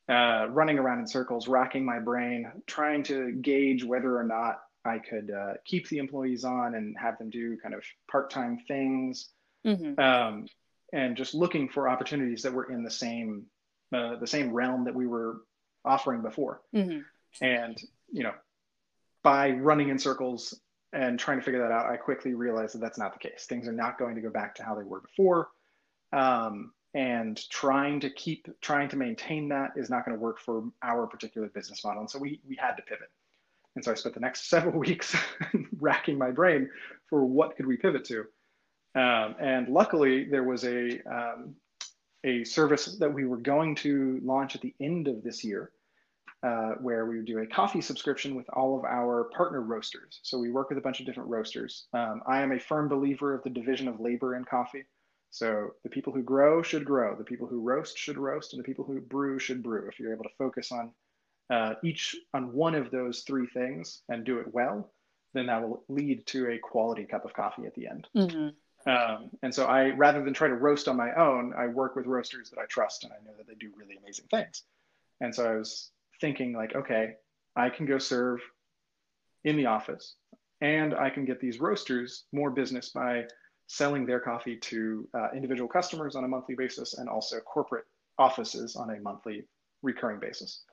uh, 0.09 0.47
running 0.49 0.79
around 0.79 0.97
in 0.97 1.05
circles 1.05 1.47
racking 1.47 1.85
my 1.85 1.99
brain 1.99 2.51
trying 2.65 3.03
to 3.03 3.31
gauge 3.43 3.83
whether 3.83 4.17
or 4.17 4.23
not 4.23 4.59
I 4.85 4.97
could 4.97 5.29
uh, 5.29 5.53
keep 5.65 5.87
the 5.89 5.97
employees 5.97 6.43
on 6.43 6.73
and 6.73 6.97
have 6.97 7.17
them 7.19 7.29
do 7.29 7.57
kind 7.57 7.75
of 7.75 7.83
part-time 8.09 8.57
things, 8.67 9.29
Mm-hmm. 9.65 9.99
um, 9.99 10.45
and 10.93 11.15
just 11.15 11.33
looking 11.33 11.69
for 11.69 11.89
opportunities 11.89 12.43
that 12.43 12.53
were 12.53 12.71
in 12.71 12.83
the 12.83 12.91
same 12.91 13.45
uh, 13.93 14.15
the 14.17 14.27
same 14.27 14.51
realm 14.51 14.85
that 14.85 14.93
we 14.93 15.07
were 15.07 15.41
offering 15.83 16.21
before. 16.21 16.61
Mm-hmm. 16.75 16.99
And 17.41 17.77
you 18.11 18.23
know, 18.23 18.33
by 19.23 19.51
running 19.51 19.89
in 19.89 19.99
circles 19.99 20.59
and 20.93 21.19
trying 21.19 21.39
to 21.39 21.43
figure 21.43 21.61
that 21.61 21.71
out, 21.71 21.87
I 21.87 21.97
quickly 21.97 22.33
realized 22.33 22.75
that 22.75 22.79
that's 22.79 22.97
not 22.97 23.13
the 23.13 23.19
case. 23.19 23.45
Things 23.47 23.67
are 23.67 23.73
not 23.73 23.97
going 23.97 24.15
to 24.15 24.21
go 24.21 24.29
back 24.29 24.55
to 24.55 24.63
how 24.63 24.75
they 24.75 24.83
were 24.83 25.01
before. 25.01 25.49
Um, 26.11 26.71
and 26.95 27.39
trying 27.49 27.99
to 27.99 28.09
keep 28.09 28.47
trying 28.61 28.89
to 28.89 28.95
maintain 28.95 29.49
that 29.49 29.71
is 29.75 29.89
not 29.89 30.05
going 30.05 30.17
to 30.17 30.21
work 30.21 30.39
for 30.39 30.63
our 30.81 31.05
particular 31.05 31.47
business 31.47 31.83
model. 31.83 32.01
And 32.01 32.09
so 32.09 32.17
we 32.17 32.41
we 32.47 32.55
had 32.55 32.73
to 32.75 32.81
pivot. 32.83 33.09
And 33.75 33.85
so 33.85 33.91
I 33.91 33.95
spent 33.95 34.15
the 34.15 34.21
next 34.21 34.49
several 34.49 34.79
weeks 34.79 35.15
racking 35.79 36.17
my 36.17 36.31
brain 36.31 36.69
for 37.09 37.23
what 37.25 37.55
could 37.55 37.65
we 37.65 37.77
pivot 37.77 38.05
to. 38.05 38.25
Um, 38.95 39.35
and 39.39 39.69
luckily, 39.69 40.25
there 40.25 40.43
was 40.43 40.63
a 40.63 40.99
um, 41.09 41.55
a 42.25 42.43
service 42.43 42.97
that 42.97 43.13
we 43.13 43.25
were 43.25 43.37
going 43.37 43.75
to 43.75 44.19
launch 44.23 44.55
at 44.55 44.61
the 44.61 44.75
end 44.81 45.07
of 45.07 45.23
this 45.23 45.43
year, 45.43 45.71
uh, 46.43 46.71
where 46.81 47.05
we 47.05 47.17
would 47.17 47.25
do 47.25 47.39
a 47.39 47.47
coffee 47.47 47.81
subscription 47.81 48.35
with 48.35 48.45
all 48.51 48.77
of 48.77 48.83
our 48.83 49.25
partner 49.35 49.61
roasters. 49.61 50.19
So 50.23 50.37
we 50.37 50.51
work 50.51 50.69
with 50.69 50.77
a 50.77 50.81
bunch 50.81 50.99
of 50.99 51.05
different 51.05 51.29
roasters. 51.29 51.87
Um, 51.93 52.21
I 52.27 52.41
am 52.41 52.51
a 52.51 52.59
firm 52.59 52.89
believer 52.89 53.33
of 53.33 53.43
the 53.43 53.49
division 53.49 53.87
of 53.87 53.99
labor 53.99 54.35
in 54.35 54.43
coffee. 54.43 54.83
So 55.31 55.71
the 55.83 55.89
people 55.89 56.11
who 56.11 56.23
grow 56.23 56.63
should 56.63 56.85
grow, 56.85 57.15
the 57.15 57.23
people 57.23 57.47
who 57.47 57.61
roast 57.61 57.97
should 57.97 58.17
roast, 58.17 58.53
and 58.53 58.59
the 58.59 58.65
people 58.65 58.83
who 58.83 58.99
brew 58.99 59.37
should 59.37 59.61
brew. 59.61 59.87
If 59.87 59.99
you're 59.99 60.13
able 60.13 60.23
to 60.23 60.29
focus 60.37 60.71
on 60.71 60.91
uh, 61.49 61.75
each 61.83 62.15
on 62.33 62.53
one 62.53 62.75
of 62.75 62.91
those 62.91 63.21
three 63.21 63.47
things 63.47 64.01
and 64.09 64.25
do 64.25 64.39
it 64.39 64.53
well, 64.53 64.91
then 65.33 65.47
that 65.47 65.61
will 65.61 65.83
lead 65.87 66.25
to 66.27 66.49
a 66.49 66.57
quality 66.57 67.05
cup 67.05 67.25
of 67.25 67.33
coffee 67.33 67.65
at 67.65 67.75
the 67.75 67.87
end. 67.87 68.07
Mm-hmm. 68.15 68.49
Um, 68.87 69.29
and 69.43 69.53
so 69.53 69.65
I, 69.65 69.89
rather 69.89 70.23
than 70.23 70.33
try 70.33 70.47
to 70.47 70.55
roast 70.55 70.87
on 70.87 70.95
my 70.95 71.13
own, 71.13 71.53
I 71.57 71.67
work 71.67 71.95
with 71.95 72.05
roasters 72.05 72.49
that 72.49 72.59
I 72.59 72.65
trust 72.65 73.03
and 73.03 73.13
I 73.13 73.17
know 73.25 73.35
that 73.37 73.47
they 73.47 73.55
do 73.55 73.71
really 73.77 73.97
amazing 73.97 74.25
things. 74.31 74.63
And 75.21 75.33
so 75.35 75.51
I 75.51 75.55
was 75.55 75.91
thinking 76.21 76.53
like, 76.53 76.75
okay, 76.75 77.15
I 77.55 77.69
can 77.69 77.85
go 77.85 77.97
serve 77.97 78.39
in 79.43 79.57
the 79.57 79.65
office 79.65 80.15
and 80.61 80.93
I 80.93 81.09
can 81.09 81.25
get 81.25 81.39
these 81.39 81.59
roasters 81.59 82.25
more 82.31 82.51
business 82.51 82.89
by 82.89 83.25
selling 83.67 84.05
their 84.05 84.19
coffee 84.19 84.57
to 84.57 85.07
uh, 85.13 85.27
individual 85.35 85.69
customers 85.69 86.15
on 86.15 86.23
a 86.23 86.27
monthly 86.27 86.55
basis 86.55 86.95
and 86.97 87.07
also 87.07 87.39
corporate 87.41 87.85
offices 88.17 88.75
on 88.75 88.89
a 88.89 88.99
monthly 88.99 89.45
recurring 89.83 90.19
basis. 90.19 90.63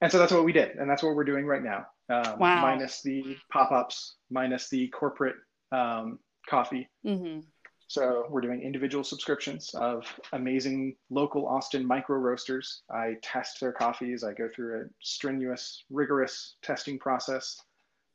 And 0.00 0.10
so 0.10 0.18
that's 0.18 0.32
what 0.32 0.44
we 0.44 0.52
did. 0.52 0.76
And 0.76 0.90
that's 0.90 1.02
what 1.02 1.14
we're 1.14 1.24
doing 1.24 1.46
right 1.46 1.62
now. 1.62 1.86
Um, 2.08 2.38
Wow. 2.38 2.62
Minus 2.62 3.02
the 3.02 3.36
pop-ups, 3.50 4.16
minus 4.30 4.68
the 4.68 4.88
corporate 4.88 5.36
um, 5.72 6.18
coffee. 6.48 6.88
Mm-hmm. 7.04 7.40
So 7.88 8.26
we're 8.28 8.40
doing 8.40 8.62
individual 8.62 9.04
subscriptions 9.04 9.70
of 9.74 10.04
amazing 10.32 10.96
local 11.08 11.46
Austin 11.46 11.86
micro 11.86 12.16
roasters. 12.16 12.82
I 12.90 13.14
test 13.22 13.60
their 13.60 13.72
coffees. 13.72 14.24
I 14.24 14.32
go 14.32 14.48
through 14.54 14.80
a 14.80 14.84
strenuous, 15.00 15.84
rigorous 15.88 16.56
testing 16.62 16.98
process 16.98 17.60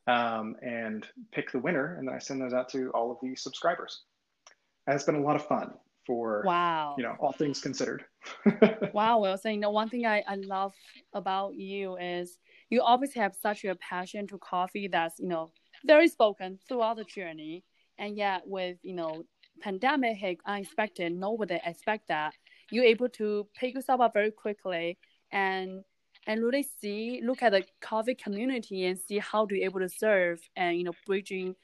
um, 0.07 0.55
and 0.61 1.07
pick 1.31 1.51
the 1.51 1.59
winner, 1.59 1.95
and 1.95 2.07
then 2.07 2.15
I 2.15 2.19
send 2.19 2.41
those 2.41 2.53
out 2.53 2.67
to 2.69 2.89
all 2.91 3.11
of 3.11 3.17
the 3.21 3.33
subscribers. 3.35 4.01
And 4.87 4.95
it's 4.95 5.05
been 5.05 5.15
a 5.15 5.21
lot 5.21 5.37
of 5.37 5.45
fun 5.45 5.73
for 6.05 6.43
Wow. 6.45 6.95
you 6.97 7.03
know 7.03 7.15
all 7.19 7.31
things 7.31 7.61
considered. 7.61 8.03
Wow, 8.93 9.19
Wilson. 9.21 9.53
You 9.53 9.59
know, 9.59 9.71
one 9.71 9.89
thing 9.89 10.05
I, 10.05 10.23
I 10.27 10.35
love 10.35 10.73
about 11.13 11.55
you 11.55 11.97
is 11.97 12.37
you 12.69 12.81
always 12.81 13.13
have 13.13 13.35
such 13.35 13.63
a 13.65 13.75
passion 13.75 14.27
to 14.27 14.37
coffee 14.37 14.87
that's, 14.87 15.19
you 15.19 15.27
know, 15.27 15.51
very 15.85 16.07
spoken 16.07 16.59
throughout 16.67 16.97
the 16.97 17.03
journey. 17.03 17.63
And 17.97 18.17
yet 18.17 18.43
with, 18.45 18.77
you 18.81 18.93
know, 18.93 19.23
pandemic 19.61 20.17
hit 20.17 20.37
unexpected, 20.45 21.13
nobody 21.13 21.59
expect 21.65 22.07
that. 22.07 22.33
You're 22.71 22.85
able 22.85 23.09
to 23.09 23.47
pick 23.55 23.75
yourself 23.75 24.01
up 24.01 24.13
very 24.13 24.31
quickly 24.31 24.97
and 25.31 25.83
and 26.27 26.43
really 26.43 26.63
see 26.63 27.21
look 27.23 27.41
at 27.41 27.51
the 27.51 27.63
coffee 27.81 28.15
community 28.15 28.85
and 28.85 28.97
see 28.97 29.17
how 29.17 29.45
to 29.45 29.61
able 29.61 29.79
to 29.79 29.89
serve 29.89 30.39
and 30.55 30.77
you 30.77 30.83
know 30.83 30.93
bridging 31.05 31.55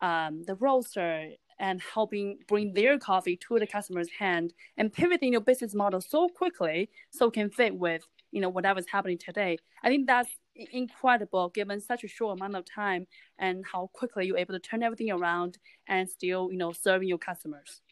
um, 0.00 0.42
the 0.46 0.54
roaster 0.56 1.30
and 1.58 1.80
helping 1.94 2.38
bring 2.48 2.72
their 2.74 2.98
coffee 2.98 3.36
to 3.36 3.58
the 3.58 3.66
customer's 3.66 4.10
hand 4.18 4.52
and 4.76 4.92
pivoting 4.92 5.32
your 5.32 5.40
business 5.40 5.74
model 5.74 6.00
so 6.00 6.28
quickly 6.28 6.88
so 7.10 7.30
can 7.30 7.50
fit 7.50 7.76
with 7.76 8.02
you 8.30 8.40
know 8.40 8.48
whatever's 8.48 8.86
happening 8.90 9.18
today 9.18 9.58
i 9.82 9.88
think 9.88 10.06
that's 10.06 10.30
incredible 10.72 11.48
given 11.50 11.80
such 11.80 12.04
a 12.04 12.08
short 12.08 12.38
amount 12.38 12.56
of 12.56 12.64
time 12.64 13.06
and 13.38 13.64
how 13.72 13.90
quickly 13.92 14.26
you're 14.26 14.38
able 14.38 14.54
to 14.54 14.60
turn 14.60 14.82
everything 14.82 15.10
around 15.10 15.58
and 15.88 16.08
still 16.08 16.50
you 16.50 16.58
know 16.58 16.72
serving 16.72 17.08
your 17.08 17.18
customers 17.18 17.82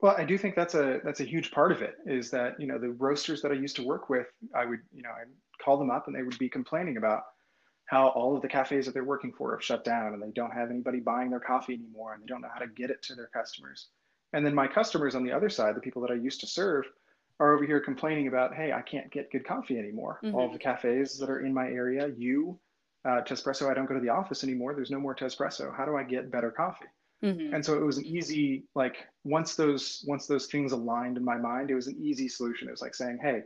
Well, 0.00 0.14
I 0.18 0.24
do 0.24 0.36
think 0.36 0.54
that's 0.54 0.74
a 0.74 1.00
that's 1.04 1.20
a 1.20 1.24
huge 1.24 1.50
part 1.50 1.72
of 1.72 1.80
it 1.82 1.94
is 2.04 2.30
that, 2.30 2.60
you 2.60 2.66
know, 2.66 2.78
the 2.78 2.90
roasters 2.90 3.40
that 3.42 3.50
I 3.50 3.54
used 3.54 3.76
to 3.76 3.82
work 3.82 4.10
with, 4.10 4.26
I 4.54 4.66
would, 4.66 4.80
you 4.92 5.02
know, 5.02 5.10
I'd 5.10 5.32
call 5.62 5.78
them 5.78 5.90
up 5.90 6.06
and 6.06 6.14
they 6.14 6.22
would 6.22 6.38
be 6.38 6.48
complaining 6.48 6.96
about 6.98 7.22
how 7.86 8.08
all 8.08 8.36
of 8.36 8.42
the 8.42 8.48
cafes 8.48 8.84
that 8.86 8.92
they're 8.92 9.04
working 9.04 9.32
for 9.32 9.52
have 9.52 9.64
shut 9.64 9.84
down 9.84 10.12
and 10.12 10.22
they 10.22 10.32
don't 10.34 10.52
have 10.52 10.70
anybody 10.70 11.00
buying 11.00 11.30
their 11.30 11.40
coffee 11.40 11.74
anymore 11.74 12.12
and 12.12 12.22
they 12.22 12.26
don't 12.26 12.42
know 12.42 12.50
how 12.52 12.60
to 12.60 12.66
get 12.66 12.90
it 12.90 13.00
to 13.02 13.14
their 13.14 13.28
customers. 13.28 13.88
And 14.32 14.44
then 14.44 14.54
my 14.54 14.66
customers 14.66 15.14
on 15.14 15.24
the 15.24 15.32
other 15.32 15.48
side, 15.48 15.76
the 15.76 15.80
people 15.80 16.02
that 16.02 16.10
I 16.10 16.16
used 16.16 16.40
to 16.40 16.46
serve, 16.46 16.84
are 17.38 17.54
over 17.54 17.64
here 17.64 17.80
complaining 17.80 18.28
about, 18.28 18.54
hey, 18.54 18.72
I 18.72 18.82
can't 18.82 19.10
get 19.10 19.30
good 19.30 19.46
coffee 19.46 19.78
anymore. 19.78 20.20
Mhm. 20.22 20.34
All 20.34 20.46
of 20.46 20.52
the 20.52 20.58
cafes 20.58 21.18
that 21.18 21.28
are 21.28 21.40
in 21.40 21.52
my 21.52 21.68
area, 21.68 22.08
you, 22.16 22.58
uh, 23.04 23.22
Tespresso, 23.22 23.70
I 23.70 23.74
don't 23.74 23.86
go 23.86 23.94
to 23.94 24.00
the 24.00 24.08
office 24.08 24.42
anymore. 24.42 24.74
There's 24.74 24.90
no 24.90 25.00
more 25.00 25.14
Tespresso. 25.14 25.74
How 25.76 25.84
do 25.84 25.96
I 25.96 26.02
get 26.02 26.30
better 26.30 26.50
coffee? 26.50 26.86
hmm 27.22 27.54
and 27.54 27.64
so 27.64 27.78
it 27.78 27.82
was 27.82 27.96
an 27.96 28.04
easy 28.04 28.64
like 28.74 29.06
once 29.24 29.54
those 29.56 30.04
once 30.06 30.26
those 30.26 30.48
things 30.48 30.72
aligned 30.72 31.16
in 31.16 31.24
my 31.24 31.38
mind 31.38 31.70
it 31.70 31.74
was 31.74 31.86
an 31.86 31.96
easy 31.98 32.28
solution 32.28 32.68
it 32.68 32.70
was 32.70 32.82
like 32.82 32.94
saying 32.94 33.18
hey 33.22 33.42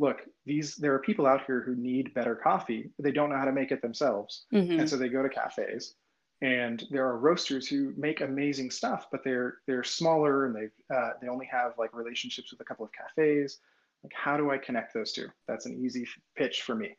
look 0.00 0.22
these 0.44 0.74
there 0.74 0.92
are 0.92 0.98
people 0.98 1.24
out 1.24 1.46
here 1.46 1.60
who 1.60 1.76
need 1.76 2.12
better 2.14 2.34
coffee 2.34 2.90
but 2.96 3.04
they 3.04 3.12
don't 3.12 3.30
know 3.30 3.36
how 3.36 3.44
to 3.44 3.52
make 3.52 3.70
it 3.70 3.80
themselves 3.80 4.46
hmm 4.50 4.72
and 4.72 4.90
so 4.90 4.96
they 4.96 5.08
go 5.08 5.22
to 5.22 5.28
cafes 5.28 5.94
and 6.42 6.84
there 6.90 7.06
are 7.06 7.18
roasters 7.18 7.66
who 7.66 7.94
make 7.96 8.20
amazing 8.20 8.70
stuff 8.70 9.06
but 9.10 9.24
they're 9.24 9.58
they're 9.66 9.84
smaller 9.84 10.46
and 10.46 10.54
they 10.54 10.94
uh, 10.94 11.10
they 11.20 11.28
only 11.28 11.46
have 11.46 11.72
like 11.78 11.94
relationships 11.94 12.50
with 12.50 12.60
a 12.60 12.64
couple 12.64 12.84
of 12.84 12.90
cafes. 12.92 13.58
Like 14.02 14.12
how 14.14 14.36
do 14.36 14.50
i 14.50 14.58
connect 14.58 14.94
those 14.94 15.12
two? 15.12 15.28
That's 15.48 15.66
an 15.66 15.82
easy 15.84 16.06
pitch 16.36 16.62
for 16.62 16.74
me. 16.74 16.96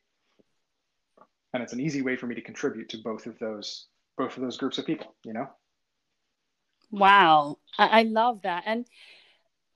And 1.54 1.64
it's 1.64 1.74
an 1.74 1.80
easy 1.80 2.02
way 2.02 2.16
for 2.16 2.28
me 2.28 2.36
to 2.36 2.42
contribute 2.42 2.90
to 2.90 2.98
both 2.98 3.26
of 3.26 3.38
those 3.40 3.88
both 4.18 4.36
of 4.36 4.44
those 4.44 4.58
groups 4.58 4.78
of 4.78 4.86
people 4.86 5.16
you 5.24 5.34
know? 5.34 5.48
Wow, 6.90 7.58
I, 7.78 8.00
I 8.00 8.04
love 8.04 8.42
that. 8.44 8.64
And 8.66 8.88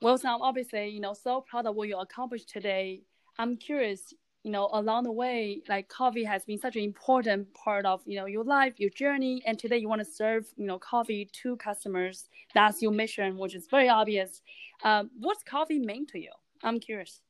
Wilson, 0.02 0.30
I'm 0.30 0.42
obviously, 0.42 0.90
you 0.90 1.00
know, 1.00 1.14
so 1.14 1.42
proud 1.42 1.66
of 1.68 1.76
what 1.76 1.88
you 1.88 1.98
accomplished 1.98 2.50
today. 2.50 3.04
I'm 3.38 3.58
curious, 3.58 4.14
you 4.44 4.52
know, 4.52 4.70
along 4.74 5.04
the 5.04 5.12
way, 5.12 5.62
like 5.70 5.88
coffee 5.88 6.24
has 6.24 6.44
been 6.46 6.60
such 6.60 6.76
an 6.76 6.84
important 6.84 7.54
part 7.54 7.86
of, 7.86 8.02
you 8.06 8.18
know, 8.18 8.26
your 8.26 8.44
life, 8.44 8.74
your 8.80 8.90
journey, 8.90 9.44
and 9.46 9.60
today 9.60 9.78
you 9.78 9.88
want 9.88 10.00
to 10.00 10.06
serve, 10.06 10.48
you 10.58 10.66
know, 10.66 10.80
coffee 10.80 11.30
to 11.44 11.56
customers. 11.58 12.28
That's 12.56 12.82
your 12.82 12.92
mission, 12.92 13.38
which 13.38 13.56
is 13.56 13.68
very 13.70 13.90
obvious. 13.90 14.42
Um, 14.84 15.12
what's 15.20 15.44
coffee 15.44 15.80
mean 15.80 16.08
to 16.08 16.20
you? 16.20 16.32
I'm 16.64 16.80
curious. 16.80 17.22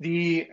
the 0.00 0.48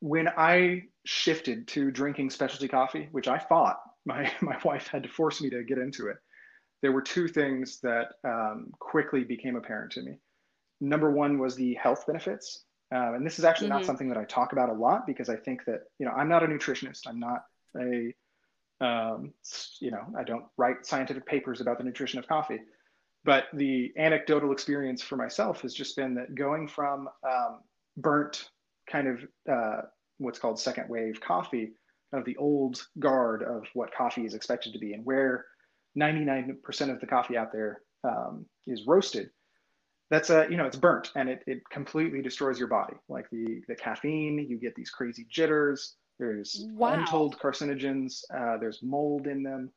when 0.00 0.28
I 0.28 0.82
shifted 1.04 1.66
to 1.68 1.90
drinking 1.90 2.30
specialty 2.30 2.68
coffee, 2.68 3.08
which 3.12 3.28
I 3.28 3.38
fought, 3.38 3.78
my 4.06 4.30
my 4.40 4.58
wife 4.64 4.88
had 4.88 5.02
to 5.02 5.08
force 5.08 5.40
me 5.42 5.50
to 5.50 5.62
get 5.64 5.78
into 5.78 6.08
it. 6.08 6.16
There 6.82 6.92
were 6.92 7.02
two 7.02 7.28
things 7.28 7.80
that 7.82 8.08
um, 8.24 8.70
quickly 8.78 9.24
became 9.24 9.56
apparent 9.56 9.92
to 9.92 10.02
me. 10.02 10.18
Number 10.80 11.10
one 11.10 11.38
was 11.38 11.56
the 11.56 11.74
health 11.74 12.06
benefits, 12.06 12.64
uh, 12.94 13.12
and 13.14 13.26
this 13.26 13.38
is 13.38 13.44
actually 13.44 13.66
Mhm. 13.66 13.76
not 13.76 13.84
something 13.84 14.08
that 14.08 14.18
I 14.18 14.24
talk 14.24 14.52
about 14.52 14.68
a 14.68 14.72
lot 14.72 15.06
because 15.06 15.28
I 15.28 15.36
think 15.36 15.64
that 15.64 15.80
you 15.98 16.06
know 16.06 16.12
I'm 16.12 16.28
not 16.28 16.44
a 16.44 16.46
nutritionist. 16.46 17.06
I'm 17.06 17.18
not 17.18 17.44
a 17.76 18.14
um, 18.80 19.34
you 19.80 19.90
know 19.90 20.04
I 20.16 20.22
don't 20.22 20.46
write 20.56 20.86
scientific 20.86 21.26
papers 21.26 21.60
about 21.60 21.78
the 21.78 21.84
nutrition 21.84 22.18
of 22.18 22.28
coffee. 22.28 22.60
But 23.24 23.46
the 23.54 23.92
anecdotal 23.96 24.52
experience 24.52 25.02
for 25.02 25.16
myself 25.16 25.62
has 25.62 25.72
just 25.72 25.96
been 25.96 26.14
that 26.14 26.34
going 26.34 26.68
from 26.68 27.08
um, 27.28 27.60
burnt 27.96 28.50
kind 28.86 29.08
of 29.08 29.26
uh, 29.50 29.82
what's 30.18 30.38
called 30.38 30.60
second 30.60 30.88
wave 30.88 31.20
coffee, 31.20 31.72
of 32.12 32.24
the 32.26 32.36
old 32.36 32.86
guard 32.98 33.42
of 33.42 33.66
what 33.74 33.94
coffee 33.94 34.26
is 34.26 34.34
expected 34.34 34.72
to 34.74 34.78
be, 34.78 34.92
and 34.92 35.04
where 35.04 35.46
99% 35.98 36.90
of 36.90 37.00
the 37.00 37.06
coffee 37.06 37.36
out 37.36 37.50
there 37.50 37.80
um, 38.04 38.46
is 38.66 38.86
roasted. 38.86 39.30
That's 40.14 40.30
a 40.30 40.46
you 40.48 40.56
know 40.56 40.64
it's 40.66 40.76
burnt 40.76 41.10
and 41.16 41.28
it, 41.28 41.42
it 41.48 41.68
completely 41.70 42.22
destroys 42.22 42.56
your 42.56 42.68
body. 42.68 42.94
Like 43.08 43.28
the 43.30 43.62
the 43.66 43.74
caffeine, 43.74 44.46
you 44.48 44.58
get 44.58 44.74
these 44.76 44.90
crazy 44.90 45.26
jitters. 45.28 45.96
There's 46.20 46.64
Wow. 46.70 46.94
untold 46.94 47.36
carcinogens. 47.40 48.22
Uh, 48.32 48.56
there's 48.58 48.80
mold 48.82 49.26
in 49.26 49.42
them. 49.42 49.72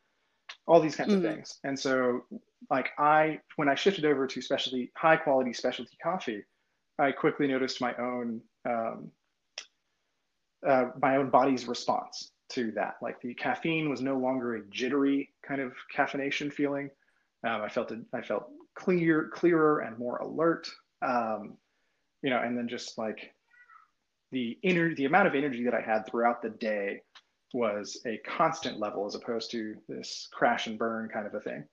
All 0.67 0.79
these 0.79 0.95
kinds 0.95 1.13
Mhm. 1.13 1.17
of 1.17 1.23
things. 1.23 1.59
And 1.63 1.79
so 1.79 2.25
like 2.69 2.89
I 2.99 3.39
when 3.55 3.67
I 3.67 3.73
shifted 3.75 4.05
over 4.05 4.27
to 4.27 4.41
specialty 4.41 4.91
high 4.95 5.17
quality 5.17 5.53
specialty 5.53 5.97
coffee, 6.03 6.43
I 6.99 7.11
quickly 7.13 7.47
noticed 7.47 7.81
my 7.81 7.95
own 7.95 8.41
um, 8.65 9.11
uh, 10.65 10.91
my 11.01 11.17
own 11.17 11.29
body's 11.31 11.67
response. 11.67 12.31
to 12.49 12.71
that. 12.71 12.95
Like 13.01 13.19
the 13.21 13.33
caffeine 13.33 13.89
was 13.89 14.01
no 14.01 14.17
longer 14.17 14.55
a 14.55 14.65
jittery 14.69 15.33
kind 15.45 15.59
of 15.59 15.73
caffeination 15.93 16.53
feeling. 16.53 16.89
Um, 17.43 17.61
I 17.61 17.67
felt 17.69 17.91
it, 17.91 17.99
I 18.13 18.21
felt 18.21 18.49
clear, 18.78 19.30
clearer 19.34 19.80
and 19.80 19.97
more 19.97 20.17
alert. 20.17 20.69
Um, 21.01 21.57
you 22.21 22.30
know, 22.30 22.41
and 22.41 22.57
then 22.57 22.67
just 22.67 22.97
like 22.97 23.34
the 24.32 24.57
inner 24.63 24.93
the 24.95 25.05
amount 25.05 25.28
of 25.28 25.36
energy 25.36 25.63
that 25.63 25.73
I 25.73 25.82
had 25.82 26.05
throughout 26.05 26.41
the 26.41 26.49
day 26.49 27.01
was 27.53 28.01
a 28.05 28.17
constant 28.17 28.80
level 28.80 29.05
as 29.05 29.15
opposed 29.15 29.51
to 29.51 29.75
this 29.88 30.28
crash 30.34 30.67
and 30.67 30.78
burn 30.78 31.09
kind 31.09 31.25
of 31.25 31.34
a 31.34 31.39
thing. 31.39 31.63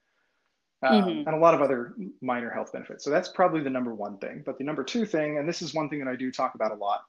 Um, 0.83 1.03
mm-hmm. 1.03 1.29
and 1.29 1.35
a 1.35 1.39
lot 1.39 1.55
of 1.55 1.63
other 1.63 1.95
minor 2.21 2.51
health 2.51 2.73
benefits. 2.73 3.05
So 3.05 3.11
that's 3.11 3.31
probably 3.31 3.63
the 3.63 3.71
number 3.71 3.95
one 3.95 4.19
thing. 4.19 4.43
But 4.45 4.59
the 4.59 4.65
number 4.65 4.85
two 4.85 5.07
thing, 5.07 5.39
and 5.39 5.49
this 5.49 5.63
is 5.63 5.73
one 5.73 5.89
thing 5.89 5.99
that 6.01 6.11
I 6.11 6.17
do 6.17 6.31
talk 6.31 6.55
about 6.55 6.73
a 6.73 6.75
lot, 6.75 7.01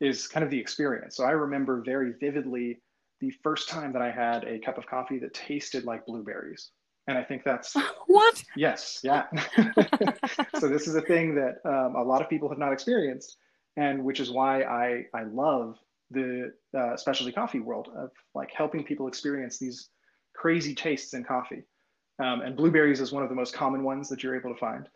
is 0.00 0.28
kind 0.28 0.44
of 0.44 0.50
the 0.50 0.58
experience. 0.58 1.16
So 1.16 1.24
I 1.24 1.32
remember 1.32 1.82
very 1.84 2.12
vividly 2.20 2.80
the 3.20 3.32
first 3.42 3.68
time 3.68 3.92
that 3.92 4.02
I 4.02 4.10
had 4.10 4.44
a 4.44 4.60
cup 4.60 4.78
of 4.78 4.86
coffee 4.86 5.18
that 5.18 5.34
tasted 5.34 5.84
like 5.84 6.06
blueberries. 6.06 6.70
And 7.06 7.18
I 7.18 7.22
think 7.22 7.44
that's 7.44 7.74
what? 8.06 8.42
Yes, 8.56 9.00
yeah. 9.02 9.24
so 10.58 10.68
this 10.68 10.86
is 10.86 10.94
a 10.94 11.02
thing 11.02 11.34
that 11.34 11.56
um, 11.64 11.96
a 11.96 12.02
lot 12.02 12.22
of 12.22 12.28
people 12.28 12.48
have 12.48 12.58
not 12.58 12.72
experienced, 12.72 13.36
and 13.76 14.02
which 14.04 14.20
is 14.20 14.30
why 14.30 14.62
I 14.62 15.06
I 15.14 15.24
love 15.24 15.78
the 16.10 16.52
uh, 16.76 16.96
specialty 16.96 17.32
coffee 17.32 17.60
world 17.60 17.88
of 17.96 18.10
like 18.34 18.50
helping 18.52 18.84
people 18.84 19.08
experience 19.08 19.58
these 19.58 19.90
crazy 20.34 20.74
tastes 20.74 21.14
in 21.14 21.24
coffee. 21.24 21.62
Um, 22.22 22.42
and 22.42 22.56
blueberries 22.56 23.00
is 23.00 23.12
one 23.12 23.22
of 23.22 23.28
the 23.28 23.34
most 23.34 23.54
common 23.54 23.82
ones 23.82 24.08
that 24.08 24.22
you're 24.22 24.36
able 24.36 24.52
to 24.52 24.58
find. 24.58 24.88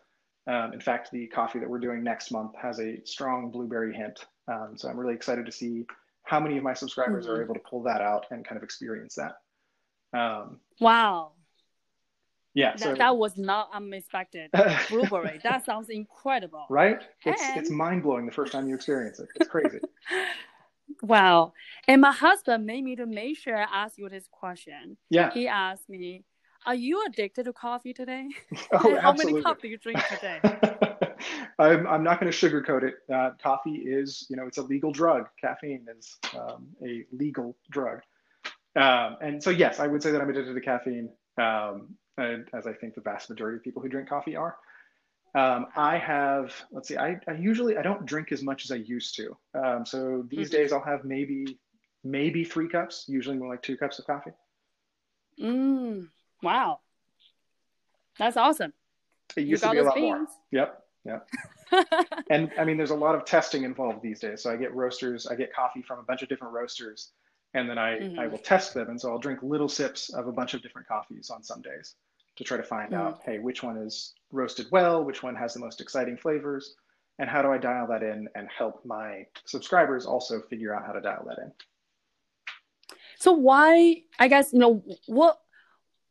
Um, 0.47 0.73
in 0.73 0.79
fact, 0.79 1.11
the 1.11 1.27
coffee 1.27 1.59
that 1.59 1.69
we're 1.69 1.79
doing 1.79 2.03
next 2.03 2.31
month 2.31 2.55
has 2.61 2.79
a 2.79 3.01
strong 3.05 3.51
blueberry 3.51 3.93
hint. 3.93 4.25
Um, 4.47 4.73
so 4.75 4.89
I'm 4.89 4.97
really 4.97 5.13
excited 5.13 5.45
to 5.45 5.51
see 5.51 5.85
how 6.23 6.39
many 6.39 6.57
of 6.57 6.63
my 6.63 6.73
subscribers 6.73 7.25
mm-hmm. 7.25 7.35
are 7.35 7.43
able 7.43 7.53
to 7.55 7.59
pull 7.69 7.83
that 7.83 8.01
out 8.01 8.25
and 8.31 8.45
kind 8.45 8.57
of 8.57 8.63
experience 8.63 9.15
that. 9.15 9.33
Um, 10.17 10.59
wow. 10.79 11.33
Yeah, 12.59 12.71
that, 12.71 12.79
so, 12.79 12.93
that 12.95 13.15
was 13.15 13.37
not 13.37 13.69
unexpected. 13.73 14.51
Blueberry, 14.89 15.39
that 15.43 15.65
sounds 15.65 15.87
incredible. 15.87 16.65
Right? 16.69 17.01
It's, 17.25 17.41
and... 17.41 17.57
it's 17.57 17.69
mind 17.69 18.03
blowing 18.03 18.25
the 18.25 18.33
first 18.33 18.51
time 18.51 18.67
you 18.67 18.75
experience 18.75 19.17
it. 19.19 19.29
It's 19.35 19.47
crazy. 19.47 19.79
wow. 21.01 21.53
And 21.87 22.01
my 22.01 22.11
husband 22.11 22.65
made 22.65 22.83
me 22.83 22.97
to 22.97 23.05
make 23.05 23.37
sure 23.37 23.55
I 23.55 23.63
ask 23.63 23.97
you 23.97 24.09
this 24.09 24.27
question. 24.29 24.97
Yeah. 25.09 25.31
He 25.31 25.47
asked 25.47 25.87
me, 25.87 26.25
Are 26.65 26.75
you 26.75 27.05
addicted 27.05 27.45
to 27.45 27.53
coffee 27.53 27.93
today? 27.93 28.27
Oh, 28.73 28.99
How 28.99 29.13
many 29.13 29.41
cups 29.41 29.61
do 29.61 29.69
you 29.69 29.77
drink 29.77 30.01
today? 30.09 30.41
I'm, 31.59 31.87
I'm 31.87 32.03
not 32.03 32.19
going 32.19 32.29
to 32.29 32.37
sugarcoat 32.37 32.83
it. 32.83 32.95
Uh, 33.13 33.31
coffee 33.41 33.83
is, 33.85 34.27
you 34.29 34.35
know, 34.35 34.47
it's 34.47 34.57
a 34.57 34.63
legal 34.63 34.91
drug. 34.91 35.29
Caffeine 35.39 35.85
is 35.97 36.17
um, 36.37 36.67
a 36.85 37.05
legal 37.13 37.55
drug. 37.71 38.01
Um, 38.75 39.15
and 39.21 39.41
so, 39.41 39.49
yes, 39.49 39.79
I 39.79 39.87
would 39.87 40.03
say 40.03 40.11
that 40.11 40.19
I'm 40.19 40.29
addicted 40.29 40.53
to 40.53 40.61
caffeine, 40.61 41.09
um, 41.37 41.95
as 42.19 42.67
I 42.67 42.73
think 42.73 42.95
the 42.95 43.01
vast 43.01 43.29
majority 43.29 43.57
of 43.57 43.63
people 43.63 43.81
who 43.81 43.89
drink 43.89 44.09
coffee 44.09 44.35
are. 44.35 44.57
Um, 45.35 45.67
I 45.75 45.97
have, 45.97 46.53
let's 46.71 46.87
see, 46.87 46.97
I, 46.97 47.19
I, 47.27 47.33
usually, 47.33 47.77
I 47.77 47.83
don't 47.83 48.05
drink 48.05 48.31
as 48.31 48.41
much 48.41 48.65
as 48.65 48.71
I 48.71 48.75
used 48.75 49.15
to. 49.17 49.37
Um, 49.53 49.85
so 49.85 50.25
these 50.27 50.49
mm-hmm. 50.49 50.57
days 50.57 50.73
I'll 50.73 50.83
have 50.83 51.05
maybe, 51.05 51.59
maybe 52.03 52.43
three 52.43 52.67
cups, 52.67 53.05
usually 53.07 53.37
more 53.37 53.49
like 53.49 53.61
two 53.61 53.77
cups 53.77 53.99
of 53.99 54.07
coffee. 54.07 54.31
Mm, 55.39 56.07
wow. 56.41 56.79
That's 58.17 58.37
awesome. 58.37 58.73
It 59.35 59.41
used 59.41 59.63
to 59.63 59.71
be 59.71 59.77
a 59.77 59.83
lot 59.83 59.95
beans. 59.95 60.05
more. 60.05 60.27
Yep. 60.51 60.83
Yep. 61.05 61.29
and 62.31 62.51
I 62.57 62.65
mean, 62.65 62.77
there's 62.77 62.89
a 62.89 62.95
lot 62.95 63.13
of 63.13 63.23
testing 63.23 63.63
involved 63.63 64.01
these 64.01 64.19
days. 64.19 64.41
So 64.41 64.51
I 64.51 64.55
get 64.55 64.73
roasters, 64.73 65.27
I 65.27 65.35
get 65.35 65.53
coffee 65.53 65.83
from 65.83 65.99
a 65.99 66.03
bunch 66.03 66.23
of 66.23 66.29
different 66.29 66.53
roasters, 66.53 67.11
and 67.53 67.69
then 67.69 67.77
I, 67.77 67.99
mm-hmm. 67.99 68.19
I 68.19 68.27
will 68.27 68.39
test 68.39 68.73
them. 68.73 68.89
And 68.89 68.99
so 68.99 69.11
I'll 69.11 69.19
drink 69.19 69.43
little 69.43 69.69
sips 69.69 70.09
of 70.09 70.27
a 70.27 70.31
bunch 70.31 70.55
of 70.55 70.63
different 70.63 70.87
coffees 70.87 71.29
on 71.29 71.43
some 71.43 71.61
days 71.61 71.95
to 72.39 72.43
try 72.45 72.55
to 72.55 72.63
find 72.63 72.93
mm-hmm. 72.93 73.07
out, 73.07 73.21
hey, 73.25 73.37
which 73.37 73.61
one 73.61 73.77
is 73.77 74.13
roasted 74.31 74.67
well, 74.71 75.03
which 75.03 75.21
one 75.21 75.35
has 75.35 75.53
the 75.53 75.59
most 75.59 75.81
exciting 75.81 76.15
flavors, 76.15 76.75
and 77.19 77.29
how 77.29 77.41
do 77.41 77.51
I 77.51 77.57
dial 77.57 77.85
that 77.87 78.01
in 78.01 78.29
and 78.33 78.47
help 78.49 78.85
my 78.85 79.25
subscribers 79.43 80.05
also 80.05 80.41
figure 80.49 80.73
out 80.73 80.85
how 80.85 80.93
to 80.93 81.01
dial 81.01 81.25
that 81.27 81.37
in. 81.37 81.51
So 83.19 83.33
why, 83.33 84.03
I 84.17 84.29
guess, 84.29 84.53
you 84.53 84.59
know, 84.59 84.81
what, 85.05 85.37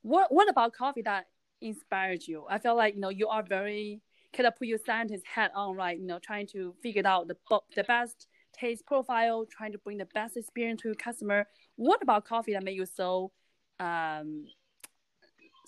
what, 0.03 0.31
what 0.31 0.51
about 0.51 0.75
coffee 0.75 1.01
that 1.03 1.29
inspired 1.63 2.27
you? 2.27 2.45
I 2.49 2.59
feel 2.59 2.77
like, 2.77 2.95
you 2.95 3.01
know, 3.01 3.09
you 3.09 3.29
are 3.29 3.43
very 3.43 4.03
kind 4.35 4.47
of 4.47 4.55
put 4.57 4.69
your 4.69 4.79
scientist 4.85 5.25
hat 5.27 5.51
on, 5.55 5.75
right? 5.75 5.99
You 5.99 6.07
know, 6.07 6.19
trying 6.19 6.47
to 6.49 6.75
figure 6.83 7.07
out 7.07 7.29
the 7.29 7.37
the 7.75 7.85
best 7.85 8.27
taste 8.53 8.85
profile, 8.85 9.47
trying 9.51 9.73
to 9.73 9.79
bring 9.79 9.97
the 9.97 10.05
best 10.13 10.37
experience 10.37 10.83
to 10.83 10.89
your 10.89 10.95
customer. 10.95 11.47
What 11.77 12.03
about 12.03 12.27
coffee 12.27 12.53
that 12.53 12.63
made 12.63 12.77
you 12.77 12.85
so 12.85 13.33
um, 13.81 14.45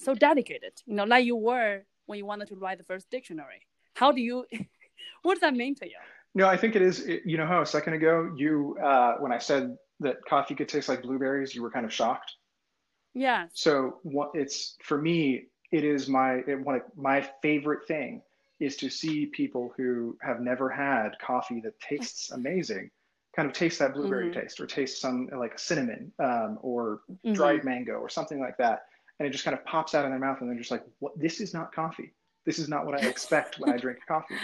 so 0.05 0.15
dedicated? 0.15 0.73
You 0.87 0.95
know, 0.95 1.05
like 1.05 1.25
you 1.25 1.37
were 1.37 1.83
when 2.07 2.19
you 2.19 2.27
wanted 2.27 2.49
to 2.49 2.57
write 2.57 2.79
the 2.79 2.85
first 2.85 3.11
dictionary. 3.11 3.67
How 3.95 4.13
do 4.13 4.21
you? 4.21 4.45
what 5.23 5.35
does 5.35 5.41
that 5.41 5.55
mean 5.55 5.75
to 5.77 5.87
you? 5.87 5.97
No, 6.35 6.47
I 6.47 6.57
think 6.57 6.77
it 6.77 6.83
is. 6.83 7.07
You 7.25 7.37
know 7.37 7.47
how 7.47 7.63
a 7.63 7.67
second 7.67 7.95
ago 7.95 8.33
you, 8.37 8.77
uh, 8.83 9.15
when 9.19 9.33
I 9.33 9.39
said 9.39 9.77
that 10.01 10.25
coffee 10.29 10.55
could 10.55 10.69
taste 10.69 10.89
like 10.89 11.03
blueberries, 11.03 11.55
you 11.55 11.63
were 11.63 11.71
kind 11.71 11.85
of 11.85 11.93
shocked. 11.93 12.33
Yeah. 13.15 13.47
So 13.53 13.99
what 14.03 14.31
it's 14.35 14.77
for 14.85 15.01
me, 15.01 15.47
it 15.73 15.85
is 15.85 16.09
my 16.09 16.43
it, 16.47 16.61
one 16.61 16.77
of 16.77 16.83
my 16.97 17.29
favorite 17.43 17.87
thing 17.87 18.23
is 18.61 18.77
to 18.77 18.91
see 18.91 19.27
people 19.27 19.73
who 19.77 20.17
have 20.21 20.41
never 20.41 20.69
had 20.69 21.19
coffee 21.21 21.61
that 21.63 21.79
tastes 21.81 22.31
amazing 22.33 22.91
kind 23.35 23.49
of 23.49 23.55
taste 23.55 23.79
that 23.79 23.95
blueberry 23.95 24.29
mm-hmm. 24.29 24.41
taste 24.41 24.61
or 24.61 24.67
taste 24.67 25.01
some 25.01 25.29
like 25.39 25.59
cinnamon 25.59 26.13
um, 26.19 26.59
or 26.63 27.01
mm-hmm. 27.11 27.33
dried 27.33 27.65
mango 27.65 27.93
or 27.93 28.09
something 28.09 28.41
like 28.41 28.57
that 28.57 28.83
and 29.21 29.29
it 29.29 29.31
just 29.31 29.45
kind 29.45 29.57
of 29.57 29.65
pops 29.65 29.95
out 29.95 30.05
of 30.05 30.11
their 30.11 30.19
mouth 30.19 30.41
and 30.41 30.51
they're 30.51 30.59
just 30.59 30.73
like 30.73 30.85
what 30.99 31.13
this 31.17 31.41
is 31.41 31.55
not 31.55 31.73
coffee 31.73 32.13
this 32.45 32.59
is 32.59 32.69
not 32.69 32.85
what 32.85 33.01
i 33.01 33.07
expect 33.07 33.61
when 33.61 33.73
i 33.73 33.77
drink 33.77 34.01
coffee 34.09 34.35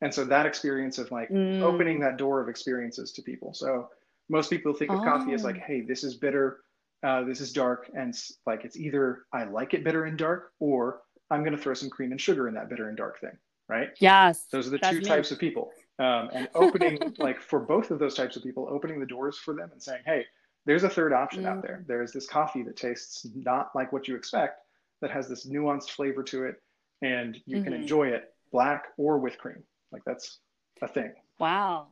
and 0.00 0.12
so 0.12 0.24
that 0.24 0.46
experience 0.46 0.96
of 0.96 1.10
like 1.12 1.28
mm. 1.28 1.60
opening 1.60 2.00
that 2.00 2.16
door 2.16 2.40
of 2.40 2.48
experiences 2.48 3.12
to 3.12 3.20
people 3.20 3.52
so 3.52 3.90
most 4.30 4.48
people 4.48 4.72
think 4.72 4.90
of 4.90 5.00
oh. 5.00 5.04
coffee 5.04 5.34
as 5.34 5.44
like 5.44 5.56
oh. 5.56 5.64
hey 5.66 5.82
this 5.82 6.02
is 6.02 6.14
bitter 6.14 6.60
uh, 7.02 7.22
this 7.22 7.42
is 7.42 7.52
dark 7.52 7.90
and 7.94 8.18
like 8.46 8.64
it's 8.64 8.78
either 8.78 9.26
i 9.34 9.44
like 9.44 9.74
it 9.74 9.84
bitter 9.84 10.04
and 10.06 10.16
dark 10.16 10.52
or 10.58 11.02
I'm 11.30 11.42
going 11.42 11.56
to 11.56 11.62
throw 11.62 11.74
some 11.74 11.90
cream 11.90 12.12
and 12.12 12.20
sugar 12.20 12.48
in 12.48 12.54
that 12.54 12.68
bitter 12.68 12.88
and 12.88 12.96
dark 12.96 13.20
thing, 13.20 13.36
right? 13.68 13.90
Yes. 13.98 14.46
Those 14.50 14.66
are 14.66 14.70
the 14.70 14.78
two 14.78 14.98
me. 14.98 15.04
types 15.04 15.30
of 15.30 15.38
people. 15.38 15.70
Um, 15.98 16.28
and 16.32 16.48
opening, 16.54 17.14
like 17.18 17.40
for 17.40 17.60
both 17.60 17.90
of 17.90 17.98
those 17.98 18.14
types 18.14 18.36
of 18.36 18.42
people, 18.42 18.68
opening 18.70 19.00
the 19.00 19.06
doors 19.06 19.38
for 19.38 19.54
them 19.54 19.70
and 19.72 19.82
saying, 19.82 20.02
hey, 20.04 20.24
there's 20.66 20.84
a 20.84 20.88
third 20.88 21.12
option 21.12 21.44
mm. 21.44 21.48
out 21.48 21.62
there. 21.62 21.82
Mm. 21.82 21.86
There's 21.86 22.12
this 22.12 22.26
coffee 22.26 22.62
that 22.62 22.76
tastes 22.76 23.26
not 23.34 23.70
like 23.74 23.92
what 23.92 24.08
you 24.08 24.16
expect, 24.16 24.60
that 25.00 25.10
has 25.10 25.28
this 25.28 25.46
nuanced 25.46 25.90
flavor 25.90 26.22
to 26.24 26.44
it, 26.44 26.56
and 27.02 27.38
you 27.46 27.56
mm-hmm. 27.56 27.64
can 27.64 27.72
enjoy 27.72 28.08
it 28.08 28.32
black 28.52 28.86
or 28.96 29.18
with 29.18 29.38
cream. 29.38 29.62
Like 29.92 30.02
that's 30.04 30.38
a 30.82 30.88
thing. 30.88 31.12
Wow. 31.38 31.88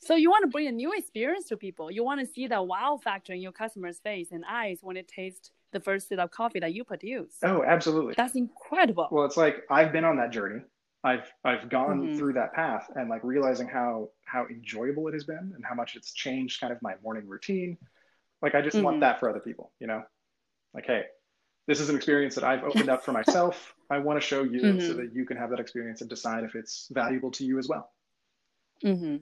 So 0.00 0.14
you 0.14 0.30
want 0.30 0.44
to 0.44 0.50
bring 0.50 0.68
a 0.68 0.72
new 0.72 0.92
experience 0.92 1.46
to 1.46 1.56
people. 1.56 1.90
You 1.90 2.04
want 2.04 2.20
to 2.20 2.26
see 2.26 2.46
the 2.46 2.62
wow 2.62 2.98
factor 3.02 3.32
in 3.32 3.40
your 3.40 3.52
customer's 3.52 3.98
face 3.98 4.28
and 4.30 4.44
eyes 4.48 4.78
when 4.80 4.96
it 4.96 5.08
tastes 5.08 5.50
the 5.72 5.80
first 5.80 6.08
sip 6.08 6.18
of 6.18 6.30
coffee 6.30 6.60
that 6.60 6.72
you 6.72 6.84
produce. 6.84 7.34
Oh, 7.42 7.62
absolutely. 7.64 8.14
That's 8.16 8.36
incredible. 8.36 9.08
Well, 9.10 9.24
it's 9.24 9.36
like 9.36 9.64
I've 9.70 9.92
been 9.92 10.04
on 10.04 10.16
that 10.16 10.30
journey. 10.30 10.62
I've 11.04 11.30
I've 11.44 11.68
gone 11.68 12.00
mm-hmm. 12.00 12.18
through 12.18 12.32
that 12.34 12.52
path 12.54 12.90
and 12.94 13.08
like 13.08 13.22
realizing 13.22 13.68
how 13.68 14.10
how 14.24 14.46
enjoyable 14.46 15.06
it 15.08 15.14
has 15.14 15.24
been 15.24 15.52
and 15.54 15.64
how 15.64 15.74
much 15.74 15.96
it's 15.96 16.12
changed 16.12 16.60
kind 16.60 16.72
of 16.72 16.82
my 16.82 16.94
morning 17.02 17.26
routine. 17.26 17.78
Like 18.42 18.54
I 18.54 18.62
just 18.62 18.76
mm-hmm. 18.76 18.84
want 18.84 19.00
that 19.00 19.20
for 19.20 19.28
other 19.28 19.40
people, 19.40 19.72
you 19.80 19.86
know? 19.86 20.02
Like, 20.74 20.86
hey, 20.86 21.04
this 21.66 21.80
is 21.80 21.88
an 21.88 21.96
experience 21.96 22.34
that 22.34 22.44
I've 22.44 22.62
opened 22.62 22.88
up 22.88 23.04
for 23.04 23.12
myself. 23.20 23.74
I 23.90 23.98
want 23.98 24.20
to 24.20 24.26
show 24.26 24.42
you 24.42 24.60
mm-hmm. 24.60 24.86
so 24.86 24.94
that 24.94 25.12
you 25.14 25.24
can 25.24 25.36
have 25.36 25.50
that 25.50 25.60
experience 25.60 26.00
and 26.00 26.10
decide 26.10 26.44
if 26.44 26.54
it's 26.54 26.88
valuable 26.92 27.30
to 27.32 27.44
you 27.44 27.58
as 27.58 27.68
well. 27.68 27.90
Mm-hmm. 28.84 29.16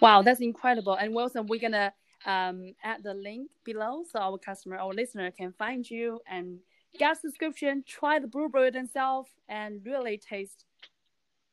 Wow, 0.00 0.22
that's 0.22 0.40
incredible. 0.40 0.94
And 0.94 1.14
Wilson, 1.14 1.46
we're 1.46 1.60
gonna 1.60 1.92
um, 2.26 2.74
add 2.82 3.02
the 3.02 3.14
link 3.14 3.50
below 3.64 4.02
so 4.10 4.18
our 4.18 4.38
customer 4.38 4.78
or 4.78 4.92
listener 4.92 5.30
can 5.30 5.52
find 5.52 5.88
you 5.88 6.20
and 6.28 6.58
get 6.98 7.20
subscription, 7.20 7.84
try 7.86 8.18
the 8.18 8.26
blueberry 8.26 8.70
themselves, 8.70 9.30
and 9.48 9.80
really 9.84 10.18
taste 10.18 10.65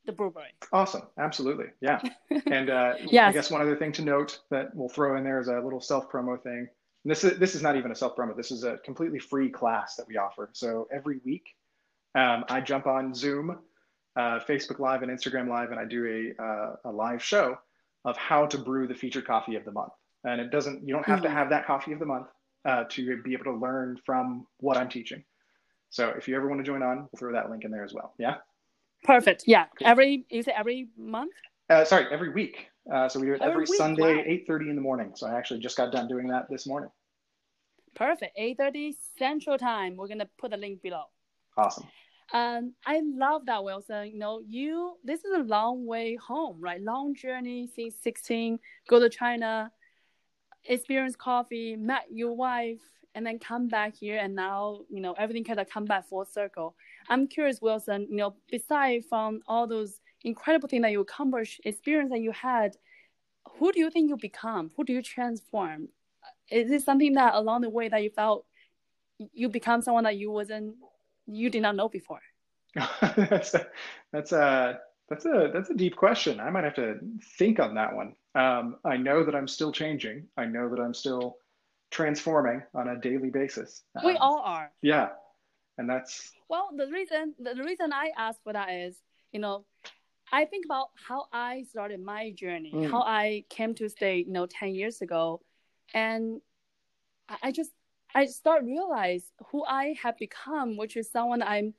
the 0.05 0.11
blueberry. 0.11 0.53
Awesome. 0.71 1.03
Absolutely. 1.17 1.67
Yeah. 1.81 2.01
And 2.47 2.69
uh, 2.69 2.95
yes. 3.05 3.29
I 3.29 3.31
guess 3.31 3.51
one 3.51 3.61
other 3.61 3.75
thing 3.75 3.91
to 3.93 4.01
note 4.01 4.39
that 4.49 4.75
we'll 4.75 4.89
throw 4.89 5.17
in 5.17 5.23
there 5.23 5.39
is 5.39 5.47
a 5.47 5.59
little 5.59 5.81
self 5.81 6.11
promo 6.11 6.41
thing. 6.41 6.67
And 7.03 7.11
this 7.11 7.23
is 7.23 7.37
this 7.39 7.55
is 7.55 7.61
not 7.61 7.75
even 7.75 7.91
a 7.91 7.95
self 7.95 8.15
promo. 8.15 8.35
This 8.35 8.51
is 8.51 8.63
a 8.63 8.77
completely 8.85 9.19
free 9.19 9.49
class 9.49 9.95
that 9.95 10.07
we 10.07 10.17
offer. 10.17 10.49
So 10.53 10.87
every 10.93 11.19
week, 11.25 11.45
um, 12.15 12.45
I 12.49 12.61
jump 12.61 12.85
on 12.87 13.13
Zoom, 13.13 13.57
uh, 14.15 14.39
Facebook 14.39 14.79
Live, 14.79 15.03
and 15.03 15.11
Instagram 15.11 15.47
Live, 15.47 15.71
and 15.71 15.79
I 15.79 15.85
do 15.85 16.33
a 16.39 16.43
uh, 16.43 16.75
a 16.85 16.91
live 16.91 17.23
show 17.23 17.57
of 18.05 18.17
how 18.17 18.45
to 18.47 18.57
brew 18.57 18.87
the 18.87 18.95
featured 18.95 19.25
coffee 19.25 19.55
of 19.55 19.65
the 19.65 19.71
month 19.71 19.93
and 20.23 20.39
it 20.39 20.51
doesn't 20.51 20.85
you 20.87 20.93
don't 20.93 21.05
have 21.05 21.19
mm-hmm. 21.19 21.27
to 21.27 21.31
have 21.31 21.49
that 21.49 21.65
coffee 21.65 21.91
of 21.91 21.99
the 21.99 22.05
month 22.05 22.27
uh, 22.65 22.83
to 22.89 23.21
be 23.23 23.33
able 23.33 23.45
to 23.45 23.53
learn 23.53 23.99
from 24.05 24.45
what 24.59 24.77
i'm 24.77 24.89
teaching 24.89 25.23
so 25.89 26.09
if 26.09 26.27
you 26.27 26.35
ever 26.35 26.47
want 26.47 26.59
to 26.59 26.65
join 26.65 26.81
on 26.81 26.97
we'll 26.97 27.19
throw 27.19 27.33
that 27.33 27.49
link 27.49 27.63
in 27.63 27.71
there 27.71 27.83
as 27.83 27.93
well 27.93 28.13
yeah 28.17 28.35
perfect 29.03 29.43
yeah 29.47 29.65
every 29.81 30.25
you 30.29 30.43
say 30.43 30.53
every 30.55 30.87
month 30.97 31.33
uh, 31.69 31.83
sorry 31.83 32.05
every 32.11 32.29
week 32.29 32.67
uh, 32.93 33.07
so 33.07 33.19
we 33.19 33.27
do 33.27 33.33
it 33.33 33.41
every, 33.41 33.63
every 33.63 33.65
sunday 33.67 34.43
8.30 34.49 34.69
in 34.69 34.75
the 34.75 34.81
morning 34.81 35.11
so 35.15 35.27
i 35.27 35.37
actually 35.37 35.59
just 35.59 35.77
got 35.77 35.91
done 35.91 36.07
doing 36.07 36.27
that 36.27 36.49
this 36.49 36.65
morning 36.67 36.89
Perfect. 37.95 38.37
8.30 38.37 38.95
Central 39.17 39.57
Time. 39.57 39.95
We're 39.95 40.07
going 40.07 40.19
to 40.19 40.29
put 40.37 40.51
the 40.51 40.57
link 40.57 40.81
below. 40.81 41.03
Awesome. 41.57 41.87
Um, 42.33 42.73
I 42.85 43.01
love 43.03 43.45
that, 43.45 43.63
Wilson. 43.63 44.07
You 44.07 44.17
know, 44.17 44.41
you 44.47 44.97
this 45.03 45.23
is 45.23 45.31
a 45.35 45.43
long 45.43 45.85
way 45.85 46.15
home, 46.15 46.57
right? 46.59 46.81
Long 46.81 47.13
journey 47.13 47.69
since 47.75 47.95
16, 48.01 48.57
go 48.89 48.99
to 48.99 49.09
China, 49.09 49.71
experience 50.65 51.15
coffee, 51.15 51.75
met 51.75 52.05
your 52.09 52.35
wife, 52.35 52.81
and 53.15 53.25
then 53.25 53.39
come 53.39 53.67
back 53.67 53.95
here, 53.95 54.17
and 54.17 54.35
now 54.35 54.81
you 54.89 55.01
know 55.01 55.13
everything 55.13 55.43
kind 55.43 55.59
of 55.59 55.69
come 55.69 55.85
back 55.85 56.07
full 56.07 56.25
circle. 56.25 56.75
I'm 57.09 57.27
curious, 57.27 57.61
Wilson. 57.61 58.07
You 58.09 58.17
know, 58.17 58.35
besides 58.49 59.05
from 59.07 59.41
all 59.47 59.67
those 59.67 59.99
incredible 60.23 60.67
things 60.67 60.81
that 60.83 60.91
you 60.91 61.01
accomplished, 61.01 61.61
experience 61.65 62.11
that 62.11 62.21
you 62.21 62.31
had, 62.31 62.75
who 63.57 63.71
do 63.71 63.79
you 63.79 63.89
think 63.89 64.09
you 64.09 64.17
become? 64.17 64.71
Who 64.75 64.83
do 64.83 64.93
you 64.93 65.01
transform? 65.01 65.89
Is 66.49 66.71
it 66.71 66.83
something 66.83 67.13
that 67.13 67.35
along 67.35 67.61
the 67.61 67.69
way 67.69 67.89
that 67.89 68.03
you 68.03 68.09
felt 68.09 68.45
you 69.17 69.49
become 69.49 69.81
someone 69.81 70.03
that 70.05 70.17
you 70.17 70.31
wasn't 70.31 70.75
you 71.27 71.49
did 71.49 71.61
not 71.61 71.75
know 71.75 71.89
before? 71.89 72.21
that's 73.01 73.53
a, 73.53 73.67
that's 74.11 74.31
a 74.31 74.79
that's 75.09 75.25
a 75.25 75.51
that's 75.53 75.69
a 75.69 75.75
deep 75.75 75.95
question. 75.95 76.39
I 76.39 76.49
might 76.49 76.63
have 76.63 76.75
to 76.75 76.99
think 77.37 77.59
on 77.59 77.75
that 77.75 77.95
one. 77.95 78.15
Um, 78.35 78.77
I 78.83 78.97
know 78.97 79.23
that 79.23 79.35
I'm 79.35 79.47
still 79.47 79.71
changing. 79.71 80.27
I 80.37 80.45
know 80.45 80.69
that 80.69 80.79
I'm 80.79 80.93
still 80.93 81.37
transforming 81.93 82.63
on 82.73 82.89
a 82.89 82.99
daily 82.99 83.29
basis. 83.29 83.83
Um, 83.95 84.05
we 84.05 84.17
all 84.17 84.41
are. 84.43 84.71
Yeah, 84.81 85.09
and 85.77 85.87
that's 85.87 86.31
well. 86.49 86.69
The 86.75 86.87
reason 86.87 87.35
the 87.39 87.63
reason 87.63 87.93
I 87.93 88.11
ask 88.17 88.41
for 88.43 88.51
that 88.51 88.69
is, 88.69 88.97
you 89.31 89.39
know, 89.39 89.65
I 90.31 90.45
think 90.45 90.65
about 90.65 90.87
how 91.07 91.27
I 91.31 91.63
started 91.69 92.01
my 92.01 92.31
journey, 92.31 92.73
mm. 92.73 92.89
how 92.89 93.03
I 93.03 93.45
came 93.49 93.75
to 93.75 93.87
stay, 93.87 94.25
you 94.27 94.33
know, 94.33 94.47
ten 94.47 94.73
years 94.73 95.01
ago, 95.01 95.41
and 95.93 96.41
I 97.41 97.51
just 97.51 97.71
I 98.15 98.25
start 98.25 98.63
realize 98.63 99.31
who 99.51 99.63
I 99.63 99.95
have 100.01 100.17
become, 100.17 100.77
which 100.77 100.97
is 100.97 101.11
someone 101.11 101.43
I'm 101.43 101.75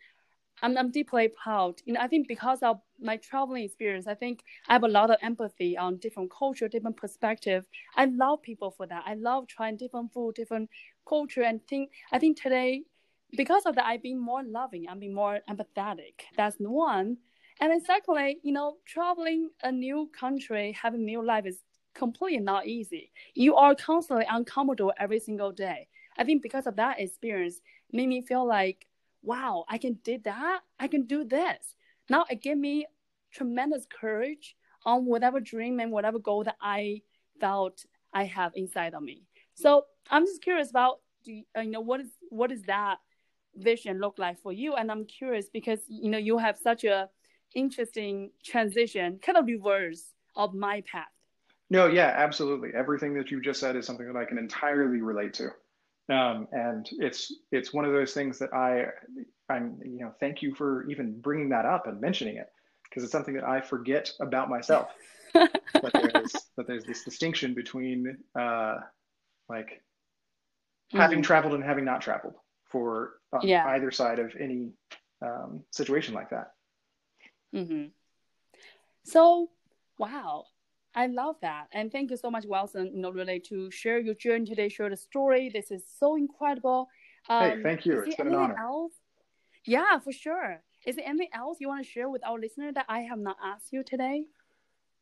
I'm, 0.63 0.79
I'm 0.79 0.91
deeply 0.93 1.29
proud. 1.29 1.83
You 1.85 1.95
know, 1.95 2.01
I 2.01 2.07
think 2.07 2.29
because 2.29 2.63
of 2.63 2.79
my 3.01 3.17
traveling 3.17 3.65
experience, 3.65 4.07
I 4.07 4.15
think 4.15 4.45
I 4.69 4.73
have 4.75 4.85
a 4.85 4.89
lot 4.89 5.11
of 5.11 5.17
empathy 5.23 5.77
on 5.77 5.97
different 5.99 6.31
culture, 6.31 6.69
different 6.69 6.97
perspective. 6.97 7.67
I 7.97 8.07
love 8.07 8.43
people 8.43 8.71
for 8.71 8.87
that. 8.87 9.05
I 9.07 9.15
love 9.15 9.47
trying 9.47 9.77
different 9.77 10.13
food, 10.13 10.35
different 10.35 10.71
culture, 11.09 11.43
and 11.43 11.61
think. 11.67 11.91
I 12.13 12.19
think 12.19 12.41
today, 12.41 12.83
because 13.37 13.67
of 13.67 13.75
that, 13.77 13.87
I've 13.87 14.03
been 14.03 14.19
more 14.19 14.43
loving. 14.43 14.87
I'm 14.89 14.99
being 14.99 15.15
more 15.15 15.41
empathetic. 15.49 16.23
That's 16.37 16.57
one. 16.59 17.19
And 17.61 17.71
then 17.71 17.85
secondly, 17.85 18.39
you 18.43 18.53
know, 18.53 18.77
traveling 18.85 19.51
a 19.63 19.71
new 19.71 20.11
country, 20.19 20.77
having 20.81 21.05
new 21.05 21.25
life 21.25 21.47
is 21.47 21.63
completely 21.95 22.41
not 22.41 22.67
easy. 22.67 23.13
You 23.35 23.55
are 23.57 23.75
constantly 23.75 24.27
uncomfortable 24.29 24.93
every 24.99 25.21
single 25.21 25.53
day. 25.53 25.89
I 26.19 26.25
think 26.25 26.43
because 26.43 26.67
of 26.67 26.77
that 26.77 27.01
experience, 27.01 27.61
made 27.93 28.09
me 28.09 28.23
feel 28.23 28.47
like, 28.47 28.87
wow, 29.23 29.65
I 29.69 29.79
can 29.79 29.95
do 30.05 30.19
that. 30.25 30.61
I 30.79 30.89
can 30.89 31.07
do 31.07 31.25
this. 31.25 31.75
Now 32.09 32.25
it 32.31 32.43
gave 32.43 32.57
me 32.57 32.87
tremendous 33.33 33.87
courage 34.01 34.57
on 34.85 35.07
whatever 35.07 35.41
dream 35.41 35.81
and 35.81 35.91
whatever 35.91 36.19
goal 36.19 36.45
that 36.45 36.57
I 36.61 37.03
felt 37.41 37.85
I 38.13 38.25
have 38.25 38.53
inside 38.55 38.95
of 38.95 39.03
me. 39.03 39.23
So 39.55 39.85
I'm 40.11 40.27
just 40.27 40.43
curious 40.43 40.71
about, 40.71 41.01
uh, 41.57 41.61
you 41.61 41.71
know, 41.71 41.81
what 41.81 42.01
is 42.01 42.09
what 42.29 42.53
is 42.53 42.63
that 42.63 42.99
vision 43.57 44.01
look 44.01 44.19
like 44.19 44.41
for 44.41 44.53
you? 44.53 44.75
And 44.75 44.91
I'm 44.91 45.05
curious 45.07 45.49
because 45.53 45.81
you 45.89 46.11
know 46.11 46.19
you 46.19 46.39
have 46.39 46.57
such 46.57 46.85
a 46.85 47.09
interesting 47.55 48.31
transition, 48.45 49.19
kind 49.25 49.39
of 49.39 49.47
reverse 49.47 50.13
of 50.37 50.55
my 50.55 50.83
path. 50.91 51.07
No, 51.71 51.87
yeah, 51.87 52.13
absolutely. 52.15 52.71
Everything 52.75 53.15
that 53.15 53.31
you 53.31 53.41
just 53.41 53.61
said 53.61 53.77
is 53.77 53.87
something 53.87 54.07
that 54.07 54.17
I 54.17 54.25
can 54.25 54.39
entirely 54.39 55.01
relate 55.01 55.35
to. 55.35 55.51
Um, 56.11 56.49
and 56.53 56.89
it's 56.93 57.33
it's 57.51 57.73
one 57.73 57.85
of 57.85 57.93
those 57.93 58.13
things 58.13 58.39
that 58.39 58.53
I 58.53 58.87
I'm 59.49 59.79
you 59.85 60.01
know 60.01 60.13
thank 60.21 60.43
you 60.43 60.55
for 60.55 60.89
even 60.91 61.19
bringing 61.21 61.49
that 61.51 61.65
up 61.65 61.87
and 61.87 62.01
mentioning 62.01 62.37
it 62.37 62.49
because 62.85 63.03
it's 63.03 63.13
something 63.13 63.35
that 63.35 63.45
I 63.45 63.61
forget 63.61 64.11
about 64.21 64.51
myself. 64.51 64.89
that 65.35 65.91
there's 65.93 66.33
that 66.57 66.67
there's 66.67 66.85
this 66.85 67.05
distinction 67.05 67.55
between 67.55 68.19
uh, 68.39 68.77
like 69.49 69.67
mm-hmm. 69.67 70.99
having 70.99 71.23
traveled 71.23 71.55
and 71.55 71.65
having 71.65 71.85
not 71.85 72.01
traveled 72.01 72.35
for 72.67 73.15
uh, 73.33 73.41
yeah. 73.43 73.67
either 73.69 73.91
side 73.91 74.19
of 74.19 74.33
any 74.39 74.73
um, 75.23 75.63
situation 75.71 76.15
like 76.15 76.31
that. 76.31 76.53
Mm-hmm. 77.55 77.87
So, 79.05 79.51
wow, 79.99 80.45
I 80.95 81.07
love 81.07 81.37
that. 81.43 81.67
And 81.73 81.91
thank 81.91 82.11
you 82.11 82.17
so 82.17 82.31
much, 82.31 82.45
Wilson, 82.47 82.93
you 82.95 83.03
know, 83.03 83.11
really 83.11 83.41
to 83.49 83.71
share 83.71 83.99
your 83.99 84.15
journey 84.15 84.47
today, 84.47 84.69
share 84.69 84.89
the 84.89 84.97
story. 84.97 85.51
This 85.53 85.71
is 85.71 85.83
so 85.99 86.17
incredible. 86.17 86.89
Um, 87.29 87.51
hey, 87.51 87.63
thank 87.63 87.87
you. 87.87 88.01
It's 88.01 88.17
been 88.17 88.29
an 88.29 88.35
honor. 88.35 88.57
Else? 88.59 88.93
Yeah, 89.65 89.99
for 89.99 90.13
sure. 90.13 90.63
Is 90.87 90.97
there 90.97 91.07
anything 91.07 91.31
else 91.33 91.59
you 91.61 91.69
want 91.69 91.85
to 91.85 91.91
share 91.91 92.09
with 92.09 92.25
our 92.25 92.39
listener 92.39 92.73
that 92.73 92.87
I 92.89 93.01
have 93.01 93.19
not 93.19 93.37
asked 93.43 93.73
you 93.73 93.83
today? 93.83 94.25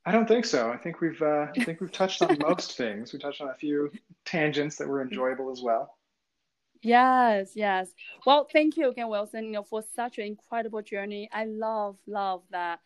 I 0.06 0.12
don't 0.12 0.26
think 0.26 0.44
so. 0.44 0.70
I 0.70 0.76
think 0.76 1.00
we've 1.00 1.20
uh, 1.20 1.46
I 1.56 1.64
think 1.64 1.80
we've 1.80 1.92
touched 1.92 2.22
on 2.22 2.36
most 2.46 2.76
things. 2.76 3.12
We 3.12 3.18
touched 3.18 3.40
on 3.40 3.50
a 3.50 3.54
few 3.54 3.90
tangents 4.24 4.76
that 4.76 4.88
were 4.88 5.02
enjoyable 5.02 5.50
as 5.50 5.60
well. 5.62 5.96
Yes, 6.82 7.52
yes. 7.54 7.90
Well, 8.26 8.48
thank 8.52 8.76
you 8.76 8.88
again, 8.90 9.08
Wilson. 9.08 9.44
You 9.44 9.52
know, 9.52 9.62
for 9.62 9.84
such 9.94 10.18
an 10.18 10.24
incredible 10.24 10.82
journey. 10.82 11.30
I 11.32 11.44
love, 11.44 11.96
love 12.08 12.42
that 12.50 12.80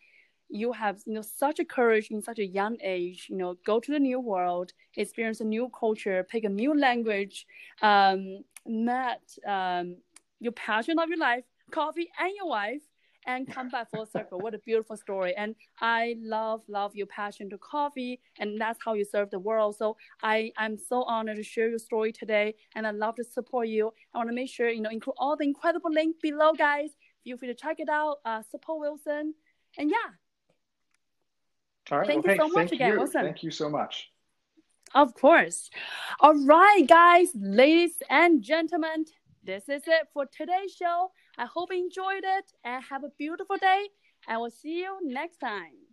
you 0.49 0.71
have 0.71 1.01
you 1.05 1.13
know 1.13 1.21
such 1.21 1.59
a 1.59 1.65
courage 1.65 2.09
in 2.09 2.21
such 2.21 2.39
a 2.39 2.45
young 2.45 2.77
age 2.81 3.27
you 3.29 3.35
know 3.35 3.55
go 3.65 3.79
to 3.79 3.91
the 3.91 3.99
new 3.99 4.19
world 4.19 4.71
experience 4.95 5.41
a 5.41 5.43
new 5.43 5.69
culture 5.77 6.25
pick 6.29 6.43
a 6.43 6.49
new 6.49 6.77
language 6.77 7.45
um, 7.81 8.39
met 8.65 9.21
um, 9.45 9.97
your 10.39 10.53
passion 10.53 10.99
of 10.99 11.09
your 11.09 11.17
life 11.17 11.43
coffee 11.71 12.09
and 12.19 12.33
your 12.35 12.47
wife 12.47 12.81
and 13.25 13.45
come 13.45 13.67
back 13.67 13.91
full 13.91 14.05
circle. 14.05 14.39
What 14.39 14.53
a 14.55 14.59
beautiful 14.59 14.95
story. 14.95 15.35
And 15.35 15.53
i 15.81 16.15
love 16.19 16.61
love 16.67 16.95
your 16.95 17.07
passion 17.07 17.49
to 17.49 17.57
coffee 17.57 18.21
and 18.39 18.59
that's 18.59 18.79
how 18.83 18.93
you 18.93 19.03
serve 19.03 19.29
the 19.29 19.39
world. 19.39 19.75
So 19.75 19.97
i 20.23 20.51
i'm 20.57 20.77
so 20.77 21.03
honored 21.03 21.35
to 21.35 21.43
share 21.43 21.69
your 21.69 21.79
story 21.79 22.11
today 22.11 22.55
and 22.75 22.87
i 22.87 22.91
love 22.91 23.15
to 23.15 23.23
support 23.23 23.67
you. 23.67 23.91
I 24.13 24.17
want 24.17 24.29
to 24.29 24.35
make 24.35 24.49
sure 24.49 24.69
you 24.69 24.81
know 24.81 24.89
include 24.89 25.15
all 25.17 25.35
the 25.35 25.43
incredible 25.43 25.91
link 25.91 26.15
below 26.21 26.53
guys. 26.53 26.91
Feel 27.23 27.37
free 27.37 27.49
to 27.49 27.53
check 27.53 27.79
it 27.79 27.89
out 27.89 28.17
uh, 28.25 28.41
support 28.49 28.79
wilson. 28.79 29.33
And 29.77 29.89
yeah 29.89 30.15
all 31.91 31.99
right. 31.99 32.07
Thank 32.07 32.25
well, 32.25 32.35
you 32.35 32.41
hey, 32.41 32.47
so 32.49 32.53
much 32.53 32.71
again. 32.71 32.93
You. 32.93 33.01
Awesome. 33.01 33.23
Thank 33.23 33.43
you 33.43 33.51
so 33.51 33.69
much. 33.69 34.09
Of 34.95 35.13
course. 35.13 35.69
All 36.19 36.35
right, 36.45 36.85
guys, 36.87 37.29
ladies 37.35 38.01
and 38.09 38.41
gentlemen, 38.41 39.05
this 39.43 39.69
is 39.69 39.83
it 39.85 40.07
for 40.13 40.25
today's 40.25 40.73
show. 40.73 41.11
I 41.37 41.45
hope 41.45 41.71
you 41.71 41.79
enjoyed 41.83 42.23
it 42.23 42.51
and 42.63 42.83
have 42.83 43.03
a 43.03 43.09
beautiful 43.17 43.57
day. 43.57 43.87
I 44.27 44.37
will 44.37 44.49
see 44.49 44.79
you 44.79 44.97
next 45.03 45.37
time. 45.37 45.86